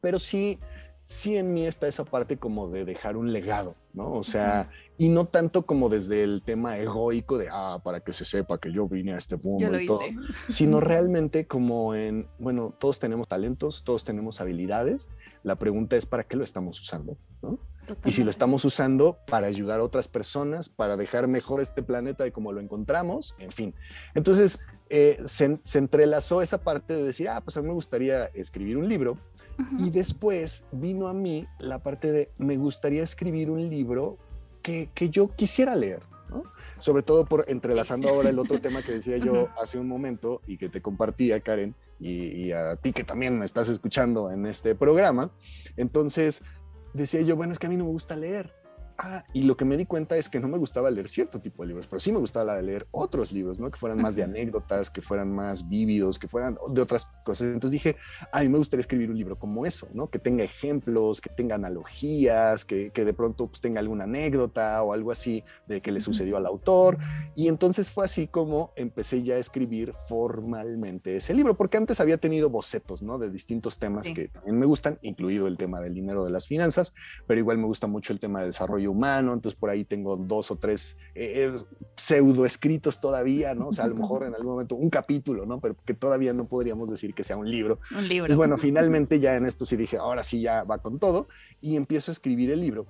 pero 0.00 0.18
sí, 0.18 0.58
sí 1.04 1.36
en 1.36 1.52
mí 1.52 1.66
está 1.66 1.88
esa 1.88 2.04
parte 2.04 2.36
como 2.36 2.68
de 2.68 2.84
dejar 2.84 3.16
un 3.16 3.32
legado, 3.32 3.74
¿no? 3.92 4.12
O 4.12 4.22
sea, 4.22 4.70
y 4.96 5.08
no 5.08 5.24
tanto 5.24 5.66
como 5.66 5.88
desde 5.88 6.22
el 6.22 6.42
tema 6.42 6.78
egoico 6.78 7.38
de, 7.38 7.48
ah, 7.50 7.80
para 7.82 8.00
que 8.00 8.12
se 8.12 8.24
sepa 8.24 8.58
que 8.58 8.72
yo 8.72 8.86
vine 8.86 9.12
a 9.12 9.16
este 9.16 9.36
mundo 9.36 9.80
y 9.80 9.86
todo, 9.86 10.00
sino 10.48 10.80
realmente 10.80 11.46
como 11.46 11.94
en, 11.94 12.28
bueno, 12.38 12.74
todos 12.78 12.98
tenemos 12.98 13.26
talentos, 13.28 13.82
todos 13.84 14.04
tenemos 14.04 14.40
habilidades, 14.40 15.08
la 15.42 15.56
pregunta 15.56 15.96
es 15.96 16.06
para 16.06 16.24
qué 16.24 16.36
lo 16.36 16.44
estamos 16.44 16.80
usando, 16.80 17.16
¿no? 17.42 17.58
Y 18.04 18.12
si 18.12 18.22
lo 18.22 18.30
estamos 18.30 18.64
usando 18.64 19.18
para 19.26 19.48
ayudar 19.48 19.80
a 19.80 19.84
otras 19.84 20.06
personas, 20.06 20.68
para 20.68 20.96
dejar 20.96 21.26
mejor 21.26 21.60
este 21.60 21.82
planeta 21.82 22.24
de 22.24 22.32
como 22.32 22.52
lo 22.52 22.60
encontramos, 22.60 23.34
en 23.38 23.50
fin. 23.50 23.74
Entonces, 24.14 24.60
eh, 24.90 25.18
se, 25.26 25.58
se 25.64 25.78
entrelazó 25.78 26.42
esa 26.42 26.58
parte 26.58 26.94
de 26.94 27.02
decir, 27.02 27.28
ah, 27.28 27.40
pues 27.40 27.56
a 27.56 27.62
mí 27.62 27.68
me 27.68 27.74
gustaría 27.74 28.26
escribir 28.26 28.76
un 28.76 28.88
libro, 28.88 29.18
y 29.78 29.90
después 29.90 30.64
vino 30.72 31.08
a 31.08 31.14
mí 31.14 31.46
la 31.58 31.82
parte 31.82 32.12
de, 32.12 32.30
me 32.38 32.56
gustaría 32.56 33.02
escribir 33.02 33.50
un 33.50 33.68
libro 33.68 34.18
que, 34.62 34.90
que 34.94 35.10
yo 35.10 35.34
quisiera 35.34 35.74
leer, 35.74 36.02
¿no? 36.28 36.42
sobre 36.78 37.02
todo 37.02 37.24
por 37.24 37.44
entrelazando 37.48 38.08
ahora 38.08 38.30
el 38.30 38.38
otro 38.38 38.60
tema 38.60 38.82
que 38.82 38.92
decía 38.92 39.18
yo 39.18 39.48
hace 39.60 39.78
un 39.78 39.88
momento 39.88 40.40
y 40.46 40.56
que 40.56 40.68
te 40.68 40.80
compartía, 40.80 41.40
Karen, 41.40 41.74
y, 41.98 42.46
y 42.46 42.52
a 42.52 42.76
ti 42.76 42.92
que 42.92 43.04
también 43.04 43.38
me 43.38 43.44
estás 43.44 43.68
escuchando 43.68 44.30
en 44.30 44.46
este 44.46 44.74
programa. 44.74 45.30
Entonces, 45.76 46.42
decía 46.92 47.20
yo, 47.22 47.36
bueno, 47.36 47.52
es 47.52 47.58
que 47.58 47.66
a 47.66 47.70
mí 47.70 47.76
no 47.76 47.84
me 47.84 47.90
gusta 47.90 48.16
leer. 48.16 48.59
Ah, 49.02 49.24
y 49.32 49.42
lo 49.44 49.56
que 49.56 49.64
me 49.64 49.76
di 49.76 49.86
cuenta 49.86 50.16
es 50.16 50.28
que 50.28 50.40
no 50.40 50.48
me 50.48 50.58
gustaba 50.58 50.90
leer 50.90 51.08
cierto 51.08 51.40
tipo 51.40 51.62
de 51.62 51.68
libros, 51.68 51.86
pero 51.86 52.00
sí 52.00 52.12
me 52.12 52.18
gustaba 52.18 52.60
leer 52.60 52.86
otros 52.90 53.32
libros, 53.32 53.58
¿no? 53.58 53.70
Que 53.70 53.78
fueran 53.78 54.00
más 54.00 54.14
de 54.16 54.22
anécdotas, 54.24 54.90
que 54.90 55.00
fueran 55.02 55.32
más 55.32 55.68
vívidos, 55.68 56.18
que 56.18 56.28
fueran 56.28 56.58
de 56.72 56.80
otras 56.80 57.08
cosas. 57.24 57.48
Entonces 57.48 57.70
dije, 57.72 57.96
a 58.32 58.40
mí 58.40 58.48
me 58.48 58.58
gustaría 58.58 58.82
escribir 58.82 59.10
un 59.10 59.16
libro 59.16 59.38
como 59.38 59.64
eso, 59.66 59.88
¿no? 59.94 60.08
Que 60.10 60.18
tenga 60.18 60.44
ejemplos, 60.44 61.20
que 61.20 61.30
tenga 61.30 61.54
analogías, 61.56 62.64
que, 62.64 62.90
que 62.90 63.04
de 63.04 63.14
pronto 63.14 63.46
pues, 63.48 63.60
tenga 63.60 63.80
alguna 63.80 64.04
anécdota 64.04 64.82
o 64.82 64.92
algo 64.92 65.10
así 65.12 65.44
de 65.66 65.80
que 65.80 65.92
le 65.92 66.00
sucedió 66.00 66.36
al 66.36 66.46
autor. 66.46 66.98
Y 67.34 67.48
entonces 67.48 67.90
fue 67.90 68.04
así 68.04 68.26
como 68.26 68.72
empecé 68.76 69.22
ya 69.22 69.34
a 69.36 69.38
escribir 69.38 69.92
formalmente 70.08 71.16
ese 71.16 71.34
libro, 71.34 71.56
porque 71.56 71.76
antes 71.76 72.00
había 72.00 72.18
tenido 72.18 72.50
bocetos, 72.50 73.02
¿no? 73.02 73.18
De 73.18 73.30
distintos 73.30 73.78
temas 73.78 74.06
Sí. 74.06 74.14
que 74.14 74.28
también 74.28 74.58
me 74.58 74.66
gustan, 74.66 74.98
incluido 75.02 75.46
el 75.46 75.56
tema 75.56 75.80
del 75.80 75.94
dinero 75.94 76.24
de 76.24 76.30
las 76.30 76.46
finanzas, 76.46 76.94
pero 77.26 77.38
igual 77.40 77.58
me 77.58 77.66
gusta 77.66 77.86
mucho 77.86 78.12
el 78.12 78.18
tema 78.20 78.40
de 78.40 78.46
desarrollo 78.46 78.89
humano, 78.90 79.32
entonces 79.32 79.58
por 79.58 79.70
ahí 79.70 79.84
tengo 79.84 80.16
dos 80.16 80.50
o 80.50 80.56
tres 80.56 80.96
eh, 81.14 81.48
eh, 81.48 81.56
pseudo 81.96 82.44
escritos 82.44 83.00
todavía, 83.00 83.54
¿no? 83.54 83.68
O 83.68 83.72
sea, 83.72 83.84
a 83.84 83.88
lo 83.88 83.94
mejor 83.94 84.24
en 84.24 84.34
algún 84.34 84.52
momento 84.52 84.74
un 84.74 84.90
capítulo, 84.90 85.46
¿no? 85.46 85.60
Pero 85.60 85.76
que 85.84 85.94
todavía 85.94 86.32
no 86.32 86.44
podríamos 86.44 86.90
decir 86.90 87.14
que 87.14 87.24
sea 87.24 87.36
un 87.36 87.50
libro. 87.50 87.78
Un 87.96 88.08
libro. 88.08 88.26
Pues 88.26 88.36
bueno, 88.36 88.58
finalmente 88.58 89.20
ya 89.20 89.36
en 89.36 89.46
esto 89.46 89.64
sí 89.64 89.76
dije, 89.76 89.96
ahora 89.96 90.22
sí 90.22 90.40
ya 90.40 90.64
va 90.64 90.78
con 90.78 90.98
todo 90.98 91.28
y 91.60 91.76
empiezo 91.76 92.10
a 92.10 92.12
escribir 92.12 92.50
el 92.50 92.60
libro, 92.60 92.86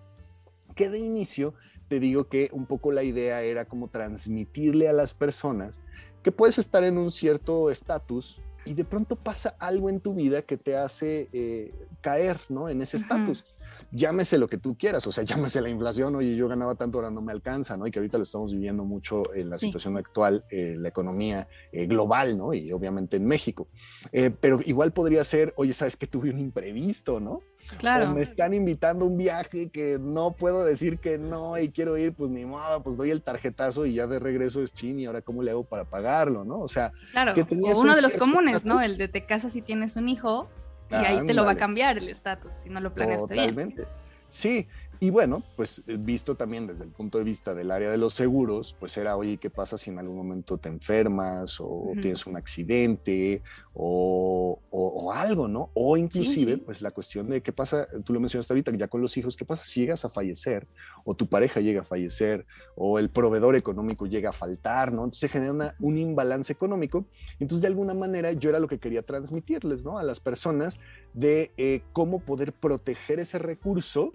que 0.74 0.88
de 0.88 0.98
inicio 0.98 1.54
te 1.88 1.98
digo 1.98 2.28
que 2.28 2.50
un 2.52 2.66
poco 2.66 2.92
la 2.92 3.02
idea 3.02 3.42
era 3.42 3.64
como 3.64 3.88
transmitirle 3.88 4.88
a 4.88 4.92
las 4.92 5.14
personas 5.14 5.80
que 6.22 6.30
puedes 6.30 6.58
estar 6.58 6.84
en 6.84 6.98
un 6.98 7.10
cierto 7.10 7.70
estatus 7.70 8.40
y 8.64 8.74
de 8.74 8.84
pronto 8.84 9.16
pasa 9.16 9.56
algo 9.58 9.88
en 9.88 10.00
tu 10.00 10.14
vida 10.14 10.42
que 10.42 10.56
te 10.56 10.76
hace 10.76 11.28
eh, 11.32 11.74
caer, 12.00 12.40
¿no? 12.48 12.68
En 12.68 12.82
ese 12.82 12.96
estatus. 12.96 13.44
Llámese 13.90 14.38
lo 14.38 14.48
que 14.48 14.58
tú 14.58 14.76
quieras, 14.76 15.06
o 15.06 15.12
sea, 15.12 15.24
llámese 15.50 15.60
la 15.60 15.68
inflación, 15.68 16.14
oye, 16.16 16.34
yo 16.36 16.48
ganaba 16.48 16.74
tanto, 16.74 16.98
ahora 16.98 17.10
no 17.10 17.20
me 17.22 17.32
alcanza, 17.32 17.76
¿no? 17.76 17.86
Y 17.86 17.90
que 17.90 17.98
ahorita 17.98 18.18
lo 18.18 18.24
estamos 18.24 18.52
viviendo 18.52 18.84
mucho 18.84 19.22
en 19.34 19.50
la 19.50 19.56
Sí. 19.56 19.66
situación 19.66 19.96
actual, 19.96 20.44
eh, 20.50 20.76
la 20.78 20.88
economía 20.88 21.48
eh, 21.72 21.86
global, 21.86 22.36
¿no? 22.38 22.52
Y 22.54 22.72
obviamente 22.72 23.16
en 23.16 23.26
México. 23.26 23.68
Eh, 24.12 24.30
pero 24.30 24.60
igual 24.64 24.92
podría 24.92 25.24
ser, 25.24 25.52
oye, 25.56 25.72
¿sabes 25.72 25.96
que 25.96 26.06
tuve 26.06 26.30
un 26.30 26.38
imprevisto, 26.38 27.20
¿no? 27.20 27.32
O 27.32 27.76
Claro. 27.78 28.10
me 28.12 28.22
están 28.22 28.52
invitando 28.54 29.04
a 29.04 29.08
un 29.08 29.16
viaje 29.16 29.70
que 29.70 29.98
no 30.00 30.32
puedo 30.32 30.64
decir 30.64 30.98
que 30.98 31.18
no 31.18 31.56
y 31.58 31.70
quiero 31.70 31.96
ir, 31.96 32.14
pues 32.14 32.30
ni 32.30 32.44
modo, 32.44 32.82
pues 32.82 32.96
doy 32.96 33.10
el 33.10 33.22
tarjetazo 33.22 33.86
y 33.86 33.94
ya 33.94 34.06
de 34.06 34.18
regreso 34.18 34.62
es 34.62 34.72
chin 34.72 34.98
y 34.98 35.06
ahora 35.06 35.22
cómo 35.22 35.42
le 35.42 35.50
hago 35.52 35.64
para 35.64 35.84
pagarlo, 35.84 36.44
¿no? 36.44 36.58
O 36.60 36.68
sea, 36.68 36.90
Claro, 37.12 37.34
que 37.34 37.42
o 37.42 37.46
uno 37.50 37.90
un 37.90 37.94
de 37.94 38.02
los 38.02 38.16
comunes, 38.16 38.64
¿no? 38.64 38.80
El 38.80 38.96
de 38.98 39.08
te 39.08 39.24
casas 39.26 39.54
y 39.56 39.62
tienes 39.62 39.96
un 39.96 40.08
hijo 40.08 40.48
y 40.90 40.94
ahí 40.94 41.26
te 41.26 41.34
lo 41.34 41.44
va 41.44 41.52
a 41.52 41.56
cambiar 41.56 41.98
el 41.98 42.08
estatus 42.08 42.54
si 42.54 42.68
no 42.68 42.80
lo 42.80 42.92
planeaste 42.92 43.34
bien. 43.34 43.54
Totalmente. 43.54 43.86
Sí, 44.28 44.68
y 45.02 45.08
bueno, 45.10 45.42
pues 45.56 45.82
eh, 45.86 45.96
visto 45.98 46.34
también 46.34 46.66
desde 46.66 46.84
el 46.84 46.90
punto 46.90 47.16
de 47.18 47.24
vista 47.24 47.54
del 47.54 47.70
área 47.70 47.90
de 47.90 47.96
los 47.96 48.12
seguros, 48.12 48.76
pues 48.78 48.96
era, 48.98 49.16
oye, 49.16 49.38
¿qué 49.38 49.48
pasa 49.48 49.78
si 49.78 49.88
en 49.90 49.98
algún 49.98 50.16
momento 50.16 50.58
te 50.58 50.68
enfermas 50.68 51.56
o 51.58 51.92
tienes 52.02 52.26
un 52.26 52.36
accidente 52.36 53.42
o, 53.72 54.58
o- 54.70 54.88
o 55.06 55.12
algo, 55.12 55.48
¿no? 55.48 55.70
O 55.74 55.96
inclusive, 55.96 56.56
sí. 56.56 56.62
pues 56.66 56.82
la 56.82 56.90
cuestión 56.90 57.28
de 57.30 57.40
qué 57.40 57.52
pasa, 57.52 57.88
tú 58.04 58.12
lo 58.12 58.20
mencionaste 58.20 58.52
ahorita, 58.52 58.72
ya 58.76 58.88
con 58.88 59.00
los 59.00 59.16
hijos, 59.16 59.36
¿qué 59.36 59.44
pasa 59.46 59.64
si 59.64 59.80
llegas 59.80 60.04
a 60.04 60.10
fallecer 60.10 60.66
o 61.04 61.14
tu 61.14 61.26
pareja 61.28 61.60
llega 61.60 61.80
a 61.80 61.84
fallecer 61.84 62.44
o 62.76 62.98
el 62.98 63.08
proveedor 63.10 63.56
económico 63.56 64.06
llega 64.06 64.30
a 64.30 64.32
faltar, 64.34 64.92
¿no? 64.92 65.04
Entonces 65.04 65.20
se 65.20 65.28
genera 65.28 65.52
una- 65.52 65.74
un 65.80 65.96
imbalance 65.98 66.52
económico. 66.52 67.06
Entonces, 67.38 67.62
de 67.62 67.68
alguna 67.68 67.94
manera, 67.94 68.32
yo 68.32 68.50
era 68.50 68.60
lo 68.60 68.68
que 68.68 68.78
quería 68.78 69.02
transmitirles, 69.02 69.82
¿no? 69.82 69.98
A 69.98 70.02
las 70.02 70.20
personas 70.20 70.78
de 71.14 71.52
eh, 71.56 71.82
cómo 71.94 72.20
poder 72.20 72.52
proteger 72.52 73.18
ese 73.18 73.38
recurso 73.38 74.12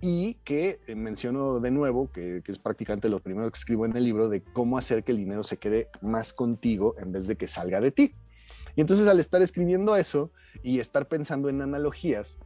y 0.00 0.34
que 0.44 0.80
eh, 0.86 0.94
menciono 0.94 1.60
de 1.60 1.70
nuevo, 1.70 2.10
que, 2.12 2.42
que 2.44 2.52
es 2.52 2.58
prácticamente 2.58 3.08
lo 3.08 3.20
primero 3.20 3.50
que 3.50 3.58
escribo 3.58 3.84
en 3.84 3.96
el 3.96 4.04
libro, 4.04 4.28
de 4.28 4.42
cómo 4.42 4.78
hacer 4.78 5.02
que 5.04 5.12
el 5.12 5.18
dinero 5.18 5.42
se 5.42 5.56
quede 5.56 5.88
más 6.00 6.32
contigo 6.32 6.94
en 6.98 7.12
vez 7.12 7.26
de 7.26 7.36
que 7.36 7.48
salga 7.48 7.80
de 7.80 7.90
ti. 7.90 8.14
Y 8.76 8.80
entonces 8.80 9.08
al 9.08 9.18
estar 9.18 9.42
escribiendo 9.42 9.96
eso 9.96 10.30
y 10.62 10.78
estar 10.78 11.08
pensando 11.08 11.48
en 11.48 11.60
analogías, 11.62 12.38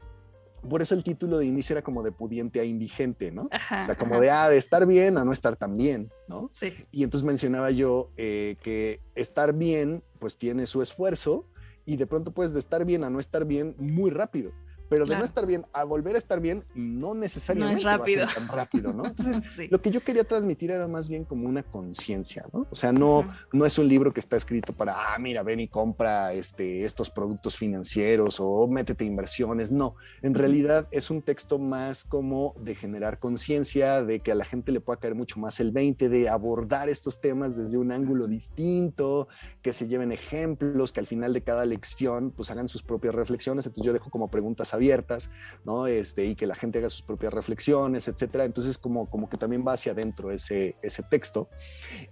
por 0.69 0.81
eso 0.81 0.95
el 0.95 1.03
título 1.03 1.39
de 1.39 1.47
inicio 1.47 1.75
era 1.75 1.83
como 1.83 2.03
de 2.03 2.13
pudiente 2.13 2.61
a 2.61 2.65
indigente, 2.65 3.33
¿no? 3.33 3.49
Ajá, 3.51 3.81
O 3.81 3.85
sea, 3.85 3.97
como 3.97 4.15
ajá. 4.15 4.21
de, 4.23 4.31
ah, 4.31 4.49
de 4.49 4.57
estar 4.57 4.87
bien 4.87 5.19
a 5.19 5.25
no 5.25 5.33
estar 5.33 5.57
tan 5.57 5.77
bien, 5.77 6.11
¿no? 6.29 6.49
Sí, 6.53 6.73
Y 6.93 7.03
entonces 7.03 7.27
mencionaba 7.27 7.71
yo 7.71 8.11
eh, 8.17 8.57
que 8.63 9.01
estar 9.15 9.53
bien, 9.55 10.03
pues 10.21 10.39
tiene 10.39 10.67
su 10.67 10.81
esfuerzo 10.81 11.47
y 11.85 11.97
de 11.97 12.07
pronto 12.07 12.33
puedes 12.33 12.53
de 12.53 12.61
estar 12.61 12.85
bien 12.85 13.03
a 13.03 13.11
no 13.11 13.19
estar 13.19 13.45
bien 13.45 13.75
muy 13.79 14.11
rápido. 14.11 14.53
Pero 14.93 15.05
de 15.05 15.09
Claro. 15.09 15.21
no 15.21 15.25
estar 15.25 15.47
bien 15.47 15.65
a 15.73 15.85
volver 15.85 16.17
a 16.17 16.19
estar 16.19 16.39
bien, 16.41 16.65
no 16.75 17.15
necesariamente 17.15 17.83
va 17.85 17.95
a 17.95 17.97
ser 17.97 18.01
rápido. 18.01 18.27
tan 18.35 18.49
rápido, 18.49 18.93
¿no? 18.93 19.07
Entonces, 19.07 19.41
sí. 19.57 19.69
lo 19.71 19.79
que 19.79 19.91
yo 19.91 20.01
quería 20.03 20.25
transmitir 20.25 20.71
era 20.71 20.87
más 20.87 21.09
bien 21.09 21.25
como 21.25 21.49
una 21.49 21.63
conciencia, 21.63 22.45
¿no? 22.53 22.67
O 22.71 22.75
sea, 22.75 22.93
no, 22.93 23.33
no 23.53 23.65
es 23.65 23.79
un 23.79 23.89
libro 23.89 24.13
que 24.13 24.21
está 24.21 24.37
escrito 24.37 24.73
para, 24.75 25.15
ah, 25.15 25.19
mira, 25.19 25.43
ven 25.43 25.61
y 25.61 25.69
compra 25.69 26.33
este, 26.35 26.85
estos 26.85 27.09
productos 27.09 27.57
financieros 27.57 28.39
o 28.39 28.67
métete 28.69 29.05
inversiones. 29.05 29.73
No, 29.73 29.95
en 30.21 30.35
realidad 30.35 30.89
es 30.91 31.11
un 31.11 31.23
texto 31.23 31.59
más 31.59 32.05
como 32.05 32.55
de 32.61 32.75
generar 32.75 33.19
conciencia, 33.19 34.03
de 34.03 34.21
que 34.21 34.33
a 34.33 34.35
la 34.35 34.45
gente 34.45 34.73
le 34.73 34.81
pueda 34.81 35.01
caer 35.01 35.15
mucho 35.15 35.41
más 35.41 35.59
el 35.61 35.71
20, 35.73 36.09
de 36.09 36.29
abordar 36.29 36.89
estos 36.89 37.21
temas 37.21 37.57
desde 37.57 37.79
un 37.79 37.93
ángulo 37.93 38.27
distinto, 38.27 39.29
que 39.63 39.73
se 39.73 39.87
lleven 39.87 40.13
ejemplos, 40.13 40.93
que 40.93 41.01
al 41.01 41.07
final 41.07 41.33
de 41.33 41.43
cada 41.43 41.65
lección 41.65 42.33
pues 42.33 42.51
hagan 42.51 42.69
sus 42.69 42.83
propias 42.83 43.15
reflexiones. 43.15 43.67
Entonces 43.67 43.87
yo 43.87 43.93
dejo 43.93 44.11
como 44.11 44.31
preguntas 44.31 44.75
abiertas, 44.75 45.31
¿no? 45.65 45.87
Este, 45.87 46.27
y 46.27 46.35
que 46.35 46.47
la 46.47 46.55
gente 46.55 46.79
haga 46.79 46.91
sus 46.91 47.03
propias 47.03 47.33
reflexiones, 47.33 48.09
etcétera. 48.09 48.45
Entonces 48.45 48.77
como, 48.77 49.09
como 49.09 49.29
que 49.29 49.37
también 49.37 49.65
va 49.67 49.75
hacia 49.75 49.93
adentro 49.93 50.33
ese, 50.33 50.77
ese 50.83 51.03
texto. 51.05 51.49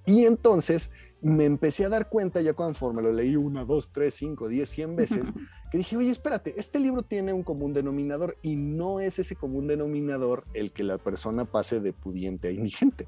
Y 0.06 0.24
entonces 0.24 0.90
me 1.22 1.44
empecé 1.44 1.84
a 1.84 1.88
dar 1.88 2.08
cuenta 2.08 2.40
ya 2.40 2.54
conforme 2.54 3.02
lo 3.02 3.12
leí 3.12 3.36
una, 3.36 3.64
dos, 3.64 3.90
tres, 3.92 4.14
cinco, 4.14 4.48
diez, 4.48 4.70
cien 4.70 4.96
veces, 4.96 5.24
que 5.70 5.78
dije, 5.78 5.96
oye, 5.96 6.10
espérate, 6.10 6.54
este 6.56 6.78
libro 6.78 7.02
tiene 7.02 7.32
un 7.32 7.42
común 7.42 7.72
denominador 7.72 8.36
y 8.42 8.56
no 8.56 9.00
es 9.00 9.18
ese 9.18 9.36
común 9.36 9.66
denominador 9.66 10.44
el 10.54 10.72
que 10.72 10.82
la 10.82 10.98
persona 10.98 11.44
pase 11.44 11.80
de 11.80 11.92
pudiente 11.92 12.48
a 12.48 12.50
indigente, 12.52 13.06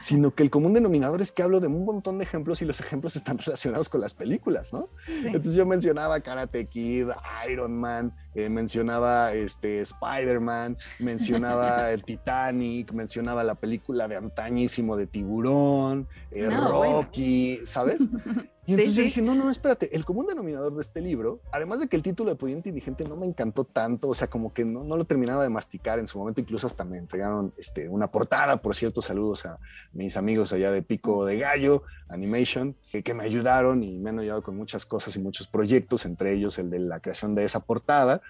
sino 0.00 0.34
que 0.34 0.42
el 0.42 0.50
común 0.50 0.74
denominador 0.74 1.22
es 1.22 1.32
que 1.32 1.42
hablo 1.42 1.60
de 1.60 1.68
un 1.68 1.84
montón 1.84 2.18
de 2.18 2.24
ejemplos 2.24 2.62
y 2.62 2.64
los 2.64 2.80
ejemplos 2.80 3.16
están 3.16 3.38
relacionados 3.44 3.88
con 3.88 4.00
las 4.00 4.14
películas, 4.14 4.72
¿no? 4.72 4.88
Sí. 5.06 5.26
Entonces 5.26 5.54
yo 5.54 5.66
mencionaba 5.66 6.20
Karate 6.20 6.66
Kid, 6.66 7.08
Iron 7.50 7.78
Man, 7.78 8.14
eh, 8.34 8.48
mencionaba 8.48 9.32
este, 9.34 9.80
Spider-Man, 9.80 10.76
mencionaba 10.98 11.90
el 11.92 12.04
Titanic, 12.04 12.92
mencionaba 12.92 13.42
la 13.44 13.54
película 13.54 14.08
de 14.08 14.16
antañísimo 14.16 14.96
de 14.96 15.06
Tiburón, 15.06 16.08
eh, 16.30 16.48
No, 16.50 16.78
bueno. 16.78 17.02
Rocky, 17.02 17.60
¿sabes? 17.64 17.98
Y 18.66 18.72
Sí, 18.72 18.80
entonces 18.80 18.94
yo 18.94 19.02
sí. 19.02 19.06
dije, 19.08 19.20
no, 19.20 19.34
no, 19.34 19.50
espérate, 19.50 19.94
el 19.94 20.06
común 20.06 20.26
denominador 20.26 20.74
de 20.74 20.80
este 20.80 21.02
libro, 21.02 21.38
además 21.52 21.80
de 21.80 21.86
que 21.86 21.96
el 21.96 22.02
título 22.02 22.30
de 22.30 22.36
Pudiente 22.36 22.70
Indigente 22.70 23.04
no 23.04 23.14
me 23.14 23.26
encantó 23.26 23.64
tanto, 23.64 24.08
o 24.08 24.14
sea, 24.14 24.28
como 24.28 24.54
que 24.54 24.64
no, 24.64 24.82
no 24.84 24.96
lo 24.96 25.04
terminaba 25.04 25.42
de 25.42 25.50
masticar 25.50 25.98
en 25.98 26.06
su 26.06 26.18
momento, 26.18 26.40
incluso 26.40 26.66
hasta 26.66 26.82
me 26.82 26.96
entregaron 26.96 27.52
este, 27.58 27.90
una 27.90 28.10
portada, 28.10 28.56
por 28.62 28.74
cierto, 28.74 29.02
saludos 29.02 29.44
a 29.44 29.58
mis 29.92 30.16
amigos 30.16 30.54
allá 30.54 30.70
de 30.70 30.80
Pico 30.80 31.26
de 31.26 31.36
Gallo, 31.36 31.82
Animation, 32.14 32.76
que, 32.90 33.02
que 33.02 33.14
me 33.14 33.24
ayudaron 33.24 33.82
y 33.82 33.98
me 33.98 34.10
han 34.10 34.18
ayudado 34.18 34.42
con 34.42 34.56
muchas 34.56 34.86
cosas 34.86 35.16
y 35.16 35.20
muchos 35.20 35.46
proyectos, 35.46 36.04
entre 36.06 36.32
ellos 36.34 36.58
el 36.58 36.70
de 36.70 36.78
la 36.78 37.00
creación 37.00 37.34
de 37.34 37.44
esa 37.44 37.60
portada. 37.60 38.22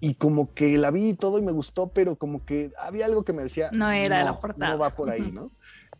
Y 0.00 0.14
como 0.14 0.52
que 0.54 0.76
la 0.78 0.90
vi 0.90 1.10
y 1.10 1.14
todo 1.14 1.38
y 1.38 1.42
me 1.42 1.52
gustó, 1.52 1.88
pero 1.88 2.16
como 2.16 2.44
que 2.44 2.72
había 2.78 3.06
algo 3.06 3.24
que 3.24 3.32
me 3.32 3.42
decía, 3.42 3.70
No 3.72 3.90
era 3.90 4.22
la 4.24 4.38
portada". 4.38 4.72
No 4.72 4.78
va 4.78 4.90
por 4.90 5.10
ahí. 5.10 5.32
¿no? 5.32 5.50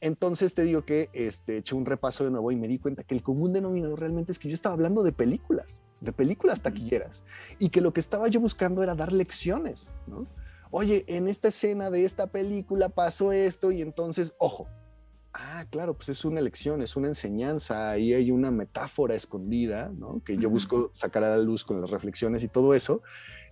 Entonces 0.00 0.54
te 0.54 0.62
digo 0.62 0.84
que 0.84 1.08
este, 1.12 1.58
eché 1.58 1.74
un 1.74 1.86
repaso 1.86 2.24
de 2.24 2.30
nuevo 2.30 2.50
y 2.52 2.56
me 2.56 2.68
di 2.68 2.78
cuenta 2.78 3.04
que 3.04 3.14
el 3.14 3.22
común 3.22 3.52
denominador 3.52 4.00
realmente 4.00 4.32
es 4.32 4.38
que 4.38 4.48
yo 4.48 4.54
estaba 4.54 4.74
hablando 4.74 5.02
de 5.02 5.12
películas, 5.12 5.80
de 6.00 6.12
películas 6.12 6.60
taquilleras, 6.60 7.24
y 7.58 7.70
que 7.70 7.80
lo 7.80 7.92
que 7.92 8.00
estaba 8.00 8.28
yo 8.28 8.40
buscando 8.40 8.82
era 8.82 8.94
dar 8.94 9.12
lecciones, 9.12 9.90
¿no? 10.06 10.26
Oye, 10.70 11.04
en 11.06 11.28
esta 11.28 11.48
escena 11.48 11.88
de 11.88 12.04
esta 12.04 12.26
película 12.26 12.88
pasó 12.88 13.32
esto 13.32 13.70
y 13.70 13.80
entonces, 13.80 14.34
ojo, 14.38 14.66
ah, 15.34 15.64
claro, 15.70 15.94
pues 15.94 16.08
es 16.08 16.24
una 16.24 16.40
lección, 16.40 16.80
es 16.82 16.96
una 16.96 17.08
enseñanza, 17.08 17.90
ahí 17.90 18.14
hay 18.14 18.30
una 18.30 18.50
metáfora 18.50 19.14
escondida, 19.14 19.90
¿no? 19.96 20.22
Que 20.24 20.36
yo 20.36 20.48
busco 20.48 20.90
sacar 20.94 21.24
a 21.24 21.30
la 21.36 21.38
luz 21.38 21.64
con 21.64 21.80
las 21.80 21.90
reflexiones 21.90 22.42
y 22.44 22.48
todo 22.48 22.74
eso. 22.74 23.02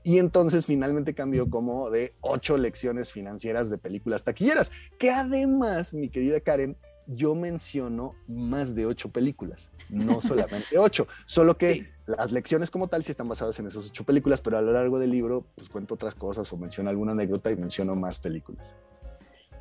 Y 0.04 0.18
entonces 0.18 0.66
finalmente 0.66 1.14
cambió 1.14 1.48
como 1.50 1.90
de 1.90 2.14
ocho 2.20 2.56
lecciones 2.56 3.12
financieras 3.12 3.70
de 3.70 3.78
películas 3.78 4.24
taquilleras, 4.24 4.72
que 4.98 5.10
además, 5.10 5.94
mi 5.94 6.08
querida 6.08 6.40
Karen, 6.40 6.76
yo 7.06 7.34
menciono 7.34 8.14
más 8.28 8.74
de 8.76 8.86
ocho 8.86 9.10
películas, 9.10 9.72
no 9.90 10.20
solamente 10.20 10.78
ocho, 10.78 11.06
solo 11.26 11.56
que 11.58 11.72
Sí. 11.72 11.86
las 12.06 12.30
lecciones 12.32 12.70
como 12.70 12.88
tal 12.88 13.02
sí 13.02 13.10
están 13.10 13.28
basadas 13.28 13.58
en 13.58 13.66
esas 13.66 13.88
ocho 13.88 14.04
películas, 14.04 14.40
pero 14.40 14.56
a 14.58 14.62
lo 14.62 14.72
largo 14.72 14.98
del 15.00 15.10
libro 15.10 15.44
pues 15.56 15.68
cuento 15.68 15.94
otras 15.94 16.14
cosas 16.14 16.52
o 16.52 16.56
menciono 16.56 16.90
alguna 16.90 17.12
anécdota 17.12 17.50
y 17.50 17.56
menciono 17.56 17.94
más 17.96 18.18
películas. 18.20 18.76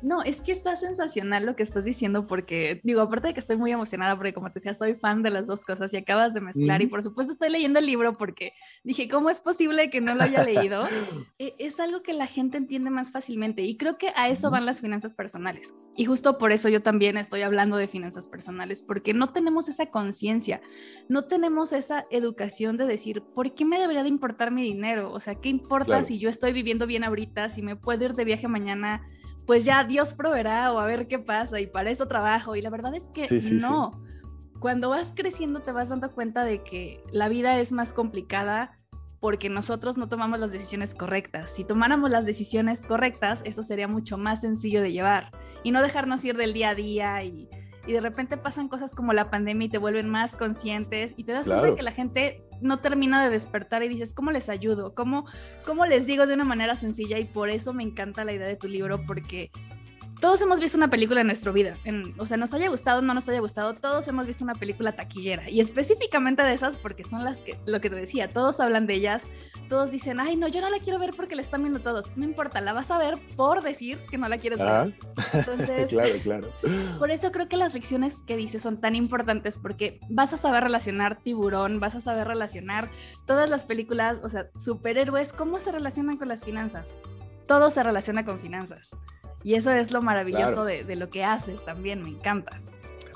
No, 0.02 0.22
es 0.22 0.40
que 0.40 0.52
está 0.52 0.74
sensacional 0.76 1.46
lo 1.46 1.54
que 1.54 1.62
estás 1.62 1.84
diciendo 1.84 2.26
porque, 2.26 2.80
digo, 2.82 3.00
aparte 3.00 3.28
de 3.28 3.34
que 3.34 3.40
estoy 3.40 3.56
muy 3.56 3.70
emocionada 3.70 4.16
porque 4.16 4.34
como 4.34 4.50
te 4.50 4.54
decía, 4.54 4.74
soy 4.74 4.94
fan 4.94 5.22
de 5.22 5.30
las 5.30 5.46
dos 5.46 5.64
cosas 5.64 5.92
y 5.94 5.96
acabas 5.96 6.34
de 6.34 6.40
mezclar 6.40 6.82
y 6.82 6.88
por 6.88 7.02
supuesto 7.02 7.32
estoy 7.32 7.50
leyendo 7.50 7.78
el 7.78 7.86
libro 7.86 8.12
porque 8.12 8.52
dije, 8.82 9.08
¿cómo 9.08 9.30
es 9.30 9.40
posible 9.40 9.90
que 9.90 10.00
no 10.00 10.14
lo 10.14 10.24
haya 10.24 10.44
leído? 10.44 10.82
E, 11.38 11.54
es 11.58 11.80
algo 11.80 12.02
que 12.02 12.12
la 12.12 12.26
gente 12.26 12.58
entiende 12.58 12.90
más 12.90 13.10
fácilmente 13.10 13.62
y 13.62 13.76
creo 13.76 13.96
que 13.96 14.12
a 14.16 14.28
eso 14.28 14.50
van 14.50 14.66
las 14.66 14.80
finanzas 14.80 15.14
personales. 15.14 15.74
Y 15.96 16.04
justo 16.04 16.38
por 16.38 16.52
eso 16.52 16.68
yo 16.68 16.82
también 16.82 17.16
estoy 17.16 17.42
hablando 17.42 17.76
de 17.76 17.88
finanzas 17.88 18.28
personales 18.28 18.82
porque 18.82 19.14
no 19.14 19.28
tenemos 19.28 19.68
esa 19.68 19.86
conciencia, 19.86 20.60
no 21.08 21.22
tenemos 21.22 21.72
esa 21.72 22.04
educación 22.10 22.76
de 22.76 22.86
decir, 22.86 23.22
¿por 23.34 23.54
qué 23.54 23.64
me 23.64 23.78
debería 23.78 24.02
de 24.02 24.08
importar 24.08 24.50
mi 24.50 24.62
dinero? 24.62 25.12
O 25.12 25.20
sea, 25.20 25.36
¿qué 25.36 25.48
importa 25.48 26.04
si 26.04 26.18
yo 26.18 26.28
estoy 26.28 26.52
viviendo 26.52 26.86
bien 26.86 27.04
ahorita, 27.04 27.48
si 27.48 27.62
me 27.62 27.76
puedo 27.76 28.04
ir 28.04 28.14
de 28.14 28.24
viaje 28.24 28.48
mañana? 28.48 29.06
Pues 29.46 29.64
ya 29.64 29.84
Dios 29.84 30.14
proveerá 30.14 30.72
o 30.72 30.78
a 30.78 30.86
ver 30.86 31.08
qué 31.08 31.18
pasa 31.18 31.60
y 31.60 31.66
para 31.66 31.90
eso 31.90 32.06
trabajo. 32.08 32.56
Y 32.56 32.62
la 32.62 32.70
verdad 32.70 32.94
es 32.94 33.10
que 33.10 33.28
no. 33.52 34.02
Cuando 34.60 34.90
vas 34.90 35.12
creciendo 35.14 35.60
te 35.60 35.72
vas 35.72 35.88
dando 35.88 36.12
cuenta 36.12 36.44
de 36.44 36.62
que 36.62 37.02
la 37.10 37.28
vida 37.28 37.58
es 37.58 37.72
más 37.72 37.92
complicada 37.92 38.78
porque 39.20 39.48
nosotros 39.48 39.96
no 39.96 40.08
tomamos 40.08 40.38
las 40.38 40.50
decisiones 40.50 40.94
correctas. 40.94 41.50
Si 41.50 41.64
tomáramos 41.64 42.10
las 42.10 42.24
decisiones 42.24 42.84
correctas, 42.84 43.42
eso 43.44 43.62
sería 43.62 43.88
mucho 43.88 44.18
más 44.18 44.40
sencillo 44.40 44.82
de 44.82 44.92
llevar 44.92 45.30
y 45.62 45.70
no 45.70 45.82
dejarnos 45.82 46.24
ir 46.24 46.36
del 46.36 46.52
día 46.52 46.70
a 46.70 46.74
día 46.74 47.22
y 47.24 47.48
y 47.86 47.92
de 47.92 48.00
repente 48.00 48.36
pasan 48.36 48.68
cosas 48.68 48.94
como 48.94 49.12
la 49.12 49.30
pandemia 49.30 49.66
y 49.66 49.68
te 49.68 49.78
vuelven 49.78 50.08
más 50.08 50.36
conscientes 50.36 51.14
y 51.16 51.24
te 51.24 51.32
das 51.32 51.48
cuenta 51.48 51.74
que 51.74 51.82
la 51.82 51.92
gente 51.92 52.44
no 52.62 52.78
termina 52.78 53.22
de 53.22 53.30
despertar 53.30 53.82
y 53.82 53.88
dices, 53.88 54.12
¿cómo 54.12 54.30
les 54.30 54.48
ayudo? 54.48 54.94
¿Cómo, 54.94 55.26
¿Cómo 55.64 55.86
les 55.86 56.06
digo 56.06 56.26
de 56.26 56.34
una 56.34 56.44
manera 56.44 56.76
sencilla? 56.76 57.18
Y 57.18 57.24
por 57.24 57.50
eso 57.50 57.72
me 57.72 57.82
encanta 57.82 58.24
la 58.24 58.32
idea 58.32 58.46
de 58.46 58.56
tu 58.56 58.68
libro 58.68 59.04
porque 59.06 59.50
todos 60.22 60.40
hemos 60.40 60.60
visto 60.60 60.78
una 60.78 60.88
película 60.88 61.20
en 61.20 61.26
nuestra 61.26 61.50
vida. 61.50 61.76
o 62.16 62.26
sea, 62.26 62.36
nos 62.36 62.54
haya 62.54 62.68
gustado 62.68 63.00
o 63.00 63.02
no 63.02 63.12
nos 63.12 63.28
haya 63.28 63.40
gustado, 63.40 63.74
todos 63.74 64.06
hemos 64.06 64.24
visto 64.24 64.44
una 64.44 64.54
película 64.54 64.92
taquillera. 64.92 65.50
Y 65.50 65.58
específicamente 65.58 66.44
de 66.44 66.54
esas, 66.54 66.76
porque 66.76 67.02
son 67.02 67.24
las 67.24 67.40
que, 67.40 67.58
lo 67.66 67.80
que 67.80 67.90
te 67.90 67.96
decía, 67.96 68.28
todos 68.28 68.60
hablan 68.60 68.86
de 68.86 68.94
ellas, 68.94 69.24
todos 69.68 69.90
dicen, 69.90 70.20
ay, 70.20 70.36
no, 70.36 70.46
yo 70.46 70.60
no 70.60 70.70
la 70.70 70.78
quiero 70.78 71.00
ver 71.00 71.10
porque 71.16 71.34
la 71.34 71.42
están 71.42 71.62
viendo 71.62 71.80
todos. 71.80 72.16
No 72.16 72.24
importa, 72.24 72.60
la 72.60 72.72
vas 72.72 72.92
a 72.92 72.98
ver 72.98 73.18
por 73.34 73.64
decir 73.64 73.98
que 74.08 74.16
no 74.16 74.28
la 74.28 74.38
quieres 74.38 74.60
ver. 74.60 74.94
Entonces, 75.32 75.90
claro, 75.90 76.14
claro. 76.22 76.50
Por 77.00 77.10
eso 77.10 77.32
creo 77.32 77.48
que 77.48 77.56
las 77.56 77.74
lecciones 77.74 78.18
que 78.24 78.36
dices 78.36 78.62
son 78.62 78.80
tan 78.80 78.94
importantes 78.94 79.58
porque 79.58 79.98
vas 80.08 80.32
a 80.32 80.36
saber 80.36 80.62
relacionar 80.62 81.18
tiburón, 81.20 81.80
vas 81.80 81.96
a 81.96 82.00
saber 82.00 82.28
relacionar 82.28 82.92
todas 83.26 83.50
las 83.50 83.64
películas, 83.64 84.20
o 84.22 84.28
sea, 84.28 84.50
superhéroes, 84.56 85.32
cómo 85.32 85.58
se 85.58 85.72
relacionan 85.72 86.16
con 86.16 86.28
las 86.28 86.44
finanzas. 86.44 86.94
Todo 87.48 87.70
se 87.70 87.82
relaciona 87.82 88.24
con 88.24 88.38
finanzas. 88.38 88.92
Y 89.44 89.54
eso 89.54 89.70
es 89.70 89.92
lo 89.92 90.02
maravilloso 90.02 90.64
de, 90.64 90.96
lo 90.96 91.10
que 91.10 91.24
haces 91.24 91.64
también, 91.64 92.02
me 92.02 92.10
encanta. 92.10 92.60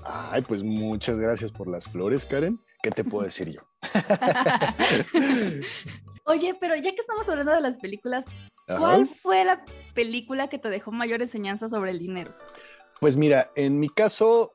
Ay, 0.04 0.42
pues 0.42 0.62
muchas 0.62 1.18
gracias 1.18 1.50
por 1.50 1.68
las 1.68 1.86
flores, 1.86 2.26
Karen. 2.26 2.60
¿Qué 2.82 2.90
te 2.90 3.04
puedo 3.04 3.24
decir 3.24 3.52
yo? 3.52 3.60
Oye, 6.24 6.54
pero 6.60 6.74
ya 6.76 6.92
que 6.92 7.00
estamos 7.00 7.28
hablando 7.28 7.52
de 7.52 7.60
las 7.60 7.78
películas, 7.78 8.26
¿cuál 8.66 9.06
fue 9.06 9.44
la 9.44 9.64
película 9.94 10.48
que 10.48 10.58
te 10.58 10.70
dejó 10.70 10.92
mayor 10.92 11.22
enseñanza 11.22 11.68
sobre 11.68 11.92
el 11.92 11.98
dinero? 11.98 12.32
Pues 13.00 13.16
mira, 13.16 13.50
en 13.54 13.78
mi 13.78 13.88
caso, 13.88 14.52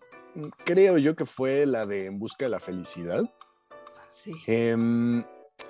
creo 0.65 0.97
yo 0.97 1.15
que 1.15 1.25
fue 1.25 1.65
la 1.65 1.85
de 1.85 2.05
En 2.05 2.19
Busca 2.19 2.45
de 2.45 2.49
la 2.49 2.59
Felicidad. 2.59 3.23
Sí. 4.09 4.31
Em, 4.47 5.23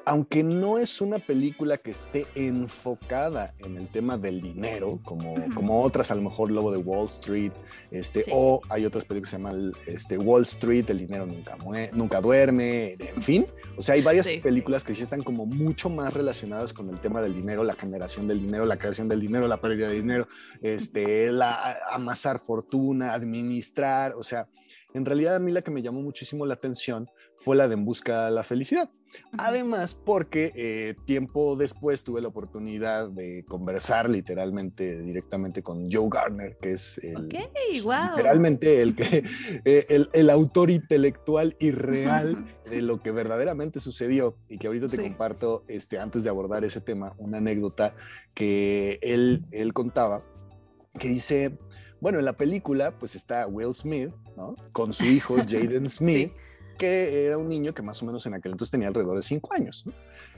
aunque 0.05 0.43
no 0.43 0.77
es 0.77 1.01
una 1.01 1.19
película 1.19 1.77
que 1.77 1.91
esté 1.91 2.25
enfocada 2.35 3.53
en 3.59 3.77
el 3.77 3.87
tema 3.87 4.17
del 4.17 4.41
dinero, 4.41 4.99
como, 5.03 5.35
como 5.53 5.81
otras, 5.81 6.11
a 6.11 6.15
lo 6.15 6.21
mejor 6.21 6.51
Lobo 6.51 6.71
de 6.71 6.77
Wall 6.77 7.05
Street, 7.05 7.51
este, 7.91 8.25
o 8.31 8.61
hay 8.69 8.85
otras 8.85 9.05
películas 9.05 9.31
que 9.31 9.37
se 9.37 9.43
llaman 9.43 9.71
este, 9.85 10.17
Wall 10.17 10.43
Street, 10.43 10.89
El 10.89 10.99
dinero 10.99 11.25
nunca, 11.25 11.57
nunca 11.93 12.21
duerme, 12.21 12.93
en 12.93 13.21
fin. 13.21 13.45
O 13.77 13.81
sea, 13.81 13.95
hay 13.95 14.01
varias 14.01 14.27
películas 14.41 14.83
que 14.83 14.93
sí 14.93 15.03
están 15.03 15.23
como 15.23 15.45
mucho 15.45 15.89
más 15.89 16.13
relacionadas 16.13 16.73
con 16.73 16.89
el 16.89 16.99
tema 16.99 17.21
del 17.21 17.35
dinero, 17.35 17.63
la 17.63 17.75
generación 17.75 18.27
del 18.27 18.41
dinero, 18.41 18.65
la 18.65 18.77
creación 18.77 19.07
del 19.07 19.21
dinero, 19.21 19.47
la 19.47 19.61
pérdida 19.61 19.87
de 19.87 19.95
dinero, 19.95 20.27
este, 20.61 21.31
la, 21.31 21.77
amasar 21.91 22.39
fortuna, 22.39 23.13
administrar, 23.13 24.13
o 24.15 24.23
sea, 24.23 24.47
en 24.93 25.05
realidad 25.05 25.35
a 25.35 25.39
mí 25.39 25.51
la 25.51 25.61
que 25.61 25.71
me 25.71 25.81
llamó 25.81 26.01
muchísimo 26.01 26.45
la 26.45 26.55
atención 26.55 27.09
fue 27.41 27.55
la 27.55 27.67
de 27.67 27.73
En 27.73 27.85
Busca 27.85 28.25
de 28.25 28.31
la 28.31 28.43
Felicidad. 28.43 28.89
Además, 29.37 29.93
porque 29.93 30.53
eh, 30.55 30.95
tiempo 31.05 31.55
después 31.55 32.03
tuve 32.03 32.21
la 32.21 32.29
oportunidad 32.29 33.09
de 33.09 33.43
conversar 33.45 34.09
literalmente, 34.09 35.01
directamente 35.01 35.61
con 35.61 35.91
Joe 35.91 36.07
Gardner, 36.09 36.57
que 36.61 36.73
es 36.73 36.97
el, 36.99 37.27
literalmente 37.27 38.81
el, 38.81 38.95
que, 38.95 39.25
eh, 39.65 39.85
el, 39.89 40.09
el, 40.13 40.29
autor 40.29 40.69
intelectual 40.69 41.57
y 41.59 41.71
real 41.71 42.45
de 42.69 42.81
lo 42.81 43.01
que 43.01 43.11
verdaderamente 43.11 43.79
sucedió. 43.79 44.37
Y 44.47 44.57
que 44.57 44.67
ahorita 44.67 44.87
te 44.87 45.01
comparto, 45.01 45.65
este, 45.67 45.99
antes 45.99 46.23
de 46.23 46.29
abordar 46.29 46.63
ese 46.63 46.79
tema, 46.79 47.13
una 47.17 47.39
anécdota 47.39 47.95
que 48.33 48.99
él, 49.01 49.45
él 49.51 49.73
contaba, 49.73 50.23
que 50.99 51.09
dice, 51.09 51.57
bueno, 51.99 52.19
en 52.19 52.25
la 52.25 52.33
película 52.33 52.97
pues 52.97 53.15
está 53.15 53.45
Will 53.47 53.73
Smith, 53.73 54.11
¿no? 54.37 54.55
Con 54.71 54.93
su 54.93 55.03
hijo 55.03 55.35
Jaden 55.49 55.89
Smith 55.89 56.31
que 56.81 57.27
era 57.27 57.37
un 57.37 57.47
niño 57.47 57.75
que 57.75 57.83
más 57.83 58.01
o 58.01 58.07
menos 58.07 58.25
en 58.25 58.33
aquel 58.33 58.53
entonces 58.53 58.71
tenía 58.71 58.87
alrededor 58.87 59.15
de 59.15 59.21
cinco 59.21 59.53
años. 59.53 59.85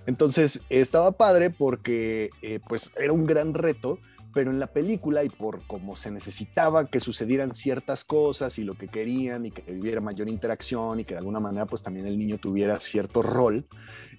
Entonces 0.05 0.59
estaba 0.67 1.13
padre 1.13 1.49
porque 1.49 2.31
eh, 2.41 2.59
pues 2.67 2.91
era 2.97 3.13
un 3.13 3.25
gran 3.25 3.53
reto, 3.53 3.97
pero 4.33 4.51
en 4.51 4.59
la 4.59 4.67
película 4.67 5.23
y 5.23 5.29
por 5.29 5.65
cómo 5.67 5.95
se 5.95 6.11
necesitaba 6.11 6.87
que 6.87 6.99
sucedieran 6.99 7.53
ciertas 7.53 8.03
cosas 8.03 8.59
y 8.59 8.65
lo 8.65 8.73
que 8.73 8.89
querían 8.89 9.45
y 9.45 9.51
que 9.51 9.71
hubiera 9.71 10.01
mayor 10.01 10.27
interacción 10.27 10.99
y 10.99 11.05
que 11.05 11.13
de 11.13 11.19
alguna 11.19 11.39
manera 11.39 11.65
pues 11.65 11.81
también 11.81 12.07
el 12.07 12.17
niño 12.17 12.37
tuviera 12.39 12.77
cierto 12.81 13.21
rol 13.21 13.65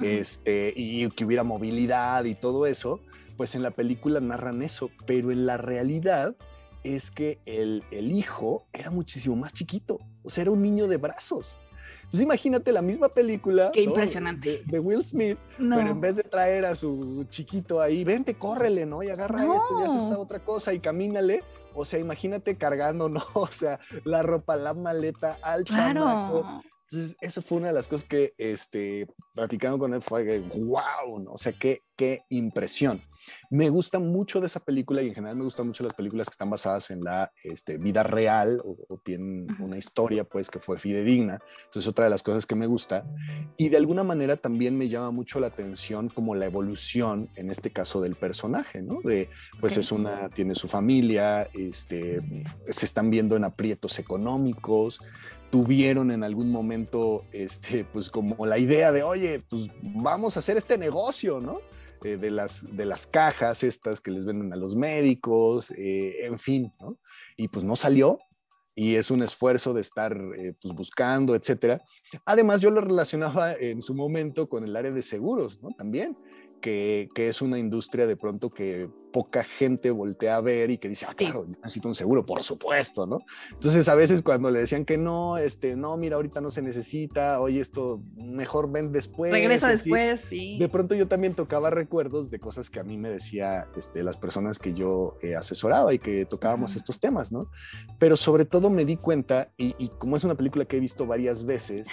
este, 0.00 0.72
y 0.74 1.06
que 1.10 1.26
hubiera 1.26 1.44
movilidad 1.44 2.24
y 2.24 2.34
todo 2.34 2.64
eso, 2.64 3.00
pues 3.36 3.54
en 3.54 3.62
la 3.62 3.72
película 3.72 4.20
narran 4.20 4.62
eso, 4.62 4.90
pero 5.04 5.30
en 5.30 5.44
la 5.44 5.58
realidad 5.58 6.36
es 6.84 7.10
que 7.10 7.38
el, 7.44 7.84
el 7.90 8.12
hijo 8.12 8.66
era 8.72 8.90
muchísimo 8.90 9.36
más 9.36 9.52
chiquito, 9.52 9.98
o 10.22 10.30
sea, 10.30 10.42
era 10.42 10.52
un 10.52 10.62
niño 10.62 10.88
de 10.88 10.96
brazos. 10.96 11.58
Entonces 12.04 12.20
imagínate 12.20 12.72
la 12.72 12.82
misma 12.82 13.08
película. 13.08 13.70
Qué 13.72 13.82
impresionante. 13.82 14.62
De, 14.66 14.78
Will 14.78 15.04
Smith, 15.04 15.38
pero 15.58 15.80
en 15.80 16.00
vez 16.00 16.16
de 16.16 16.22
traer 16.22 16.64
a 16.64 16.76
su 16.76 17.26
chiquito 17.30 17.80
ahí, 17.80 18.04
vente, 18.04 18.34
córrele, 18.34 18.86
¿no? 18.86 19.02
Y 19.02 19.08
agarra 19.08 19.42
esto 19.42 19.80
y 19.80 19.82
hace 19.82 20.04
esta 20.04 20.18
otra 20.18 20.44
cosa 20.44 20.72
y 20.72 20.80
camínale. 20.80 21.42
O 21.74 21.84
sea, 21.84 21.98
imagínate 21.98 22.56
cargando, 22.56 23.08
¿no? 23.08 23.24
O 23.34 23.48
sea, 23.48 23.80
la 24.04 24.22
ropa, 24.22 24.56
la 24.56 24.74
maleta 24.74 25.38
al 25.42 25.64
claro. 25.64 26.62
Entonces, 26.90 27.16
eso 27.20 27.42
fue 27.42 27.58
una 27.58 27.68
de 27.68 27.72
las 27.72 27.88
cosas 27.88 28.08
que, 28.08 28.34
este, 28.38 29.08
platicando 29.34 29.78
con 29.78 29.94
él, 29.94 30.02
fue 30.02 30.38
wow, 30.40 31.18
¿no? 31.18 31.32
O 31.32 31.38
sea, 31.38 31.52
qué, 31.52 31.82
qué 31.96 32.22
impresión. 32.28 33.00
Me 33.50 33.68
gusta 33.68 33.98
mucho 33.98 34.40
de 34.40 34.46
esa 34.46 34.60
película 34.60 35.02
y 35.02 35.08
en 35.08 35.14
general 35.14 35.36
me 35.36 35.44
gustan 35.44 35.66
mucho 35.66 35.84
las 35.84 35.94
películas 35.94 36.28
que 36.28 36.32
están 36.32 36.50
basadas 36.50 36.90
en 36.90 37.02
la 37.02 37.32
este, 37.42 37.78
vida 37.78 38.02
real 38.02 38.60
o, 38.64 38.74
tienen 39.02 39.46
una 39.60 39.76
historia 39.76 40.24
pues 40.24 40.48
que 40.48 40.58
fue 40.58 40.78
fidedigna. 40.78 41.38
Entonces 41.64 41.88
otra 41.88 42.04
de 42.04 42.10
las 42.10 42.22
cosas 42.22 42.46
que 42.46 42.54
me 42.54 42.66
gusta 42.66 43.04
y 43.56 43.68
de 43.68 43.76
alguna 43.76 44.02
manera 44.02 44.36
también 44.36 44.78
me 44.78 44.88
llama 44.88 45.10
mucho 45.10 45.40
la 45.40 45.48
atención 45.48 46.08
como 46.08 46.34
la 46.34 46.46
evolución 46.46 47.28
en 47.34 47.50
este 47.50 47.70
caso 47.70 48.00
del 48.00 48.14
personaje, 48.14 48.82
¿no? 48.82 49.00
De 49.02 49.28
pues 49.60 49.76
es 49.76 49.92
una, 49.92 50.28
tiene 50.30 50.54
su 50.54 50.68
familia, 50.68 51.48
este, 51.52 52.22
se 52.68 52.86
están 52.86 53.10
viendo 53.10 53.36
en 53.36 53.44
aprietos 53.44 53.98
económicos, 53.98 55.00
tuvieron 55.54 56.10
en 56.10 56.24
algún 56.24 56.50
momento, 56.50 57.24
este, 57.30 57.84
pues 57.84 58.10
como 58.10 58.44
la 58.44 58.58
idea 58.58 58.90
de, 58.90 59.04
oye, 59.04 59.40
pues 59.48 59.68
vamos 59.82 60.36
a 60.36 60.40
hacer 60.40 60.56
este 60.56 60.76
negocio, 60.78 61.40
¿no? 61.40 61.60
Eh, 62.04 62.18
de, 62.18 62.30
las, 62.30 62.66
de 62.70 62.84
las 62.84 63.06
cajas 63.06 63.62
estas 63.64 63.98
que 63.98 64.10
les 64.10 64.26
venden 64.26 64.52
a 64.52 64.56
los 64.56 64.76
médicos, 64.76 65.70
eh, 65.70 66.26
en 66.26 66.38
fin, 66.38 66.70
¿no? 66.78 66.98
Y 67.34 67.48
pues 67.48 67.64
no 67.64 67.76
salió 67.76 68.18
y 68.74 68.96
es 68.96 69.10
un 69.10 69.22
esfuerzo 69.22 69.72
de 69.72 69.80
estar 69.80 70.14
eh, 70.36 70.54
pues 70.60 70.74
buscando, 70.74 71.34
etcétera. 71.34 71.80
Además, 72.26 72.60
yo 72.60 72.70
lo 72.70 72.82
relacionaba 72.82 73.54
en 73.54 73.80
su 73.80 73.94
momento 73.94 74.50
con 74.50 74.64
el 74.64 74.76
área 74.76 74.90
de 74.90 75.02
seguros, 75.02 75.62
¿no? 75.62 75.70
También, 75.70 76.14
que, 76.64 77.10
que 77.14 77.28
es 77.28 77.42
una 77.42 77.58
industria 77.58 78.06
de 78.06 78.16
pronto 78.16 78.48
que 78.48 78.88
poca 79.12 79.44
gente 79.44 79.90
voltea 79.90 80.36
a 80.36 80.40
ver 80.40 80.70
y 80.70 80.78
que 80.78 80.88
dice, 80.88 81.04
ah, 81.06 81.12
claro, 81.14 81.46
necesito 81.46 81.88
un 81.88 81.94
seguro, 81.94 82.24
por 82.24 82.42
supuesto, 82.42 83.06
¿no? 83.06 83.18
Entonces 83.50 83.86
a 83.90 83.94
veces 83.94 84.22
cuando 84.22 84.50
le 84.50 84.60
decían 84.60 84.86
que 84.86 84.96
no, 84.96 85.36
este, 85.36 85.76
no, 85.76 85.98
mira, 85.98 86.16
ahorita 86.16 86.40
no 86.40 86.50
se 86.50 86.62
necesita, 86.62 87.38
oye, 87.42 87.60
esto 87.60 88.02
mejor 88.16 88.72
ven 88.72 88.92
después. 88.92 89.30
Regresa 89.30 89.68
después, 89.68 90.22
sí. 90.22 90.56
De 90.58 90.70
pronto 90.70 90.94
yo 90.94 91.06
también 91.06 91.34
tocaba 91.34 91.68
recuerdos 91.68 92.30
de 92.30 92.40
cosas 92.40 92.70
que 92.70 92.80
a 92.80 92.82
mí 92.82 92.96
me 92.96 93.10
decía 93.10 93.68
este, 93.76 94.02
las 94.02 94.16
personas 94.16 94.58
que 94.58 94.72
yo 94.72 95.18
eh, 95.20 95.36
asesoraba 95.36 95.92
y 95.92 95.98
que 95.98 96.24
tocábamos 96.24 96.76
estos 96.76 96.98
temas, 96.98 97.30
¿no? 97.30 97.50
Pero 97.98 98.16
sobre 98.16 98.46
todo 98.46 98.70
me 98.70 98.86
di 98.86 98.96
cuenta, 98.96 99.52
y, 99.58 99.74
y 99.78 99.90
como 99.90 100.16
es 100.16 100.24
una 100.24 100.34
película 100.34 100.64
que 100.64 100.78
he 100.78 100.80
visto 100.80 101.04
varias 101.06 101.44
veces, 101.44 101.88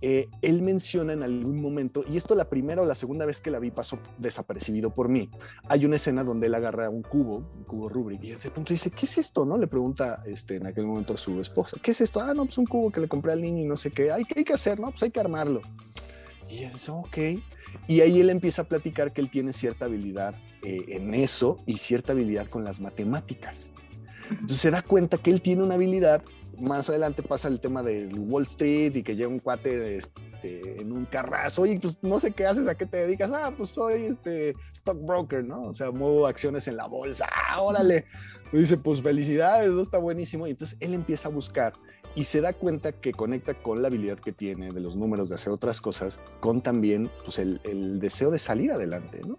eh, 0.00 0.28
él 0.42 0.62
menciona 0.62 1.12
en 1.12 1.22
algún 1.22 1.60
momento, 1.60 2.04
y 2.08 2.16
esto 2.16 2.34
la 2.34 2.48
primera 2.48 2.82
o 2.82 2.86
la 2.86 2.94
segunda 2.94 3.26
vez 3.26 3.40
que 3.40 3.50
la 3.50 3.58
vi 3.58 3.70
pasó 3.70 3.98
desapercibido 4.18 4.94
por 4.94 5.08
mí, 5.08 5.30
hay 5.68 5.84
una 5.84 5.96
escena 5.96 6.22
donde 6.22 6.46
él 6.46 6.54
agarra 6.54 6.88
un 6.88 7.02
cubo, 7.02 7.38
un 7.56 7.64
cubo 7.64 7.88
Rubik, 7.88 8.22
y 8.22 8.30
de 8.30 8.50
pronto 8.50 8.72
dice, 8.72 8.90
¿qué 8.90 9.06
es 9.06 9.18
esto? 9.18 9.44
¿No? 9.44 9.58
Le 9.58 9.66
pregunta 9.66 10.22
este, 10.24 10.56
en 10.56 10.66
aquel 10.66 10.86
momento 10.86 11.14
a 11.14 11.16
su 11.16 11.40
esposa, 11.40 11.76
¿qué 11.82 11.90
es 11.90 12.00
esto? 12.00 12.20
Ah, 12.20 12.32
no, 12.34 12.44
pues 12.44 12.58
un 12.58 12.66
cubo 12.66 12.90
que 12.90 13.00
le 13.00 13.08
compré 13.08 13.32
al 13.32 13.42
niño 13.42 13.62
y 13.62 13.66
no 13.66 13.76
sé 13.76 13.90
qué, 13.90 14.12
¿qué 14.28 14.34
hay 14.38 14.44
que 14.44 14.52
hacer? 14.52 14.78
No, 14.78 14.90
pues 14.90 15.02
hay 15.02 15.10
que 15.10 15.20
armarlo. 15.20 15.60
Y 16.48 16.64
él 16.64 16.72
dice, 16.72 16.90
ok. 16.90 17.18
Y 17.86 18.00
ahí 18.00 18.20
él 18.20 18.30
empieza 18.30 18.62
a 18.62 18.64
platicar 18.64 19.12
que 19.12 19.20
él 19.20 19.30
tiene 19.30 19.52
cierta 19.52 19.84
habilidad 19.84 20.34
eh, 20.62 20.84
en 20.88 21.14
eso 21.14 21.56
y 21.66 21.78
cierta 21.78 22.12
habilidad 22.12 22.48
con 22.48 22.64
las 22.64 22.80
matemáticas. 22.80 23.72
Entonces 24.30 24.58
se 24.58 24.70
da 24.70 24.82
cuenta 24.82 25.18
que 25.18 25.30
él 25.30 25.42
tiene 25.42 25.62
una 25.62 25.74
habilidad 25.74 26.22
más 26.60 26.88
adelante 26.88 27.22
pasa 27.22 27.48
el 27.48 27.60
tema 27.60 27.82
del 27.82 28.18
Wall 28.18 28.44
Street 28.44 28.96
y 28.96 29.02
que 29.02 29.16
llega 29.16 29.28
un 29.28 29.38
cuate 29.38 29.96
este, 29.96 30.80
en 30.80 30.92
un 30.92 31.04
carrazo 31.04 31.66
y 31.66 31.78
pues 31.78 31.98
no 32.02 32.20
sé 32.20 32.32
qué 32.32 32.46
haces, 32.46 32.66
a 32.68 32.76
qué 32.76 32.86
te 32.86 32.98
dedicas. 32.98 33.30
Ah, 33.32 33.52
pues 33.56 33.70
soy 33.70 34.04
este 34.04 34.54
stockbroker, 34.74 35.44
¿no? 35.44 35.62
O 35.62 35.74
sea, 35.74 35.90
muevo 35.90 36.26
acciones 36.26 36.68
en 36.68 36.76
la 36.76 36.86
bolsa. 36.86 37.28
Ah, 37.32 37.60
órale. 37.62 38.06
dice, 38.52 38.76
pues 38.76 39.02
felicidades, 39.02 39.70
¿no? 39.70 39.82
está 39.82 39.98
buenísimo. 39.98 40.46
Y 40.46 40.50
entonces 40.50 40.76
él 40.80 40.94
empieza 40.94 41.28
a 41.28 41.30
buscar 41.30 41.72
y 42.14 42.24
se 42.24 42.40
da 42.40 42.52
cuenta 42.52 42.92
que 42.92 43.12
conecta 43.12 43.54
con 43.54 43.82
la 43.82 43.88
habilidad 43.88 44.18
que 44.18 44.32
tiene 44.32 44.72
de 44.72 44.80
los 44.80 44.96
números 44.96 45.28
de 45.28 45.36
hacer 45.36 45.52
otras 45.52 45.80
cosas, 45.80 46.18
con 46.40 46.62
también 46.62 47.10
pues, 47.24 47.38
el, 47.38 47.60
el 47.64 48.00
deseo 48.00 48.30
de 48.30 48.38
salir 48.38 48.72
adelante, 48.72 49.20
¿no? 49.26 49.36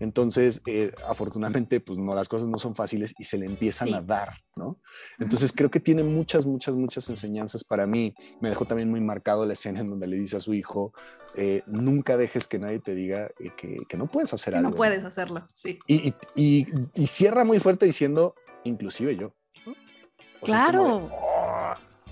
Entonces, 0.00 0.62
eh, 0.66 0.90
afortunadamente, 1.06 1.78
pues 1.80 1.98
no, 1.98 2.14
las 2.14 2.28
cosas 2.28 2.48
no 2.48 2.58
son 2.58 2.74
fáciles 2.74 3.14
y 3.18 3.24
se 3.24 3.36
le 3.36 3.44
empiezan 3.46 3.92
a 3.92 4.00
dar, 4.00 4.30
¿no? 4.56 4.80
Entonces, 5.18 5.52
creo 5.52 5.70
que 5.70 5.78
tiene 5.78 6.02
muchas, 6.02 6.46
muchas, 6.46 6.74
muchas 6.74 7.08
enseñanzas 7.10 7.62
para 7.62 7.86
mí. 7.86 8.14
Me 8.40 8.48
dejó 8.48 8.64
también 8.64 8.90
muy 8.90 9.02
marcado 9.02 9.44
la 9.44 9.52
escena 9.52 9.80
en 9.80 9.90
donde 9.90 10.06
le 10.06 10.16
dice 10.16 10.38
a 10.38 10.40
su 10.40 10.54
hijo, 10.54 10.92
eh, 11.36 11.62
nunca 11.66 12.16
dejes 12.16 12.48
que 12.48 12.58
nadie 12.58 12.80
te 12.80 12.94
diga 12.94 13.30
eh, 13.38 13.52
que, 13.56 13.96
no 13.98 14.06
puedes 14.06 14.32
hacer 14.32 14.54
algo. 14.54 14.70
No 14.70 14.76
puedes 14.76 15.04
hacerlo, 15.04 15.46
sí. 15.52 15.78
Y, 15.86 16.14
y, 16.34 17.06
cierra 17.06 17.44
muy 17.44 17.60
fuerte 17.60 17.84
diciendo, 17.84 18.34
inclusive 18.64 19.16
yo. 19.16 19.34
claro. 20.42 21.10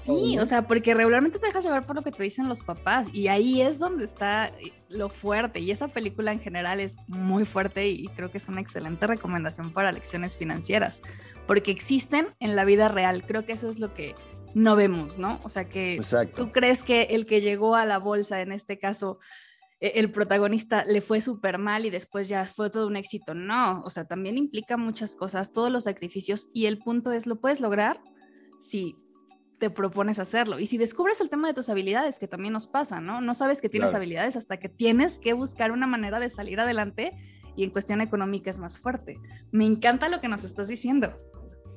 Sí, 0.05 0.39
o 0.39 0.47
sea, 0.47 0.67
porque 0.67 0.95
regularmente 0.95 1.39
te 1.39 1.47
dejas 1.47 1.65
llevar 1.65 1.85
por 1.85 1.97
lo 1.97 2.03
que 2.03 2.13
te 2.13 2.23
dicen 2.23 2.49
los 2.49 2.63
papás 2.63 3.09
y 3.13 3.29
ahí 3.29 3.61
es 3.61 3.79
donde 3.79 4.05
está 4.05 4.49
eh, 4.49 4.73
lo 4.89 5.09
fuerte 5.09 5.61
y 5.61 5.71
esa 5.71 5.89
película 5.89 6.33
en 6.33 6.41
general 6.41 6.81
es 6.81 6.97
muy 7.09 7.45
fuerte 7.45 7.89
y 7.89 8.09
creo 8.09 8.31
que 8.31 8.39
es 8.39 8.49
una 8.49 8.61
excelente 8.61 9.07
recomendación 9.07 9.73
para 9.73 9.93
lecciones 9.93 10.37
financieras 10.37 11.03
porque 11.47 11.71
existen 11.71 12.29
en 12.41 12.57
la 12.57 12.65
vida 12.65 12.89
real, 12.89 13.25
creo 13.27 13.45
que 13.45 13.53
eso 13.53 13.69
es 13.69 13.81
lo 13.81 13.93
que 13.93 14.15
no 14.55 14.77
vemos, 14.77 15.19
¿no? 15.19 15.41
O 15.45 15.51
sea 15.51 15.69
que 15.69 16.01
tú 16.37 16.53
crees 16.53 16.83
que 16.83 17.03
el 17.11 17.27
que 17.27 17.41
llegó 17.41 17.75
a 17.75 17.87
la 17.87 17.99
bolsa, 17.99 18.41
en 18.41 18.53
este 18.53 18.79
caso, 18.79 19.19
e, 19.81 19.93
el 19.97 20.11
protagonista 20.11 20.85
le 20.85 21.01
fue 21.01 21.21
súper 21.21 21.59
mal 21.59 21.87
y 21.87 21.91
después 21.91 22.29
ya 22.29 22.45
fue 22.45 22.71
todo 22.71 22.87
un 22.87 22.97
éxito. 22.97 23.35
No, 23.35 23.81
o 23.83 23.91
sea, 23.91 24.07
también 24.07 24.39
implica 24.39 24.77
muchas 24.77 25.17
cosas, 25.17 25.53
todos 25.53 25.71
los 25.71 25.85
sacrificios 25.85 26.49
y 26.53 26.67
el 26.67 26.79
punto 26.79 27.13
es, 27.13 27.27
¿lo 27.27 27.41
puedes 27.41 27.61
lograr? 27.61 28.01
Sí, 28.61 28.97
te 29.59 29.71
propones 29.71 30.19
hacerlo. 30.19 30.59
Y 30.59 30.67
si 30.67 30.79
descubres 30.79 31.21
el 31.21 31.31
tema 31.31 31.49
de 31.49 31.55
tus 31.55 31.69
habilidades, 31.69 32.19
que 32.19 32.29
también 32.29 32.53
nos 32.53 32.67
pasa, 32.67 33.01
¿no? 33.01 33.21
No 33.21 33.35
sabes 33.35 33.61
que 33.61 33.69
tienes 33.69 33.95
habilidades 33.95 34.37
hasta 34.37 34.59
que 34.59 34.69
tienes 34.69 35.19
que 35.19 35.33
buscar 35.33 35.73
una 35.73 35.87
manera 35.87 36.21
de 36.21 36.31
salir 36.31 36.61
adelante 36.61 37.13
y 37.57 37.65
en 37.65 37.71
cuestión 37.71 38.01
económica 38.01 38.51
es 38.51 38.61
más 38.61 38.79
fuerte. 38.79 39.19
Me 39.51 39.67
encanta 39.67 40.09
lo 40.09 40.21
que 40.21 40.29
nos 40.29 40.45
estás 40.45 40.69
diciendo. 40.69 41.15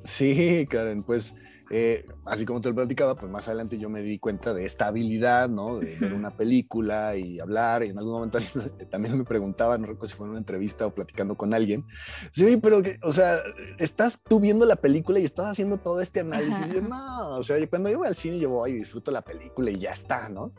Sí, 0.04 0.66
Karen, 0.70 1.02
pues 1.02 1.34
eh, 1.70 2.06
así 2.24 2.44
como 2.44 2.60
te 2.60 2.68
lo 2.68 2.74
platicaba, 2.74 3.14
pues 3.14 3.30
más 3.30 3.48
adelante 3.48 3.78
yo 3.78 3.88
me 3.88 4.02
di 4.02 4.18
cuenta 4.18 4.54
de 4.54 4.64
esta 4.64 4.88
habilidad, 4.88 5.48
¿no? 5.48 5.78
De 5.78 5.96
ver 5.98 6.12
una 6.14 6.36
película 6.36 7.16
y 7.16 7.40
hablar. 7.40 7.84
Y 7.84 7.90
en 7.90 7.98
algún 7.98 8.14
momento 8.14 8.38
también 8.90 9.18
me 9.18 9.24
preguntaban, 9.24 9.82
no 9.82 9.88
recuerdo 9.88 10.08
si 10.08 10.14
fue 10.14 10.26
en 10.26 10.30
una 10.30 10.38
entrevista 10.38 10.86
o 10.86 10.94
platicando 10.94 11.34
con 11.34 11.54
alguien. 11.54 11.84
Sí, 12.30 12.56
pero, 12.56 12.82
que, 12.82 12.98
o 13.02 13.12
sea, 13.12 13.38
estás 13.78 14.20
tú 14.22 14.40
viendo 14.40 14.66
la 14.66 14.76
película 14.76 15.18
y 15.18 15.24
estás 15.24 15.46
haciendo 15.46 15.78
todo 15.78 16.00
este 16.00 16.20
análisis. 16.20 16.66
Y 16.68 16.74
yo, 16.74 16.82
no, 16.82 17.36
o 17.36 17.42
sea, 17.42 17.56
cuando 17.68 17.90
yo 17.90 17.98
voy 17.98 18.08
al 18.08 18.16
cine, 18.16 18.38
yo 18.38 18.50
voy 18.50 18.70
y 18.70 18.74
disfruto 18.74 19.10
la 19.10 19.22
película 19.22 19.70
y 19.70 19.78
ya 19.78 19.92
está, 19.92 20.28
¿no? 20.28 20.52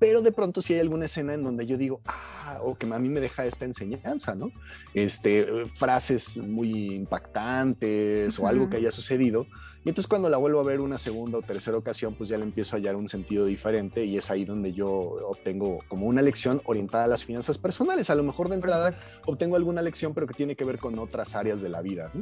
pero 0.00 0.22
de 0.22 0.32
pronto 0.32 0.62
si 0.62 0.72
hay 0.72 0.80
alguna 0.80 1.04
escena 1.04 1.34
en 1.34 1.44
donde 1.44 1.66
yo 1.66 1.76
digo, 1.76 2.00
ah, 2.06 2.58
o 2.62 2.74
que 2.74 2.86
a 2.92 2.98
mí 2.98 3.10
me 3.10 3.20
deja 3.20 3.44
esta 3.44 3.66
enseñanza, 3.66 4.34
¿no? 4.34 4.50
Este, 4.94 5.46
frases 5.76 6.38
muy 6.38 6.94
impactantes 6.94 8.38
o 8.38 8.48
algo 8.48 8.70
que 8.70 8.78
haya 8.78 8.90
sucedido, 8.90 9.46
y 9.84 9.88
entonces 9.88 10.08
cuando 10.08 10.28
la 10.28 10.36
vuelvo 10.36 10.60
a 10.60 10.64
ver 10.64 10.80
una 10.80 10.98
segunda 10.98 11.38
o 11.38 11.42
tercera 11.42 11.76
ocasión, 11.76 12.14
pues 12.14 12.28
ya 12.28 12.36
le 12.36 12.44
empiezo 12.44 12.76
a 12.76 12.78
hallar 12.78 12.96
un 12.96 13.08
sentido 13.08 13.46
diferente 13.46 14.04
y 14.04 14.18
es 14.18 14.30
ahí 14.30 14.44
donde 14.44 14.72
yo 14.72 14.90
obtengo 14.90 15.78
como 15.88 16.06
una 16.06 16.20
lección 16.20 16.60
orientada 16.64 17.04
a 17.04 17.08
las 17.08 17.24
finanzas 17.24 17.56
personales. 17.56 18.10
A 18.10 18.14
lo 18.14 18.22
mejor 18.22 18.48
de 18.48 18.56
entrada 18.56 18.90
obtengo 19.26 19.56
alguna 19.56 19.80
lección, 19.80 20.12
pero 20.12 20.26
que 20.26 20.34
tiene 20.34 20.54
que 20.54 20.64
ver 20.64 20.78
con 20.78 20.98
otras 20.98 21.34
áreas 21.34 21.62
de 21.62 21.70
la 21.70 21.80
vida. 21.80 22.12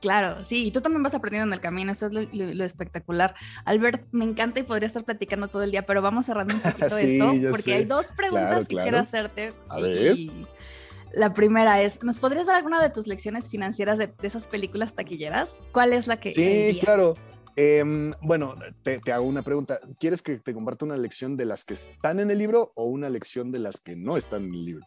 Claro, 0.00 0.44
sí, 0.44 0.66
y 0.66 0.70
tú 0.70 0.82
también 0.82 1.02
vas 1.02 1.14
aprendiendo 1.14 1.46
en 1.46 1.54
el 1.54 1.60
camino, 1.60 1.90
eso 1.90 2.06
es 2.06 2.12
lo, 2.12 2.64
espectacular. 2.64 3.34
Albert, 3.64 4.06
me 4.12 4.24
encanta 4.26 4.60
y 4.60 4.62
podría 4.62 4.86
estar 4.86 5.02
platicando 5.02 5.48
todo 5.48 5.62
el 5.62 5.70
día, 5.70 5.86
pero 5.86 6.02
vamos 6.02 6.26
cerrando 6.26 6.54
un 6.54 6.60
poquito 6.60 6.98
esto, 6.98 7.32
porque 7.50 7.74
hay 7.74 7.84
dos 7.86 8.12
preguntas 8.12 8.68
que 8.68 8.76
quiero 8.76 8.98
hacerte. 8.98 9.54
A 9.68 9.80
ver. 9.80 10.16
La 11.12 11.32
primera 11.32 11.80
es, 11.82 12.02
¿nos 12.02 12.20
podrías 12.20 12.46
dar 12.46 12.56
alguna 12.56 12.82
de 12.82 12.90
tus 12.90 13.06
lecciones 13.06 13.48
financieras 13.48 13.98
de, 13.98 14.12
esas 14.22 14.46
películas 14.46 14.94
taquilleras? 14.94 15.58
¿Cuál 15.72 15.92
es 15.92 16.06
la 16.06 16.18
que... 16.18 16.34
Sí, 16.34 16.80
claro. 16.80 17.14
Em, 17.56 18.12
bueno, 18.20 18.54
te, 18.82 19.00
hago 19.12 19.26
una 19.26 19.42
pregunta. 19.42 19.78
¿Quieres 20.00 20.22
que 20.22 20.38
te 20.38 20.52
comparta 20.52 20.84
una 20.84 20.96
lección 20.96 21.36
de 21.36 21.44
las 21.44 21.64
que 21.64 21.74
están 21.74 22.18
en 22.18 22.30
el 22.30 22.38
libro 22.38 22.72
o 22.74 22.86
una 22.86 23.08
lección 23.08 23.52
de 23.52 23.60
las 23.60 23.80
que 23.80 23.94
no 23.96 24.16
están 24.16 24.44
en 24.44 24.54
el 24.54 24.64
libro? 24.64 24.86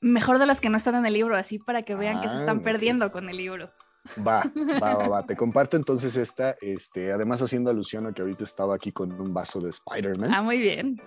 Mejor 0.00 0.38
de 0.38 0.46
las 0.46 0.60
que 0.60 0.70
no 0.70 0.76
están 0.76 0.94
en 0.94 1.04
el 1.04 1.12
libro, 1.12 1.36
así 1.36 1.58
para 1.58 1.82
que 1.82 1.94
vean 1.94 2.20
que 2.20 2.28
se 2.28 2.36
están 2.36 2.58
ah, 2.58 2.62
perdiendo 2.62 3.12
con 3.12 3.28
el 3.28 3.36
libro. 3.36 3.70
Va, 4.26 4.42
va, 4.82 4.94
va, 4.94 5.08
va. 5.08 5.26
Te 5.26 5.36
comparto 5.36 5.76
entonces 5.76 6.16
esta, 6.16 6.56
este, 6.60 7.12
además 7.12 7.42
haciendo 7.42 7.70
alusión 7.70 8.06
a 8.06 8.12
que 8.12 8.22
ahorita 8.22 8.44
estaba 8.44 8.74
aquí 8.74 8.92
con 8.92 9.12
un 9.20 9.34
vaso 9.34 9.60
de 9.60 9.70
Spider-Man. 9.70 10.32
Ah, 10.32 10.42
muy 10.42 10.58
bien. 10.58 11.00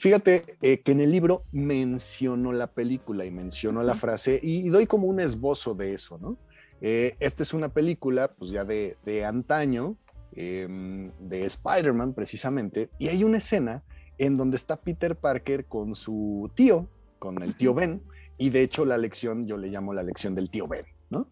Fíjate 0.00 0.56
eh, 0.62 0.80
que 0.80 0.92
en 0.92 1.02
el 1.02 1.10
libro 1.10 1.44
menciono 1.52 2.52
la 2.52 2.68
película 2.68 3.26
y 3.26 3.30
menciono 3.30 3.82
la 3.82 3.94
frase 3.94 4.40
y, 4.42 4.66
doy 4.70 4.86
como 4.86 5.06
un 5.06 5.20
esbozo 5.20 5.74
de 5.74 5.92
eso, 5.92 6.16
¿no? 6.16 6.38
Eh, 6.80 7.16
esta 7.20 7.42
es 7.42 7.52
una 7.52 7.68
película, 7.68 8.28
pues 8.28 8.50
ya 8.50 8.64
de, 8.64 8.96
antaño, 9.26 9.98
em, 10.32 11.12
de 11.20 11.44
Spider-Man 11.44 12.14
precisamente, 12.14 12.88
y 12.98 13.08
hay 13.08 13.24
una 13.24 13.36
escena 13.36 13.82
en 14.16 14.38
donde 14.38 14.56
está 14.56 14.80
Peter 14.80 15.16
Parker 15.16 15.66
con 15.66 15.94
su 15.94 16.50
tío, 16.54 16.88
con 17.18 17.42
el 17.42 17.54
tío 17.54 17.74
Ben, 17.74 18.00
y 18.38 18.48
de 18.48 18.62
hecho 18.62 18.86
la 18.86 18.96
lección 18.96 19.46
yo 19.46 19.58
le 19.58 19.68
llamo 19.68 19.92
la 19.92 20.02
lección 20.02 20.34
del 20.34 20.48
tío 20.48 20.66
Ben, 20.66 20.86
¿no? 21.10 21.28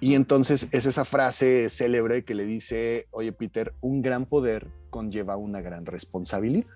Y 0.00 0.14
entonces 0.14 0.66
es 0.72 0.86
esa 0.86 1.04
frase 1.04 1.68
célebre 1.68 2.24
que 2.24 2.34
le 2.34 2.46
dice, 2.46 3.06
oye 3.12 3.30
Peter, 3.30 3.74
un 3.80 4.02
gran 4.02 4.26
poder 4.26 4.66
conlleva 4.90 5.36
una 5.36 5.60
gran 5.60 5.86
responsabilidad. 5.86 6.66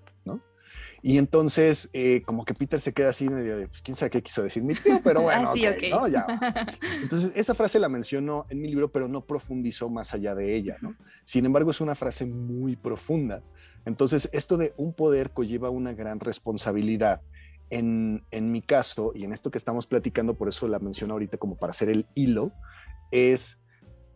Y 1.05 1.19
entonces, 1.19 1.91
eh, 1.93 2.23
como 2.23 2.45
que 2.45 2.55
Peter 2.55 2.81
se 2.81 2.93
queda 2.93 3.11
así 3.11 3.29
medio 3.29 3.57
de, 3.57 3.67
pues, 3.67 3.83
quién 3.83 3.97
sabe 3.97 4.11
qué 4.11 4.23
quiso 4.23 4.41
decir 4.41 4.63
mi 4.63 4.75
tío, 4.75 5.01
pero 5.03 5.23
bueno, 5.23 5.51
ah, 5.51 5.55
¿no? 5.91 6.07
Ya. 6.07 6.27
Entonces, 7.03 7.33
esa 7.35 7.57
frase 7.57 7.81
la 7.81 7.89
mencionó 7.89 8.47
en 8.51 8.61
mi 8.61 8.69
libro, 8.69 8.93
pero 8.93 9.09
no 9.09 9.27
profundizó 9.27 9.91
más 9.91 10.15
allá 10.15 10.37
de 10.37 10.55
ella, 10.55 10.77
¿no? 10.81 10.95
Sin 11.25 11.45
embargo, 11.45 11.73
es 11.73 11.81
una 11.81 11.97
frase 11.97 12.25
muy 12.25 12.77
profunda. 12.77 13.43
Entonces, 13.85 14.31
esto 14.33 14.57
de 14.57 14.75
un 14.77 14.95
poder 14.95 15.33
conlleva 15.33 15.71
una 15.71 15.93
gran 15.93 16.21
responsabilidad. 16.21 17.21
En, 17.69 18.25
en 18.31 18.53
mi 18.53 18.63
caso, 18.63 19.11
y 19.13 19.25
en 19.25 19.33
esto 19.33 19.51
que 19.51 19.59
estamos 19.59 19.89
platicando, 19.89 20.35
por 20.35 20.49
eso 20.49 20.69
la 20.69 20.79
menciono 20.79 21.15
ahorita 21.15 21.37
como 21.37 21.57
para 21.57 21.73
hacer 21.73 21.89
el 21.89 22.07
hilo, 22.15 22.53
es, 23.11 23.59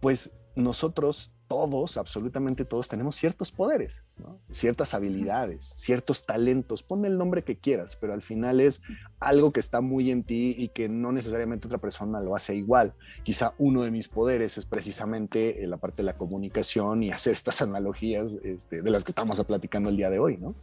pues, 0.01 0.39
nosotros 0.55 1.36
todos, 1.49 1.97
absolutamente 1.97 2.65
todos, 2.65 2.89
tenemos 2.89 3.17
ciertos 3.17 3.53
poderes, 3.53 4.05
ciertas 4.51 4.95
habilidades, 4.95 5.65
ciertos 5.65 6.27
talentos, 6.27 6.83
ponle 6.83 7.09
el 7.09 7.19
nombre 7.19 7.45
que 7.45 7.57
quieras, 7.57 7.97
pero 7.97 8.13
al 8.13 8.23
final 8.23 8.61
es 8.61 8.83
algo 9.21 9.51
que 9.51 9.61
está 9.61 9.81
muy 9.81 10.11
en 10.11 10.25
ti 10.25 10.55
y 10.59 10.69
que 10.69 10.89
no 10.89 11.13
necesariamente 11.13 11.69
otra 11.69 11.79
persona 11.79 12.21
lo 12.21 12.35
hace 12.35 12.55
igual. 12.55 12.95
Quizá 13.23 13.55
uno 13.59 13.83
de 13.83 13.91
mis 13.91 14.09
poderes 14.09 14.59
es 14.59 14.67
precisamente 14.67 15.63
eh, 15.63 15.67
la 15.67 15.77
parte 15.77 15.99
de 15.99 16.07
la 16.07 16.17
comunicación 16.17 17.03
y 17.03 17.11
hacer 17.11 17.33
estas 17.33 17.63
analogías 17.63 18.37
este, 18.43 18.83
de 18.83 18.91
las 18.91 19.05
que 19.05 19.13
estamos 19.13 19.43
platicando 19.45 19.89
el 19.89 19.97
día 19.97 20.11
de 20.11 20.19
hoy, 20.19 20.37
¿no? 20.37 20.55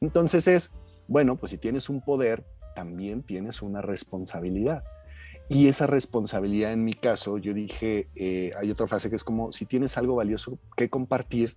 Entonces 0.00 0.48
es, 0.48 0.72
bueno, 1.06 1.36
pues 1.36 1.50
si 1.50 1.58
tienes 1.58 1.88
un 1.88 2.00
poder, 2.00 2.44
también 2.74 3.22
tienes 3.22 3.62
una 3.62 3.82
responsabilidad. 3.82 4.82
Y 5.48 5.68
esa 5.68 5.86
responsabilidad 5.86 6.72
en 6.72 6.84
mi 6.84 6.94
caso, 6.94 7.38
yo 7.38 7.52
dije, 7.52 8.08
eh, 8.16 8.52
hay 8.58 8.70
otra 8.70 8.86
frase 8.86 9.10
que 9.10 9.16
es 9.16 9.24
como, 9.24 9.52
si 9.52 9.66
tienes 9.66 9.98
algo 9.98 10.16
valioso 10.16 10.58
que 10.76 10.88
compartir, 10.88 11.56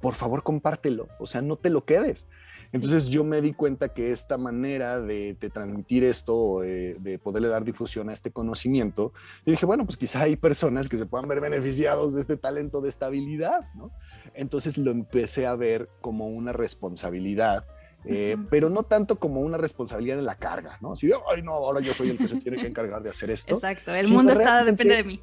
por 0.00 0.14
favor 0.14 0.42
compártelo, 0.42 1.08
o 1.18 1.26
sea, 1.26 1.42
no 1.42 1.56
te 1.56 1.70
lo 1.70 1.84
quedes. 1.84 2.26
Entonces 2.72 3.06
yo 3.06 3.24
me 3.24 3.40
di 3.40 3.52
cuenta 3.52 3.90
que 3.90 4.10
esta 4.10 4.38
manera 4.38 5.00
de, 5.00 5.36
transmitir 5.52 6.02
esto, 6.04 6.60
de, 6.60 6.94
de, 6.94 7.18
poderle 7.18 7.48
dar 7.48 7.64
difusión 7.64 8.08
a 8.08 8.12
este 8.12 8.30
conocimiento, 8.30 9.12
dije, 9.44 9.66
bueno, 9.66 9.84
pues 9.84 9.96
quizá 9.96 10.22
hay 10.22 10.36
personas 10.36 10.88
que 10.88 10.98
se 10.98 11.06
puedan 11.06 11.28
ver 11.28 11.40
beneficiados 11.40 12.14
de 12.14 12.20
este 12.20 12.36
talento, 12.36 12.80
de 12.80 12.88
esta 12.88 13.06
habilidad. 13.06 13.60
Entonces 14.34 14.78
lo 14.78 14.90
empecé 14.90 15.46
a 15.46 15.54
ver 15.54 15.88
como 16.00 16.26
una 16.28 16.52
responsabilidad 16.52 17.64
eh, 18.06 18.36
pero 18.50 18.70
no 18.70 18.84
tanto 18.84 19.18
como 19.18 19.40
una 19.40 19.58
responsabilidad 19.58 20.18
en 20.18 20.24
la 20.24 20.36
carga, 20.36 20.78
¿no? 20.80 20.92
Así 20.92 21.06
de, 21.06 21.14
ay, 21.32 21.42
no, 21.42 21.52
ahora 21.52 21.80
yo 21.80 21.92
soy 21.92 22.10
el 22.10 22.18
que 22.18 22.28
se 22.28 22.36
tiene 22.36 22.56
que 22.58 22.66
encargar 22.66 23.02
de 23.02 23.10
hacer 23.10 23.30
esto. 23.30 23.54
Exacto, 23.54 23.94
el 23.94 24.08
mundo 24.08 24.32
está, 24.32 24.64
depende 24.64 24.96
de 24.96 25.04
mí. 25.04 25.20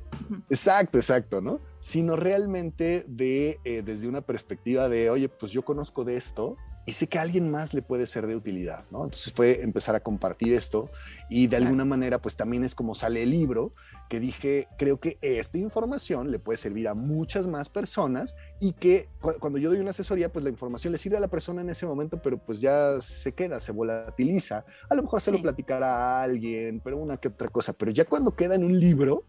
Exacto, 0.49 0.97
exacto, 0.97 1.41
¿no? 1.41 1.59
Sino 1.79 2.15
realmente 2.15 3.05
de, 3.07 3.59
eh, 3.63 3.81
desde 3.83 4.07
una 4.07 4.21
perspectiva 4.21 4.89
de, 4.89 5.09
oye, 5.09 5.29
pues 5.29 5.51
yo 5.51 5.63
conozco 5.63 6.03
de 6.03 6.17
esto, 6.17 6.57
y 6.85 6.93
sé 6.93 7.07
que 7.07 7.17
a 7.17 7.21
alguien 7.21 7.49
más 7.49 7.73
le 7.73 7.81
puede 7.81 8.05
ser 8.07 8.27
de 8.27 8.35
utilidad, 8.35 8.83
¿no? 8.91 9.05
Entonces 9.05 9.31
fue 9.31 9.61
empezar 9.63 9.95
a 9.95 10.01
compartir 10.01 10.53
esto 10.53 10.89
y 11.29 11.47
de 11.47 11.55
alguna 11.55 11.85
manera 11.85 12.19
pues 12.19 12.35
también 12.35 12.63
es 12.63 12.75
como 12.75 12.93
sale 12.93 13.23
el 13.23 13.31
libro 13.31 13.73
que 14.09 14.19
dije, 14.19 14.67
creo 14.77 14.99
que 14.99 15.17
esta 15.21 15.57
información 15.57 16.29
le 16.29 16.39
puede 16.39 16.57
servir 16.57 16.87
a 16.87 16.93
muchas 16.93 17.47
más 17.47 17.69
personas 17.69 18.35
y 18.59 18.73
que 18.73 19.07
cuando 19.39 19.57
yo 19.59 19.69
doy 19.69 19.79
una 19.79 19.91
asesoría 19.91 20.31
pues 20.31 20.43
la 20.43 20.49
información 20.49 20.91
le 20.91 20.97
sirve 20.97 21.17
a 21.17 21.21
la 21.21 21.29
persona 21.29 21.61
en 21.61 21.69
ese 21.69 21.85
momento, 21.85 22.21
pero 22.21 22.37
pues 22.37 22.59
ya 22.59 22.99
se 22.99 23.33
queda, 23.33 23.59
se 23.59 23.71
volatiliza. 23.71 24.65
A 24.89 24.95
lo 24.95 25.03
mejor 25.03 25.21
se 25.21 25.31
lo 25.31 25.41
platicará 25.41 26.19
a 26.19 26.23
alguien, 26.23 26.81
pero 26.83 26.97
una 26.97 27.17
que 27.17 27.29
otra 27.29 27.47
cosa, 27.47 27.73
pero 27.73 27.91
ya 27.91 28.05
cuando 28.05 28.35
queda 28.35 28.55
en 28.55 28.63
un 28.63 28.77
libro, 28.77 29.23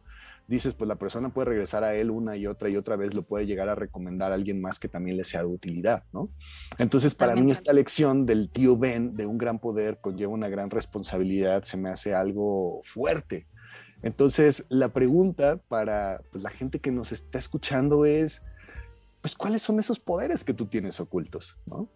dices, 0.47 0.75
pues 0.75 0.89
la 0.89 0.97
persona 0.97 1.31
puede 1.31 1.47
regresar 1.47 1.85
a 1.85 1.95
él 1.95 2.11
una 2.11 2.37
y 2.37 2.47
otra 2.47 2.71
y 2.71 2.77
otra 2.77 2.97
vez, 2.97 3.15
lo 3.15 3.23
puede 3.23 3.47
llegar 3.47 3.69
a 3.69 3.75
recomendar 3.75 4.31
a 4.31 4.35
alguien 4.35 4.61
más 4.61 4.79
que 4.79 4.89
también 4.89 5.17
le 5.17 5.25
sea 5.25 5.41
de 5.41 5.47
utilidad, 5.47 6.05
¿no? 6.13 6.31
Entonces, 6.79 7.15
para 7.15 7.35
mí 7.35 7.51
esta 7.51 7.73
lección 7.73 8.27
del 8.27 8.51
tío 8.51 8.77
Ben, 8.77 9.15
de 9.15 9.27
un 9.27 9.39
gran 9.39 9.59
poder, 9.59 9.99
conlleva 10.01 10.33
una 10.33 10.49
gran 10.49 10.71
responsabilidad, 10.71 11.63
se 11.63 11.77
me 11.77 11.89
hace 11.89 12.15
algo 12.15 12.81
fuerte. 12.85 13.47
Entonces, 14.03 14.67
la 14.69 14.89
pregunta 14.93 15.57
para 15.69 16.21
pues, 16.31 16.43
la 16.45 16.51
gente 16.51 16.79
que 16.79 16.93
nos 16.93 17.13
está 17.13 17.39
escuchando 17.39 18.05
es, 18.05 18.43
pues, 19.23 19.35
¿cuáles 19.35 19.63
son 19.63 19.81
esos 19.81 19.99
poderes 19.99 20.45
que 20.45 20.53
tú 20.53 20.67
tienes 20.67 21.01
ocultos, 21.01 21.59
¿no? 21.65 21.89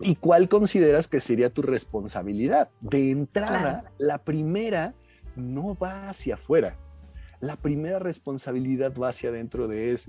¿Y 0.00 0.14
cuál 0.14 0.48
consideras 0.48 1.08
que 1.08 1.20
sería 1.20 1.50
tu 1.50 1.60
responsabilidad? 1.60 2.70
De 2.80 3.10
entrada, 3.10 3.92
la 3.98 4.18
primera 4.18 4.94
no 5.34 5.76
va 5.76 6.08
hacia 6.08 6.34
afuera, 6.36 6.78
la 7.40 7.56
primera 7.56 7.98
responsabilidad 7.98 8.94
va 8.96 9.10
hacia 9.10 9.30
adentro 9.30 9.68
de 9.68 9.92
es, 9.92 10.08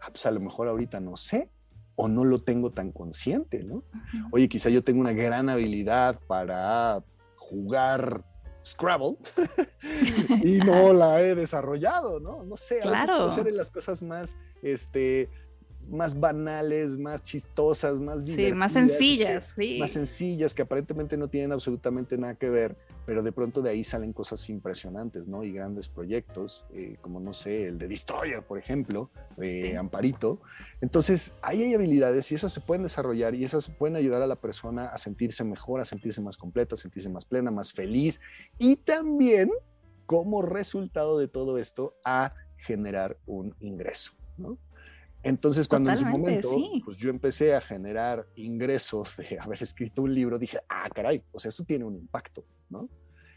ah, 0.00 0.08
pues 0.10 0.24
a 0.26 0.30
lo 0.30 0.40
mejor 0.40 0.68
ahorita 0.68 1.00
no 1.00 1.16
sé 1.16 1.50
o 1.96 2.08
no 2.08 2.24
lo 2.24 2.40
tengo 2.40 2.70
tan 2.70 2.90
consciente, 2.90 3.62
¿no? 3.62 3.82
Oye, 4.30 4.48
quizá 4.48 4.70
yo 4.70 4.82
tengo 4.82 5.00
una 5.00 5.12
gran 5.12 5.50
habilidad 5.50 6.18
para 6.26 7.04
jugar 7.36 8.24
Scrabble 8.64 9.16
y 10.42 10.58
no 10.58 10.92
la 10.92 11.20
he 11.20 11.34
desarrollado, 11.34 12.20
¿no? 12.20 12.44
No 12.44 12.56
sé, 12.56 12.78
claro. 12.80 13.30
a 13.30 13.36
veces 13.36 13.54
las 13.54 13.70
cosas 13.70 14.02
más, 14.02 14.36
este, 14.62 15.28
más 15.90 16.18
banales, 16.18 16.96
más 16.96 17.22
chistosas, 17.22 18.00
más 18.00 18.24
Sí, 18.24 18.52
más 18.52 18.72
sencillas, 18.72 19.52
sí. 19.56 19.78
Más 19.78 19.90
sencillas, 19.90 20.54
que 20.54 20.62
aparentemente 20.62 21.16
no 21.16 21.28
tienen 21.28 21.52
absolutamente 21.52 22.16
nada 22.16 22.34
que 22.36 22.48
ver, 22.50 22.76
pero 23.06 23.22
de 23.22 23.32
pronto 23.32 23.62
de 23.62 23.70
ahí 23.70 23.84
salen 23.84 24.12
cosas 24.12 24.48
impresionantes, 24.48 25.26
¿no? 25.26 25.44
Y 25.44 25.52
grandes 25.52 25.88
proyectos, 25.88 26.64
eh, 26.72 26.96
como 27.00 27.20
no 27.20 27.32
sé, 27.32 27.66
el 27.66 27.78
de 27.78 27.88
Destroyer, 27.88 28.42
por 28.42 28.58
ejemplo, 28.58 29.10
de 29.36 29.76
Amparito. 29.76 30.40
Entonces, 30.80 31.34
ahí 31.42 31.62
hay 31.62 31.74
habilidades 31.74 32.30
y 32.30 32.34
esas 32.34 32.52
se 32.52 32.60
pueden 32.60 32.82
desarrollar 32.82 33.34
y 33.34 33.44
esas 33.44 33.70
pueden 33.70 33.96
ayudar 33.96 34.22
a 34.22 34.26
la 34.26 34.36
persona 34.36 34.86
a 34.86 34.98
sentirse 34.98 35.44
mejor, 35.44 35.80
a 35.80 35.84
sentirse 35.84 36.20
más 36.20 36.36
completa, 36.36 36.74
a 36.74 36.78
sentirse 36.78 37.08
más 37.08 37.24
plena, 37.24 37.50
más 37.50 37.72
feliz 37.72 38.20
y 38.58 38.76
también, 38.76 39.50
como 40.06 40.42
resultado 40.42 41.18
de 41.18 41.28
todo 41.28 41.58
esto, 41.58 41.96
a 42.04 42.34
generar 42.56 43.18
un 43.26 43.54
ingreso, 43.60 44.12
¿no? 44.36 44.58
Entonces, 45.22 45.68
cuando 45.68 45.90
en 45.90 45.98
su 45.98 46.06
momento, 46.06 46.50
pues 46.84 46.96
yo 46.96 47.10
empecé 47.10 47.54
a 47.54 47.60
generar 47.60 48.26
ingresos 48.34 49.16
de 49.16 49.38
haber 49.38 49.62
escrito 49.62 50.02
un 50.02 50.14
libro, 50.14 50.38
dije, 50.38 50.58
ah, 50.68 50.88
caray, 50.92 51.22
o 51.32 51.38
sea, 51.38 51.48
esto 51.48 51.64
tiene 51.64 51.84
un 51.84 51.94
impacto, 51.94 52.44
¿no? 52.68 52.88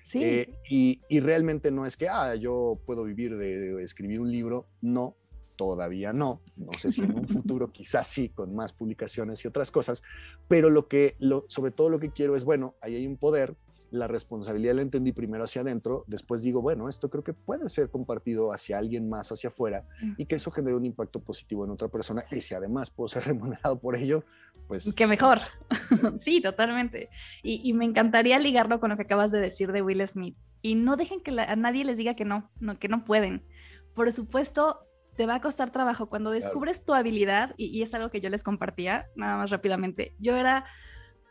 Sí. 0.01 0.23
Eh, 0.23 0.53
y, 0.69 1.01
y, 1.09 1.19
realmente 1.19 1.71
no 1.71 1.85
es 1.85 1.97
que, 1.97 2.07
ah, 2.07 2.35
yo 2.35 2.79
puedo 2.85 3.03
vivir 3.03 3.37
de, 3.37 3.81
escribir 3.83 4.19
un 4.19 4.31
libro, 4.31 4.67
no, 4.81 5.15
todavía 5.55 6.13
no, 6.13 6.41
no 6.57 6.73
sé 6.73 6.91
si 6.91 7.01
en 7.01 7.15
un 7.15 7.27
futuro 7.27 7.71
quizás 7.71 8.07
sí, 8.07 8.29
con 8.29 8.53
más 8.53 8.73
publicaciones 8.73 9.43
y 9.43 9.47
otras 9.47 9.71
cosas, 9.71 10.03
pero 10.47 10.69
lo 10.69 10.87
que, 10.87 11.15
lo, 11.19 11.45
sobre 11.47 11.71
todo 11.71 11.89
lo 11.89 11.99
que 11.99 12.11
quiero 12.11 12.35
es, 12.35 12.43
bueno, 12.43 12.75
ahí 12.81 12.95
hay 12.95 13.07
un 13.07 13.17
poder, 13.17 13.55
la 13.95 14.07
responsabilidad 14.07 14.75
la 14.75 14.81
entendí 14.81 15.11
primero 15.11 15.43
hacia 15.43 15.61
adentro, 15.61 16.03
después 16.07 16.41
digo, 16.41 16.61
bueno, 16.61 16.89
esto 16.89 17.09
creo 17.09 17.23
que 17.23 17.33
puede 17.33 17.69
ser 17.69 17.89
compartido 17.89 18.53
hacia 18.53 18.77
alguien 18.77 19.09
más 19.09 19.31
hacia 19.31 19.49
afuera 19.49 19.85
y 20.17 20.25
que 20.25 20.35
eso 20.35 20.51
genere 20.51 20.75
un 20.75 20.85
impacto 20.85 21.21
positivo 21.21 21.65
en 21.65 21.71
otra 21.71 21.87
persona 21.87 22.23
y 22.31 22.41
si 22.41 22.53
además 22.53 22.91
puedo 22.91 23.07
ser 23.07 23.23
remunerado 23.25 23.79
por 23.79 23.95
ello, 23.95 24.23
pues... 24.67 24.93
Que 24.93 25.07
mejor. 25.07 25.39
sí, 26.19 26.41
totalmente. 26.41 27.09
Y, 27.43 27.73
me 27.73 27.85
encantaría 27.85 28.39
ligarlo 28.39 28.79
con 28.79 28.89
lo 28.89 28.97
que 28.97 29.03
acabas 29.03 29.31
de 29.31 29.39
decir 29.39 29.71
de 29.71 29.81
Will 29.81 30.05
Smith. 30.07 30.35
Y 30.61 30.75
no 30.75 30.97
dejen 30.97 31.21
que 31.21 31.39
a 31.39 31.55
nadie 31.55 31.85
les 31.85 31.97
diga 31.97 32.15
que 32.15 32.25
no, 32.25 32.51
no, 32.59 32.79
que 32.79 32.87
no 32.87 33.05
pueden. 33.05 33.45
Por 33.93 34.11
supuesto, 34.11 34.87
te 35.15 35.25
va 35.25 35.35
a 35.35 35.41
costar 35.41 35.71
trabajo. 35.71 36.09
Cuando 36.09 36.31
descubres 36.31 36.83
tu 36.83 36.93
habilidad, 36.93 37.53
y, 37.57 37.65
y, 37.67 37.83
es 37.83 37.93
algo 37.93 38.09
que 38.09 38.21
yo 38.21 38.29
les 38.29 38.43
compartía, 38.43 39.07
nada 39.15 39.37
más 39.37 39.51
rápidamente, 39.51 40.15
yo 40.19 40.35
era 40.35 40.65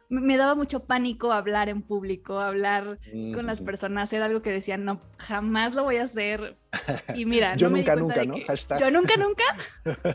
me 0.09 0.37
daba 0.37 0.55
mucho 0.55 0.85
pánico 0.85 1.33
hablar 1.33 1.69
en 1.69 1.83
público, 1.83 2.41
hablar 2.41 2.99
con 3.35 3.47
las 3.47 3.61
personas, 3.61 4.13
era 4.13 4.27
algo 4.27 4.43
que 4.43 4.51
decía, 4.51 4.77
no, 4.77 5.01
jamás 5.19 5.75
lo 5.75 5.85
voy 5.85 5.97
a 5.97 6.05
hacer. 6.05 6.57
Y 7.15 7.25
mira, 7.27 7.57
yo 7.57 7.71
nunca, 7.71 7.97
nunca, 7.97 8.25
¿no? 8.25 8.37
Yo 8.79 8.91
nunca, 8.91 9.17
nunca, 9.17 9.45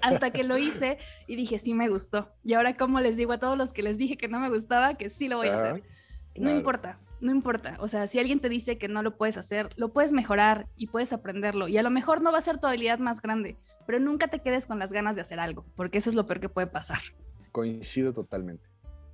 hasta 0.02 0.32
que 0.32 0.44
lo 0.44 0.58
hice 0.58 0.98
y 1.28 1.36
dije, 1.36 1.60
sí 1.60 1.74
me 1.74 1.90
gustó. 1.90 2.32
Y 2.44 2.54
ahora, 2.54 2.78
como 2.78 3.00
les 3.02 3.18
digo 3.18 3.34
a 3.34 3.40
todos 3.40 3.58
los 3.58 3.74
que 3.74 3.84
les 3.84 3.98
dije 3.98 4.18
que 4.18 4.28
no 4.28 4.40
me 4.40 4.50
gustaba, 4.50 4.96
que 4.96 5.10
sí 5.10 5.28
lo 5.28 5.38
voy 5.38 5.48
a 5.48 5.54
hacer. 5.54 5.84
No 6.36 6.52
importa, 6.52 7.00
no 7.20 7.32
importa. 7.32 7.78
O 7.80 7.88
sea, 7.88 8.08
si 8.08 8.20
alguien 8.20 8.40
te 8.40 8.50
dice 8.50 8.78
que 8.78 8.88
no 8.88 9.04
lo 9.04 9.18
puedes 9.18 9.38
hacer, 9.38 9.70
lo 9.76 9.92
puedes 9.92 10.14
mejorar 10.14 10.68
y 10.78 10.88
puedes 10.88 11.12
aprenderlo. 11.12 11.68
Y 11.68 11.78
a 11.78 11.84
lo 11.84 11.90
mejor 11.90 12.22
no 12.22 12.32
va 12.32 12.38
a 12.38 12.42
ser 12.42 12.60
tu 12.60 12.68
habilidad 12.68 13.00
más 13.00 13.22
grande, 13.22 13.58
pero 13.86 14.00
nunca 14.00 14.28
te 14.28 14.40
quedes 14.40 14.66
con 14.66 14.80
las 14.80 14.94
ganas 14.94 15.16
de 15.16 15.22
hacer 15.22 15.40
algo, 15.40 15.66
porque 15.76 15.98
eso 15.98 16.10
es 16.10 16.16
lo 16.16 16.28
peor 16.28 16.40
que 16.40 16.50
puede 16.50 16.68
pasar. 16.68 17.00
Coincido 17.52 18.14
totalmente. 18.14 18.69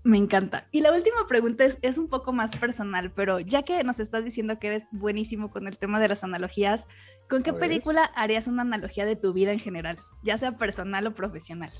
Me 0.06 0.20
encanta. 0.20 0.68
Y 0.72 0.82
la 0.82 0.94
última 0.94 1.26
pregunta 1.28 1.66
es, 1.66 1.80
es, 1.82 1.98
un 1.98 2.08
poco 2.08 2.32
más 2.32 2.56
personal, 2.58 3.12
pero 3.12 3.40
ya 3.40 3.64
que 3.64 3.84
nos 3.84 4.00
estás 4.00 4.24
diciendo 4.24 4.60
que 4.60 4.68
eres 4.68 4.88
buenísimo 4.92 5.50
con 5.50 5.66
el 5.66 5.80
tema 5.80 6.00
de 6.00 6.08
las 6.08 6.24
analogías, 6.24 6.86
¿con 7.28 7.42
qué 7.42 7.54
película 7.54 8.04
harías 8.16 8.46
una 8.46 8.62
analogía 8.62 9.08
de 9.08 9.16
tu 9.16 9.34
vida 9.34 9.52
en 9.52 9.58
general, 9.58 9.98
ya 10.22 10.38
sea 10.38 10.58
personal 10.58 11.08
o 11.08 11.16
profesional? 11.16 11.72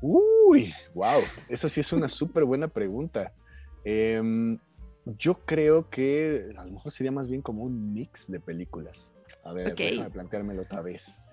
Uy, 0.00 0.72
wow, 0.94 1.22
eso 1.48 1.68
sí 1.68 1.80
es 1.80 1.92
una 1.92 2.08
súper 2.08 2.44
buena 2.44 2.68
pregunta. 2.68 3.34
Em, 3.82 4.56
yo 5.04 5.44
creo 5.44 5.90
que 5.90 6.52
a 6.56 6.64
lo 6.66 6.74
mejor 6.74 6.92
sería 6.92 7.10
más 7.10 7.26
bien 7.26 7.42
como 7.42 7.64
un 7.64 7.92
mix 7.92 8.30
de 8.30 8.38
películas. 8.38 9.10
A 9.42 9.52
ver, 9.52 9.74
déjame 9.74 10.10
planteármelo 10.10 10.62
otra 10.62 10.82
vez. 10.82 11.24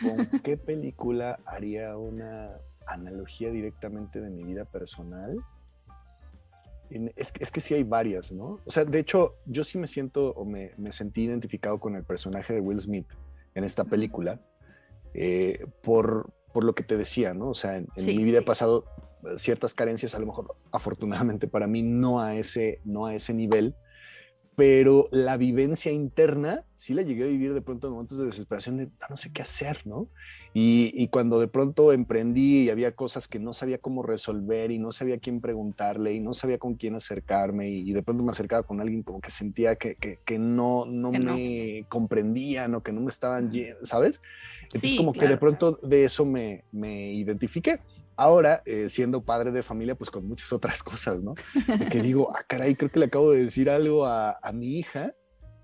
¿Con 0.00 0.40
qué 0.40 0.56
película 0.56 1.38
haría 1.44 1.98
una 1.98 2.56
analogía 2.86 3.50
directamente 3.50 4.20
de 4.20 4.30
mi 4.30 4.44
vida 4.44 4.64
personal, 4.64 5.36
es, 6.90 7.32
es, 7.38 7.50
que 7.50 7.60
sí 7.60 7.74
hay 7.74 7.82
varias, 7.82 8.30
¿no? 8.32 8.60
O 8.64 8.70
sea, 8.70 8.84
de 8.84 8.98
hecho, 8.98 9.36
yo 9.46 9.64
sí 9.64 9.78
me 9.78 9.86
siento 9.86 10.32
o 10.32 10.44
me, 10.44 10.72
me 10.76 10.92
sentí 10.92 11.24
identificado 11.24 11.80
con 11.80 11.96
el 11.96 12.04
personaje 12.04 12.54
de 12.54 12.60
Will 12.60 12.80
Smith 12.80 13.08
en 13.54 13.64
esta 13.64 13.84
película, 13.84 14.40
eh, 15.14 15.66
por, 15.82 16.32
por, 16.52 16.64
lo 16.64 16.74
que 16.74 16.82
te 16.82 16.96
decía, 16.96 17.34
¿no? 17.34 17.48
O 17.48 17.54
sea, 17.54 17.76
en, 17.76 17.88
mi 17.96 18.24
vida 18.24 18.38
he 18.38 18.42
pasado 18.42 18.84
ciertas 19.36 19.74
carencias, 19.74 20.14
a 20.14 20.18
lo 20.18 20.26
mejor 20.26 20.56
afortunadamente 20.72 21.48
para 21.48 21.66
mí 21.66 21.82
no 21.82 22.20
a 22.20 22.34
ese, 22.34 22.80
no 22.84 23.06
a 23.06 23.14
ese 23.14 23.32
nivel, 23.32 23.74
pero 24.56 25.08
la 25.10 25.36
vivencia 25.36 25.90
interna 25.90 26.64
sí 26.74 26.94
la 26.94 27.02
llegué 27.02 27.24
a 27.24 27.26
vivir 27.26 27.54
de 27.54 27.62
pronto 27.62 27.86
en 27.86 27.94
momentos 27.94 28.18
de 28.18 28.26
desesperación 28.26 28.76
de 28.76 28.88
ah, 29.00 29.06
no 29.10 29.16
sé 29.16 29.32
qué 29.32 29.42
hacer, 29.42 29.80
¿no? 29.84 30.08
Y, 30.56 31.08
cuando 31.08 31.40
de 31.40 31.48
pronto 31.48 31.92
emprendí 31.92 32.62
y 32.62 32.70
había 32.70 32.94
cosas 32.94 33.26
que 33.26 33.40
no 33.40 33.52
sabía 33.52 33.78
cómo 33.78 34.04
resolver 34.04 34.70
y 34.70 34.78
no 34.78 34.92
sabía 34.92 35.18
quién 35.18 35.40
preguntarle 35.40 36.12
y 36.12 36.20
no 36.20 36.32
sabía 36.32 36.58
con 36.58 36.74
quién 36.74 36.94
acercarme 36.94 37.68
y, 37.70 37.92
de 37.92 38.02
pronto 38.04 38.22
me 38.22 38.30
acercaba 38.30 38.62
con 38.62 38.80
alguien 38.80 39.02
como 39.02 39.20
que 39.20 39.32
sentía 39.32 39.74
que, 39.74 39.96
que, 39.96 40.38
no, 40.38 40.86
no 40.86 41.10
me 41.10 41.86
comprendían 41.88 42.74
o 42.76 42.82
que 42.82 42.92
no 42.92 43.00
me 43.00 43.10
estaban, 43.10 43.52
¿sabes? 43.82 44.22
Entonces 44.62 44.94
como 44.94 45.12
que 45.12 45.26
de 45.26 45.36
pronto 45.36 45.72
de 45.82 46.04
eso 46.04 46.24
me, 46.24 46.64
me 46.70 47.12
identifiqué. 47.12 47.80
Ahora, 48.16 48.62
eh, 48.66 48.88
siendo 48.88 49.24
padre 49.24 49.50
de 49.50 49.62
familia, 49.62 49.94
pues 49.94 50.10
con 50.10 50.26
muchas 50.26 50.52
otras 50.52 50.82
cosas, 50.82 51.22
¿no? 51.22 51.34
que 51.90 52.02
digo, 52.02 52.32
ah, 52.34 52.44
caray, 52.46 52.74
creo 52.74 52.90
que 52.90 52.98
le 52.98 53.06
acabo 53.06 53.30
de 53.32 53.44
decir 53.44 53.68
algo 53.68 54.06
a, 54.06 54.38
mi 54.52 54.78
hija, 54.78 55.14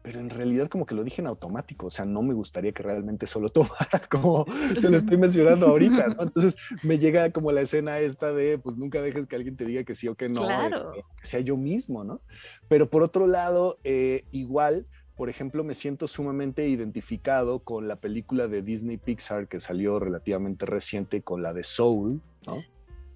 pero 0.03 0.19
en 0.19 0.31
realidad 0.31 0.69
como 0.69 0.87
que 0.87 0.95
lo 0.95 1.05
dije 1.05 1.21
en 1.21 1.29
automático, 1.29 1.87
o 1.87 1.91
sea, 1.91 2.05
no 2.05 2.23
me 2.23 2.35
gustaría 2.35 2.73
que 2.73 2.83
realmente 2.83 3.27
solo 3.27 3.49
tomara 3.51 4.03
como 4.11 4.47
se 4.79 4.89
lo 4.89 4.97
estoy 4.97 5.17
mencionando 5.17 5.67
ahorita, 5.67 6.09
¿no? 6.09 6.23
Entonces 6.23 6.57
me 6.83 6.99
llega 6.99 7.31
como 7.31 7.53
la 7.53 7.61
escena 7.61 7.99
esta 7.99 8.33
de, 8.33 8.59
pues 8.59 8.77
nunca 8.77 9.01
dejes 9.03 9.27
que 9.27 9.37
alguien 9.37 9.57
te 9.57 9.65
diga 9.65 9.85
que 9.85 9.95
sí 9.95 10.09
o 10.09 10.15
que 10.15 10.29
no, 10.29 10.51
este, 10.51 11.05
que 11.21 11.27
sea 11.27 11.41
yo 11.41 11.57
mismo, 11.57 12.03
¿no? 12.03 12.23
Pero 12.69 12.91
por 12.91 13.03
otro 13.03 13.27
lado, 13.27 13.79
eh, 13.85 14.25
igual 14.33 14.87
por 15.21 15.29
ejemplo, 15.29 15.65
me 15.65 15.75
siento 15.75 16.09
sumamente 16.09 16.67
identificado 16.67 17.59
con 17.59 17.87
la 17.87 17.97
película 17.97 18.49
de 18.49 18.63
Disney 18.63 18.97
Pixar 18.97 19.49
que 19.49 19.61
salió 19.61 19.99
relativamente 19.99 20.65
reciente 20.65 21.21
con 21.21 21.43
la 21.43 21.53
de 21.53 21.63
Soul, 21.63 22.23
¿no? 22.47 22.65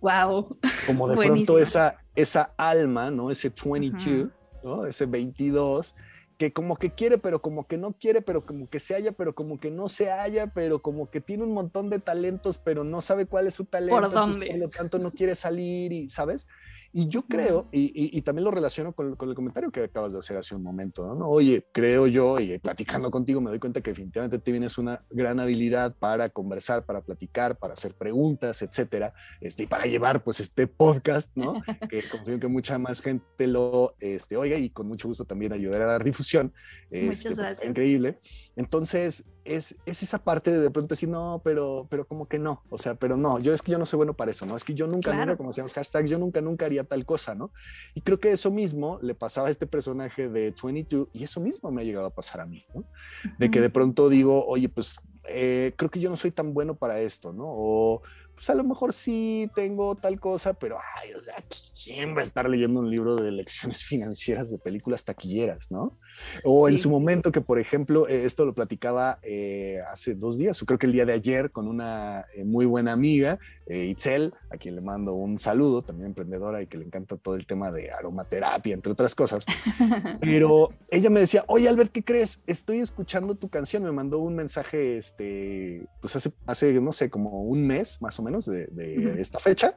Wow. 0.03 0.59
Como 0.87 1.09
de 1.09 1.17
pronto 1.17 1.59
esa, 1.59 2.05
esa 2.15 2.53
alma, 2.59 3.11
¿no? 3.11 3.31
Ese 3.31 3.49
22, 3.49 4.29
¿no? 4.63 4.85
Ese 4.85 5.07
22 5.07 5.95
que 6.37 6.53
como 6.53 6.77
que 6.77 6.91
quiere, 6.91 7.17
pero 7.17 7.41
como 7.41 7.67
que 7.67 7.79
no 7.79 7.93
quiere, 7.93 8.21
pero 8.21 8.45
como 8.45 8.69
que 8.69 8.81
se 8.81 8.93
halla, 8.93 9.13
pero 9.13 9.35
como 9.35 9.59
que 9.59 9.71
no 9.71 9.89
se 9.89 10.11
halla, 10.11 10.49
pero 10.49 10.83
como 10.83 11.09
que 11.09 11.23
tiene 11.23 11.45
un 11.45 11.55
montón 11.55 11.89
de 11.89 12.01
talentos, 12.01 12.59
pero 12.59 12.85
no 12.85 13.01
sabe 13.01 13.25
cuál 13.25 13.47
es 13.47 13.55
su 13.55 13.65
talento. 13.65 13.99
¿Por 13.99 14.11
dónde? 14.11 14.49
por 14.49 14.59
lo 14.59 14.69
tanto, 14.69 14.99
no 14.99 15.11
quiere 15.11 15.35
salir 15.35 15.91
y, 15.91 16.11
¿sabes? 16.11 16.47
Y 16.97 17.09
yo 17.09 17.23
creo, 17.27 17.69
y, 17.73 18.23
también 18.23 18.45
lo 18.45 18.53
relaciono 18.53 18.93
con, 18.93 19.17
el 19.21 19.35
comentario 19.35 19.73
que 19.73 19.83
acabas 19.83 20.13
de 20.13 20.21
hacer 20.21 20.37
hace 20.37 20.55
un 20.55 20.63
momento, 20.63 21.13
¿no? 21.17 21.29
Oye, 21.29 21.67
creo 21.73 22.07
yo, 22.07 22.39
y 22.39 22.57
platicando 22.61 23.11
contigo 23.11 23.41
me 23.41 23.51
doy 23.51 23.59
cuenta 23.59 23.81
que 23.81 23.91
definitivamente 23.91 24.39
tienes 24.39 24.79
una 24.79 25.05
gran 25.11 25.41
habilidad 25.41 25.97
para 25.97 26.29
conversar, 26.29 26.87
para 26.87 27.01
platicar, 27.01 27.59
para 27.59 27.75
hacer 27.75 27.95
preguntas, 27.95 28.63
etcétera, 28.63 29.13
este, 29.41 29.65
y 29.65 29.67
para 29.67 29.87
llevar 29.87 30.23
pues 30.23 30.39
este 30.39 30.69
podcast, 30.69 31.29
¿no? 31.35 31.55
que 31.91 32.09
confío 32.09 32.35
en 32.35 32.39
que 32.39 32.47
mucha 32.47 32.79
más 32.79 33.01
gente 33.01 33.49
lo 33.49 33.97
este, 33.99 34.37
oiga 34.37 34.57
y 34.57 34.71
con 34.71 34.87
mucho 34.87 35.09
gusto 35.09 35.25
también 35.25 35.53
ayudar 35.53 35.83
a 35.83 35.87
dar 35.87 36.05
difusión. 36.05 36.53
Muchas 36.93 37.19
este, 37.19 37.29
pues, 37.31 37.37
gracias. 37.39 37.69
increíble. 37.69 38.21
Entonces, 38.57 39.25
es, 39.45 39.77
esa 39.85 40.23
parte 40.23 40.51
de 40.51 40.61
de 40.61 40.71
pronto 40.71 40.95
decir, 40.95 41.09
no, 41.09 41.41
pero, 41.45 41.87
pero 41.91 42.07
como 42.07 42.29
que 42.29 42.39
no, 42.39 42.63
o 42.71 42.79
sea, 42.79 42.95
pero 42.95 43.17
no, 43.17 43.39
yo 43.39 43.53
es 43.53 43.63
que 43.63 43.73
yo 43.73 43.79
no 43.79 43.87
soy 43.87 43.97
bueno 43.97 44.15
para 44.15 44.31
eso, 44.31 44.47
¿no? 44.47 44.57
Es 44.57 44.65
que 44.65 44.75
yo 44.75 44.87
nunca, 44.87 45.13
nunca, 45.13 45.37
como 45.37 45.51
decíamos, 45.51 45.73
hashtag, 45.73 46.07
yo 46.07 46.19
nunca, 46.19 46.41
nunca 46.41 46.67
haría 46.67 46.85
tal 46.85 47.05
cosa, 47.05 47.35
¿no? 47.35 47.53
Y 47.95 48.01
creo 48.01 48.21
que 48.21 48.33
eso 48.33 48.51
mismo 48.51 48.99
le 49.03 49.15
pasaba 49.15 49.49
a 49.49 49.51
este 49.51 49.67
personaje 49.67 50.29
de 50.29 50.55
22 50.63 51.09
y 51.13 51.25
eso 51.25 51.41
mismo 51.41 51.71
me 51.71 51.83
ha 51.83 51.85
llegado 51.85 52.07
a 52.07 52.15
pasar 52.15 52.41
a 52.41 52.47
mí, 52.47 52.65
¿no? 52.75 52.85
De 53.39 53.51
que 53.51 53.61
de 53.61 53.71
pronto 53.71 54.09
digo, 54.09 54.47
oye, 54.47 54.69
pues 54.69 54.97
eh, 55.29 55.73
creo 55.77 55.91
que 55.91 56.01
yo 56.01 56.11
no 56.11 56.17
soy 56.17 56.31
tan 56.31 56.55
bueno 56.55 56.77
para 56.77 57.01
esto, 57.01 57.33
¿no? 57.33 57.45
O 57.47 58.03
pues 58.35 58.51
a 58.51 58.55
lo 58.55 58.65
mejor 58.65 58.93
sí 58.93 59.51
tengo 59.55 59.95
tal 59.95 60.19
cosa, 60.19 60.55
pero, 60.55 60.79
ay, 61.01 61.15
o 61.15 61.21
sea, 61.21 61.37
¿quién 61.85 62.17
va 62.17 62.21
a 62.21 62.25
estar 62.25 62.49
leyendo 62.49 62.81
un 62.81 62.91
libro 62.91 63.17
de 63.17 63.31
lecciones 63.31 63.85
financieras 63.85 64.51
de 64.51 64.59
películas 64.59 65.05
taquilleras, 65.05 65.71
no? 65.71 65.99
O 66.43 66.69
en 66.69 66.79
su 66.79 66.91
momento 66.91 67.33
que, 67.33 67.41
por 67.41 67.59
ejemplo, 67.59 68.09
eh, 68.09 68.25
esto 68.25 68.45
lo 68.45 68.55
platicaba 68.55 69.19
eh, 69.23 69.81
hace 69.91 70.15
dos 70.15 70.39
días, 70.39 70.61
o 70.63 70.67
creo 70.67 70.79
que 70.79 70.87
el 70.87 70.93
día 70.93 71.07
de 71.07 71.13
ayer, 71.13 71.51
con 71.51 71.69
una 71.69 72.27
eh, 72.35 72.45
muy 72.45 72.67
buena 72.67 72.93
amiga, 72.93 73.39
Itzel, 73.67 74.35
a 74.51 74.59
quien 74.59 74.75
le 74.75 74.83
mando 74.83 75.15
un 75.15 75.39
saludo, 75.39 75.81
también 75.81 76.09
emprendedora 76.09 76.61
y 76.61 76.67
que 76.67 76.77
le 76.77 76.85
encanta 76.85 77.17
todo 77.17 77.35
el 77.35 77.47
tema 77.47 77.71
de 77.71 77.91
aromaterapia, 77.91 78.75
entre 78.75 78.93
otras 78.93 79.15
cosas. 79.15 79.47
Pero 80.21 80.69
ella 80.91 81.09
me 81.09 81.21
decía, 81.21 81.45
oye, 81.49 81.67
Albert, 81.67 81.91
¿qué 81.91 82.05
crees? 82.05 82.43
Estoy 82.47 82.81
escuchando 82.81 83.37
tu 83.37 83.49
canción. 83.49 83.83
Me 83.83 83.93
mandó 83.93 84.19
un 84.19 84.37
mensaje, 84.37 84.99
este, 84.99 85.87
pues 86.03 86.15
hace, 86.15 86.33
hace 86.47 86.75
no 86.81 86.93
sé, 86.93 87.09
como 87.09 87.43
un 87.45 87.67
mes 87.67 88.03
más 88.03 88.19
o 88.19 88.23
menos 88.23 88.45
de, 88.45 88.69
esta 89.19 89.39
fecha. 89.39 89.77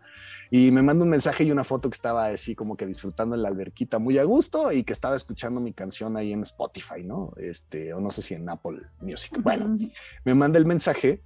Y 0.50 0.72
me 0.72 0.82
mandó 0.82 1.04
un 1.04 1.10
mensaje 1.10 1.44
y 1.44 1.52
una 1.52 1.64
foto 1.64 1.90
que 1.90 1.96
estaba 1.96 2.28
así 2.28 2.56
como 2.56 2.78
que 2.78 2.86
disfrutando 2.86 3.36
en 3.36 3.42
la 3.42 3.50
alberquita 3.50 4.00
muy 4.00 4.18
a 4.18 4.24
gusto 4.24 4.72
y 4.72 4.84
que 4.84 4.94
estaba 4.94 5.16
escuchando 5.16 5.60
mi 5.60 5.74
canción 5.74 6.18
ahí 6.18 6.34
en 6.34 6.44
Spotify, 6.44 7.04
¿no? 7.04 7.34
Este, 7.38 7.94
o 7.94 8.00
no 8.00 8.10
sé 8.10 8.22
si 8.22 8.34
en 8.34 8.50
Apple 8.50 8.82
Music. 9.02 9.38
Bueno, 9.42 9.78
me 10.24 10.34
manda 10.34 10.58
el 10.58 10.66
mensaje 10.66 11.22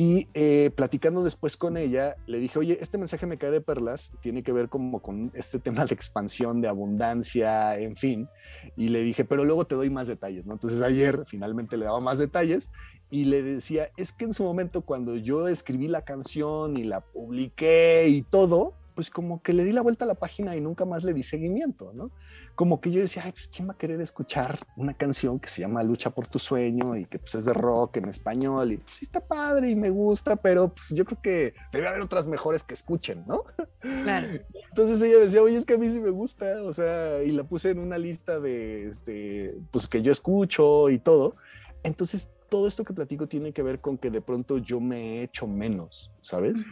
y 0.00 0.28
eh, 0.32 0.70
platicando 0.76 1.24
después 1.24 1.56
con 1.56 1.76
ella, 1.76 2.16
le 2.26 2.38
dije, 2.38 2.56
oye, 2.60 2.78
este 2.80 2.98
mensaje 2.98 3.26
me 3.26 3.36
cae 3.36 3.50
de 3.50 3.60
perlas, 3.60 4.12
tiene 4.20 4.44
que 4.44 4.52
ver 4.52 4.68
como 4.68 5.02
con 5.02 5.32
este 5.34 5.58
tema 5.58 5.84
de 5.84 5.92
expansión, 5.92 6.60
de 6.60 6.68
abundancia, 6.68 7.76
en 7.76 7.96
fin. 7.96 8.28
Y 8.76 8.90
le 8.90 9.02
dije, 9.02 9.24
pero 9.24 9.44
luego 9.44 9.66
te 9.66 9.74
doy 9.74 9.90
más 9.90 10.06
detalles, 10.06 10.46
¿no? 10.46 10.52
Entonces 10.52 10.80
ayer 10.82 11.24
finalmente 11.26 11.76
le 11.76 11.86
daba 11.86 11.98
más 11.98 12.18
detalles 12.18 12.70
y 13.10 13.24
le 13.24 13.42
decía, 13.42 13.90
es 13.96 14.12
que 14.12 14.24
en 14.24 14.34
su 14.34 14.44
momento 14.44 14.82
cuando 14.82 15.16
yo 15.16 15.48
escribí 15.48 15.88
la 15.88 16.02
canción 16.02 16.76
y 16.76 16.84
la 16.84 17.00
publiqué 17.00 18.06
y 18.08 18.22
todo, 18.22 18.74
pues 18.98 19.10
como 19.10 19.40
que 19.44 19.52
le 19.52 19.62
di 19.62 19.70
la 19.70 19.80
vuelta 19.80 20.04
a 20.04 20.08
la 20.08 20.16
página 20.16 20.56
y 20.56 20.60
nunca 20.60 20.84
más 20.84 21.04
le 21.04 21.14
di 21.14 21.22
seguimiento, 21.22 21.92
¿no? 21.94 22.10
Como 22.56 22.80
que 22.80 22.90
yo 22.90 23.00
decía, 23.00 23.22
ay, 23.24 23.30
pues 23.30 23.46
¿quién 23.46 23.68
va 23.68 23.74
a 23.74 23.78
querer 23.78 24.00
escuchar 24.00 24.58
una 24.76 24.92
canción 24.92 25.38
que 25.38 25.48
se 25.48 25.60
llama 25.60 25.84
Lucha 25.84 26.10
por 26.10 26.26
tu 26.26 26.40
sueño 26.40 26.96
y 26.96 27.04
que 27.04 27.20
pues 27.20 27.36
es 27.36 27.44
de 27.44 27.54
rock 27.54 27.98
en 27.98 28.08
español 28.08 28.72
y 28.72 28.78
pues 28.78 28.96
sí 28.96 29.04
está 29.04 29.20
padre 29.20 29.70
y 29.70 29.76
me 29.76 29.90
gusta, 29.90 30.34
pero 30.34 30.74
pues 30.74 30.88
yo 30.90 31.04
creo 31.04 31.22
que 31.22 31.54
debe 31.72 31.86
haber 31.86 32.00
otras 32.00 32.26
mejores 32.26 32.64
que 32.64 32.74
escuchen, 32.74 33.24
¿no? 33.28 33.44
Claro. 33.78 34.26
Entonces 34.70 35.00
ella 35.00 35.18
decía, 35.18 35.42
oye, 35.42 35.56
es 35.56 35.64
que 35.64 35.74
a 35.74 35.78
mí 35.78 35.88
sí 35.90 36.00
me 36.00 36.10
gusta, 36.10 36.60
o 36.64 36.72
sea, 36.72 37.22
y 37.22 37.30
la 37.30 37.44
puse 37.44 37.70
en 37.70 37.78
una 37.78 37.98
lista 37.98 38.40
de, 38.40 38.88
este, 38.88 39.56
pues 39.70 39.86
que 39.86 40.02
yo 40.02 40.10
escucho 40.10 40.90
y 40.90 40.98
todo. 40.98 41.36
Entonces 41.84 42.32
todo 42.48 42.68
esto 42.68 42.84
que 42.84 42.92
platico 42.92 43.26
tiene 43.26 43.52
que 43.52 43.62
ver 43.62 43.80
con 43.80 43.98
que 43.98 44.10
de 44.10 44.20
pronto 44.20 44.58
yo 44.58 44.80
me 44.80 45.18
he 45.18 45.22
hecho 45.22 45.46
menos, 45.46 46.10
¿sabes? 46.22 46.64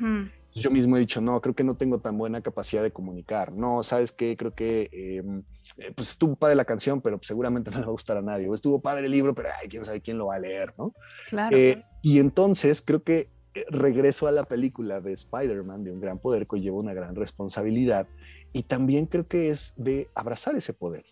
yo 0.61 0.71
mismo 0.71 0.97
he 0.97 1.01
dicho, 1.01 1.21
no, 1.21 1.41
creo 1.41 1.55
que 1.55 1.65
no 1.65 1.77
tengo 1.77 1.99
tan 1.99 2.17
buena 2.17 2.41
capacidad 2.41 2.83
de 2.83 2.91
comunicar. 2.91 3.53
No, 3.53 3.83
¿sabes 3.83 4.11
qué? 4.11 4.37
Creo 4.37 4.55
que 4.55 4.89
em, 4.93 5.43
eh, 5.77 5.93
pues 5.95 6.11
estuvo 6.11 6.35
padre 6.35 6.55
la 6.55 6.65
canción, 6.65 7.01
pero 7.01 7.21
seguramente 7.23 7.71
no 7.73 7.79
le 7.79 7.85
va 7.85 7.91
a 7.91 7.93
gustar 7.93 8.17
a 8.17 8.23
nadie. 8.23 8.49
O 8.49 8.55
estuvo 8.55 8.81
padre 8.81 9.07
el 9.07 9.13
libro, 9.13 9.35
pero 9.35 9.51
ay, 9.61 9.69
quién 9.69 9.85
sabe 9.85 10.01
quién 10.01 10.19
lo 10.19 10.27
va 10.27 10.37
a 10.37 10.39
leer, 10.39 10.73
¿no? 10.79 10.95
Claro. 11.29 11.55
Eh, 11.57 11.85
y 12.03 12.19
entonces 12.19 12.81
creo 12.81 13.03
que 13.03 13.29
eh, 13.55 13.67
regreso 13.71 14.27
a 14.27 14.33
la 14.33 14.45
película 14.45 15.01
de 15.01 15.13
Spider-Man, 15.13 15.85
de 15.85 15.93
un 15.93 16.01
gran 16.01 16.19
poder 16.19 16.47
que 16.47 16.61
lleva 16.61 16.79
una 16.79 16.95
gran 16.95 17.15
responsabilidad. 17.15 18.07
Y 18.53 18.63
también 18.63 19.07
creo 19.07 19.27
que 19.27 19.51
es 19.51 19.75
de 19.77 20.09
abrazar 20.15 20.57
ese 20.57 20.73
poder. 20.73 21.05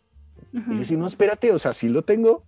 Y 0.53 0.77
decir, 0.77 0.99
no, 0.99 1.07
espérate, 1.07 1.51
o 1.51 1.59
sea, 1.59 1.73
sí 1.73 1.89
lo 1.89 2.03
tengo. 2.03 2.45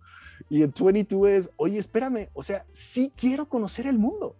Y 0.48 0.62
el 0.62 0.72
22 0.72 1.28
es, 1.30 1.50
oye, 1.56 1.78
espérame, 1.78 2.28
o 2.32 2.42
sea, 2.42 2.64
sí 2.72 3.12
quiero 3.16 3.48
conocer 3.48 3.86
el 3.86 3.98
mundo. 3.98 4.36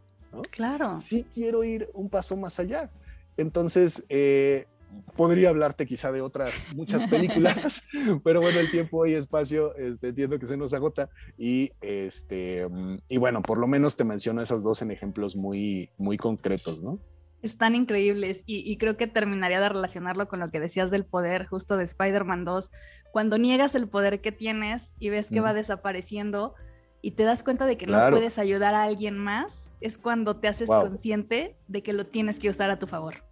Claro. 0.50 1.00
Sí 1.00 1.26
quiero 1.34 1.64
ir 1.64 1.88
un 1.94 2.08
paso 2.08 2.36
más 2.36 2.58
allá. 2.58 2.90
Entonces, 3.36 4.04
eh, 4.08 4.66
podría 5.14 5.50
hablarte 5.50 5.86
quizá 5.86 6.12
de 6.12 6.20
otras 6.20 6.66
muchas 6.74 7.06
películas, 7.06 7.84
pero 8.24 8.40
bueno, 8.40 8.58
el 8.60 8.70
tiempo 8.70 9.06
y 9.06 9.14
espacio, 9.14 9.74
este, 9.76 10.08
entiendo 10.08 10.38
que 10.38 10.46
se 10.46 10.56
nos 10.56 10.72
agota 10.72 11.08
y 11.36 11.72
este 11.80 12.66
y 13.08 13.16
bueno, 13.16 13.42
por 13.42 13.58
lo 13.58 13.66
menos 13.66 13.96
te 13.96 14.04
menciono 14.04 14.42
esos 14.42 14.62
dos 14.62 14.82
en 14.82 14.90
ejemplos 14.90 15.36
muy 15.36 15.90
muy 15.98 16.16
concretos, 16.16 16.82
¿no? 16.82 16.98
Están 17.46 17.74
increíbles 17.74 18.42
y, 18.46 18.70
y 18.70 18.76
creo 18.76 18.96
que 18.96 19.06
terminaría 19.06 19.60
de 19.60 19.68
relacionarlo 19.68 20.28
con 20.28 20.40
lo 20.40 20.50
que 20.50 20.60
decías 20.60 20.90
del 20.90 21.04
poder 21.04 21.46
justo 21.46 21.76
de 21.76 21.84
Spider-Man 21.84 22.44
2, 22.44 22.70
cuando 23.12 23.38
niegas 23.38 23.74
el 23.74 23.88
poder 23.88 24.20
que 24.20 24.32
tienes 24.32 24.94
y 24.98 25.10
ves 25.10 25.30
que 25.30 25.40
va 25.40 25.54
desapareciendo, 25.54 26.54
y 27.02 27.12
te 27.12 27.22
das 27.22 27.44
cuenta 27.44 27.66
de 27.66 27.76
que 27.76 27.86
no 27.86 28.10
puedes 28.10 28.38
ayudar 28.38 28.74
a 28.74 28.82
alguien 28.82 29.16
más, 29.16 29.70
es 29.80 29.96
cuando 29.96 30.36
te 30.36 30.48
haces 30.48 30.68
consciente 30.68 31.56
de 31.68 31.82
que 31.82 31.92
lo 31.92 32.06
tienes 32.06 32.38
que 32.38 32.50
usar 32.50 32.68
a 32.70 32.78
tu 32.78 32.86
favor. 32.86 33.22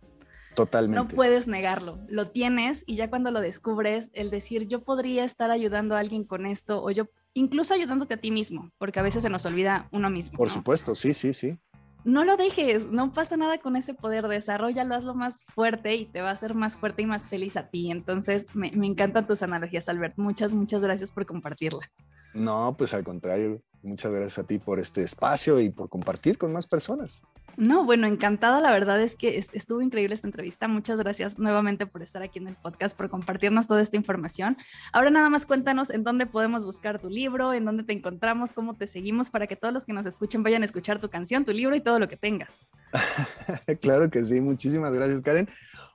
Totalmente. 0.54 0.96
No 0.96 1.08
puedes 1.08 1.48
negarlo, 1.48 1.98
lo 2.06 2.28
tienes 2.28 2.84
y 2.86 2.94
ya 2.94 3.10
cuando 3.10 3.32
lo 3.32 3.40
descubres, 3.40 4.10
el 4.12 4.30
decir 4.30 4.68
yo 4.68 4.84
podría 4.84 5.24
estar 5.24 5.50
ayudando 5.50 5.96
a 5.96 5.98
alguien 5.98 6.22
con 6.22 6.46
esto 6.46 6.82
o 6.82 6.90
yo 6.92 7.08
incluso 7.32 7.74
ayudándote 7.74 8.14
a 8.14 8.16
ti 8.18 8.30
mismo, 8.30 8.70
porque 8.78 9.00
a 9.00 9.02
veces 9.02 9.24
se 9.24 9.28
nos 9.28 9.44
olvida 9.44 9.88
uno 9.90 10.08
mismo. 10.08 10.38
Por 10.38 10.50
supuesto, 10.50 10.94
sí, 10.94 11.12
sí, 11.12 11.34
sí. 11.34 11.58
No 12.04 12.24
lo 12.24 12.36
dejes, 12.36 12.86
no 12.86 13.12
pasa 13.12 13.36
nada 13.36 13.58
con 13.58 13.76
ese 13.76 13.94
poder, 13.94 14.28
desarrollalo, 14.28 14.94
hazlo 14.94 15.14
más 15.14 15.44
fuerte 15.54 15.94
y 15.94 16.04
te 16.04 16.20
va 16.20 16.28
a 16.28 16.32
hacer 16.32 16.54
más 16.54 16.76
fuerte 16.76 17.02
y 17.02 17.06
más 17.06 17.28
feliz 17.28 17.56
a 17.56 17.68
ti. 17.68 17.90
Entonces, 17.90 18.46
me, 18.54 18.70
me 18.72 18.86
encantan 18.86 19.26
tus 19.26 19.42
analogías, 19.42 19.88
Albert. 19.88 20.18
Muchas, 20.18 20.52
muchas 20.52 20.82
gracias 20.82 21.12
por 21.12 21.24
compartirla. 21.24 21.90
No, 22.34 22.74
pues 22.76 22.92
al 22.92 23.04
contrario, 23.04 23.62
muchas 23.82 24.12
gracias 24.12 24.38
a 24.38 24.46
ti 24.46 24.58
por 24.58 24.80
este 24.80 25.02
espacio 25.02 25.60
y 25.60 25.70
por 25.70 25.88
compartir 25.88 26.36
con 26.36 26.52
más 26.52 26.66
personas. 26.66 27.22
No, 27.56 27.84
bueno, 27.84 28.06
encantada. 28.06 28.60
La 28.60 28.70
verdad 28.72 29.00
es 29.00 29.16
que 29.16 29.44
estuvo 29.52 29.80
increíble 29.80 30.14
esta 30.14 30.26
entrevista. 30.26 30.68
Muchas 30.68 30.98
gracias 30.98 31.38
nuevamente 31.38 31.86
por 31.86 32.02
estar 32.02 32.22
aquí 32.22 32.38
en 32.38 32.48
el 32.48 32.56
podcast, 32.56 32.96
por 32.96 33.08
compartirnos 33.08 33.66
toda 33.66 33.82
esta 33.82 33.96
información. 33.96 34.56
Ahora 34.92 35.10
nada 35.10 35.30
más 35.30 35.46
cuéntanos 35.46 35.90
en 35.90 36.04
dónde 36.04 36.26
podemos 36.26 36.64
buscar 36.64 37.00
tu 37.00 37.08
libro, 37.08 37.52
en 37.52 37.64
dónde 37.64 37.84
te 37.84 37.92
encontramos, 37.92 38.52
cómo 38.52 38.74
te 38.74 38.86
seguimos, 38.86 39.30
para 39.30 39.46
que 39.46 39.56
todos 39.56 39.72
los 39.72 39.84
que 39.84 39.92
nos 39.92 40.06
escuchen 40.06 40.42
vayan 40.42 40.62
a 40.62 40.64
escuchar 40.64 41.00
tu 41.00 41.08
canción, 41.08 41.44
tu 41.44 41.52
libro 41.52 41.76
y 41.76 41.80
todo 41.80 41.98
lo 41.98 42.08
que 42.08 42.16
tengas. 42.16 42.66
claro 43.80 44.10
que 44.10 44.24
sí. 44.24 44.40
Muchísimas 44.40 44.94
gracias, 44.94 45.20
Karen. 45.20 45.48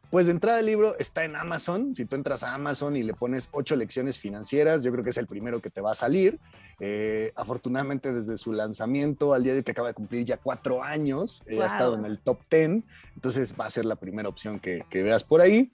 Pues 0.09 0.25
de 0.25 0.31
entrada 0.31 0.59
el 0.59 0.65
libro 0.65 0.97
está 0.97 1.23
en 1.23 1.35
Amazon. 1.35 1.95
Si 1.95 2.05
tú 2.05 2.15
entras 2.15 2.41
a 2.41 2.55
Amazon 2.55 2.95
y 2.95 3.03
le 3.03 3.13
pones 3.13 3.49
ocho 3.51 3.75
lecciones 3.75 4.17
financieras, 4.17 4.81
yo 4.81 4.91
creo 4.91 5.03
que 5.03 5.11
es 5.11 5.17
el 5.17 5.27
primero 5.27 5.61
que 5.61 5.69
te 5.69 5.81
va 5.81 5.91
a 5.91 5.95
salir. 5.95 6.39
Eh, 6.79 7.31
afortunadamente 7.35 8.11
desde 8.11 8.37
su 8.37 8.51
lanzamiento 8.51 9.33
al 9.35 9.43
día 9.43 9.53
de 9.53 9.63
que 9.63 9.71
acaba 9.71 9.89
de 9.89 9.93
cumplir 9.93 10.25
ya 10.25 10.37
cuatro 10.37 10.81
años, 10.81 11.43
eh, 11.45 11.61
ha 11.61 11.67
estado 11.67 11.93
en 11.93 12.05
el 12.05 12.17
top 12.17 12.39
ten. 12.49 12.85
Entonces 13.13 13.53
va 13.59 13.65
a 13.65 13.69
ser 13.69 13.85
la 13.85 13.97
primera 13.97 14.29
opción 14.29 14.59
que, 14.59 14.83
veas 14.91 15.23
por 15.23 15.41
ahí. 15.41 15.71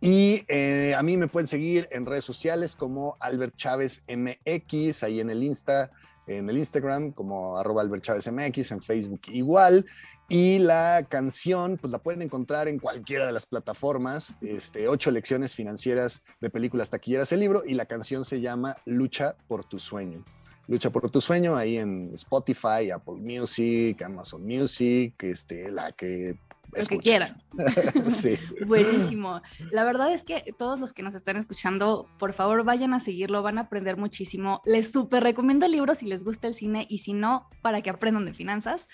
Y 0.00 0.44
eh, 0.48 0.94
a 0.96 1.02
mí 1.02 1.18
me 1.18 1.28
pueden 1.28 1.46
seguir 1.46 1.86
en 1.90 2.06
redes 2.06 2.24
sociales 2.24 2.76
como 2.76 3.18
Albert 3.20 3.56
Chávez 3.56 4.02
MX, 4.08 5.02
ahí 5.02 5.20
en 5.20 5.28
el 5.28 5.42
Insta, 5.42 5.90
en 6.26 6.48
el 6.48 6.56
Instagram 6.56 7.12
como 7.12 7.58
arroba 7.58 7.82
Albert 7.82 8.02
Chávez 8.02 8.32
MX, 8.32 8.72
en 8.72 8.80
Facebook 8.80 9.20
igual. 9.28 9.84
Y 10.28 10.58
la 10.58 11.06
canción, 11.08 11.76
pues 11.76 11.90
la 11.90 11.98
pueden 11.98 12.22
encontrar 12.22 12.66
en 12.68 12.78
cualquiera 12.78 13.26
de 13.26 13.32
las 13.32 13.44
plataformas. 13.44 14.34
Este, 14.40 14.88
ocho 14.88 15.10
lecciones 15.10 15.54
financieras 15.54 16.22
de 16.40 16.50
películas 16.50 16.90
taquilleras, 16.90 17.30
el 17.32 17.40
libro, 17.40 17.62
y 17.66 17.74
la 17.74 17.86
canción 17.86 18.24
se 18.24 18.40
llama 18.40 18.76
Lucha 18.86 19.36
por 19.48 19.64
tu 19.64 19.78
sueño. 19.78 20.24
Lucha 20.66 20.88
por 20.88 21.10
tu 21.10 21.20
sueño 21.20 21.56
ahí 21.56 21.76
en 21.76 22.10
Spotify, 22.14 22.90
Apple 22.90 23.16
Music, 23.16 24.00
Amazon 24.00 24.46
Music, 24.46 25.14
este, 25.22 25.70
la 25.70 25.92
que 25.92 26.38
lo 26.76 26.86
que 26.86 26.98
quieran. 26.98 27.42
sí. 28.10 28.38
Buenísimo. 28.66 29.42
La 29.70 29.84
verdad 29.84 30.12
es 30.12 30.24
que 30.24 30.54
todos 30.56 30.80
los 30.80 30.92
que 30.92 31.02
nos 31.02 31.14
están 31.14 31.36
escuchando, 31.36 32.08
por 32.18 32.32
favor 32.32 32.64
vayan 32.64 32.94
a 32.94 33.00
seguirlo, 33.00 33.42
van 33.42 33.58
a 33.58 33.62
aprender 33.62 33.96
muchísimo. 33.96 34.60
Les 34.64 34.90
súper 34.90 35.22
recomiendo 35.22 35.66
el 35.66 35.72
libro 35.72 35.94
si 35.94 36.06
les 36.06 36.24
gusta 36.24 36.48
el 36.48 36.54
cine 36.54 36.86
y 36.88 36.98
si 36.98 37.12
no, 37.12 37.48
para 37.62 37.82
que 37.82 37.90
aprendan 37.90 38.24
de 38.24 38.34
finanzas. 38.34 38.88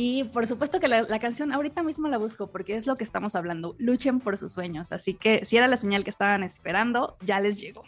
Y 0.00 0.22
por 0.22 0.46
supuesto 0.46 0.78
que 0.78 0.86
la, 0.86 1.02
la, 1.02 1.18
canción 1.18 1.50
ahorita 1.50 1.82
mismo 1.82 2.06
la 2.06 2.18
busco 2.18 2.46
porque 2.46 2.76
es 2.76 2.86
lo 2.86 2.96
que 2.96 3.02
estamos 3.02 3.34
hablando. 3.34 3.74
Luchen 3.78 4.20
por 4.20 4.38
sus 4.38 4.52
sueños. 4.52 4.92
Así 4.92 5.12
que 5.12 5.44
si 5.44 5.56
era 5.56 5.66
la 5.66 5.76
señal 5.76 6.04
que 6.04 6.10
estaban 6.10 6.44
esperando, 6.44 7.16
ya 7.20 7.40
les 7.40 7.60
llegó. 7.60 7.82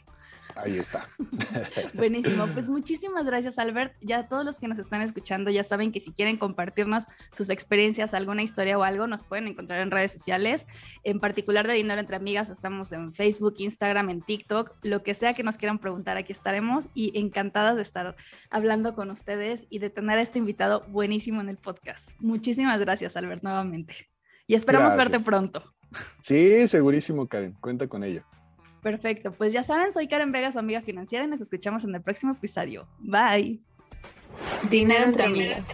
Ahí 0.62 0.78
está. 0.78 1.08
Buenísimo. 1.94 2.46
Pues 2.52 2.68
muchísimas 2.68 3.24
gracias, 3.24 3.58
Albert. 3.58 3.94
Ya 4.00 4.28
todos 4.28 4.44
los 4.44 4.58
que 4.58 4.68
nos 4.68 4.78
están 4.78 5.00
escuchando 5.02 5.50
ya 5.50 5.64
saben 5.64 5.92
que 5.92 6.00
si 6.00 6.12
quieren 6.12 6.36
compartirnos 6.36 7.06
sus 7.32 7.50
experiencias, 7.50 8.14
alguna 8.14 8.42
historia 8.42 8.78
o 8.78 8.82
algo, 8.82 9.06
nos 9.06 9.24
pueden 9.24 9.48
encontrar 9.48 9.80
en 9.80 9.90
redes 9.90 10.12
sociales. 10.12 10.66
En 11.04 11.20
particular 11.20 11.66
de 11.66 11.74
Dinero 11.74 12.00
entre 12.00 12.16
Amigas, 12.16 12.50
estamos 12.50 12.92
en 12.92 13.12
Facebook, 13.12 13.54
Instagram, 13.58 14.10
en 14.10 14.22
TikTok. 14.22 14.72
Lo 14.82 15.02
que 15.02 15.14
sea 15.14 15.34
que 15.34 15.42
nos 15.42 15.56
quieran 15.56 15.78
preguntar, 15.78 16.16
aquí 16.16 16.32
estaremos 16.32 16.88
y 16.94 17.18
encantadas 17.18 17.76
de 17.76 17.82
estar 17.82 18.16
hablando 18.50 18.94
con 18.94 19.10
ustedes 19.10 19.66
y 19.70 19.78
de 19.78 19.90
tener 19.90 20.18
a 20.18 20.22
este 20.22 20.38
invitado 20.38 20.84
buenísimo 20.88 21.40
en 21.40 21.48
el 21.48 21.56
podcast. 21.56 22.10
Muchísimas 22.18 22.78
gracias, 22.80 23.16
Albert, 23.16 23.42
nuevamente. 23.42 24.08
Y 24.46 24.54
esperamos 24.54 24.94
Gracias. 24.94 25.10
verte 25.10 25.24
pronto. 25.24 25.62
Sí, 26.20 26.66
segurísimo, 26.66 27.26
Karen. 27.26 27.52
Cuenta 27.60 27.86
con 27.86 28.04
ello. 28.04 28.24
Perfecto, 28.82 29.32
pues 29.32 29.52
ya 29.52 29.62
saben, 29.62 29.92
soy 29.92 30.08
Karen 30.08 30.32
Vega, 30.32 30.50
su 30.50 30.58
amiga 30.58 30.80
financiera, 30.80 31.24
y 31.24 31.28
nos 31.28 31.40
escuchamos 31.40 31.84
en 31.84 31.94
el 31.94 32.00
próximo 32.00 32.32
episodio. 32.32 32.88
Bye. 32.98 33.60
Dinero 34.70 35.04
entre 35.04 35.24
amigas. 35.24 35.72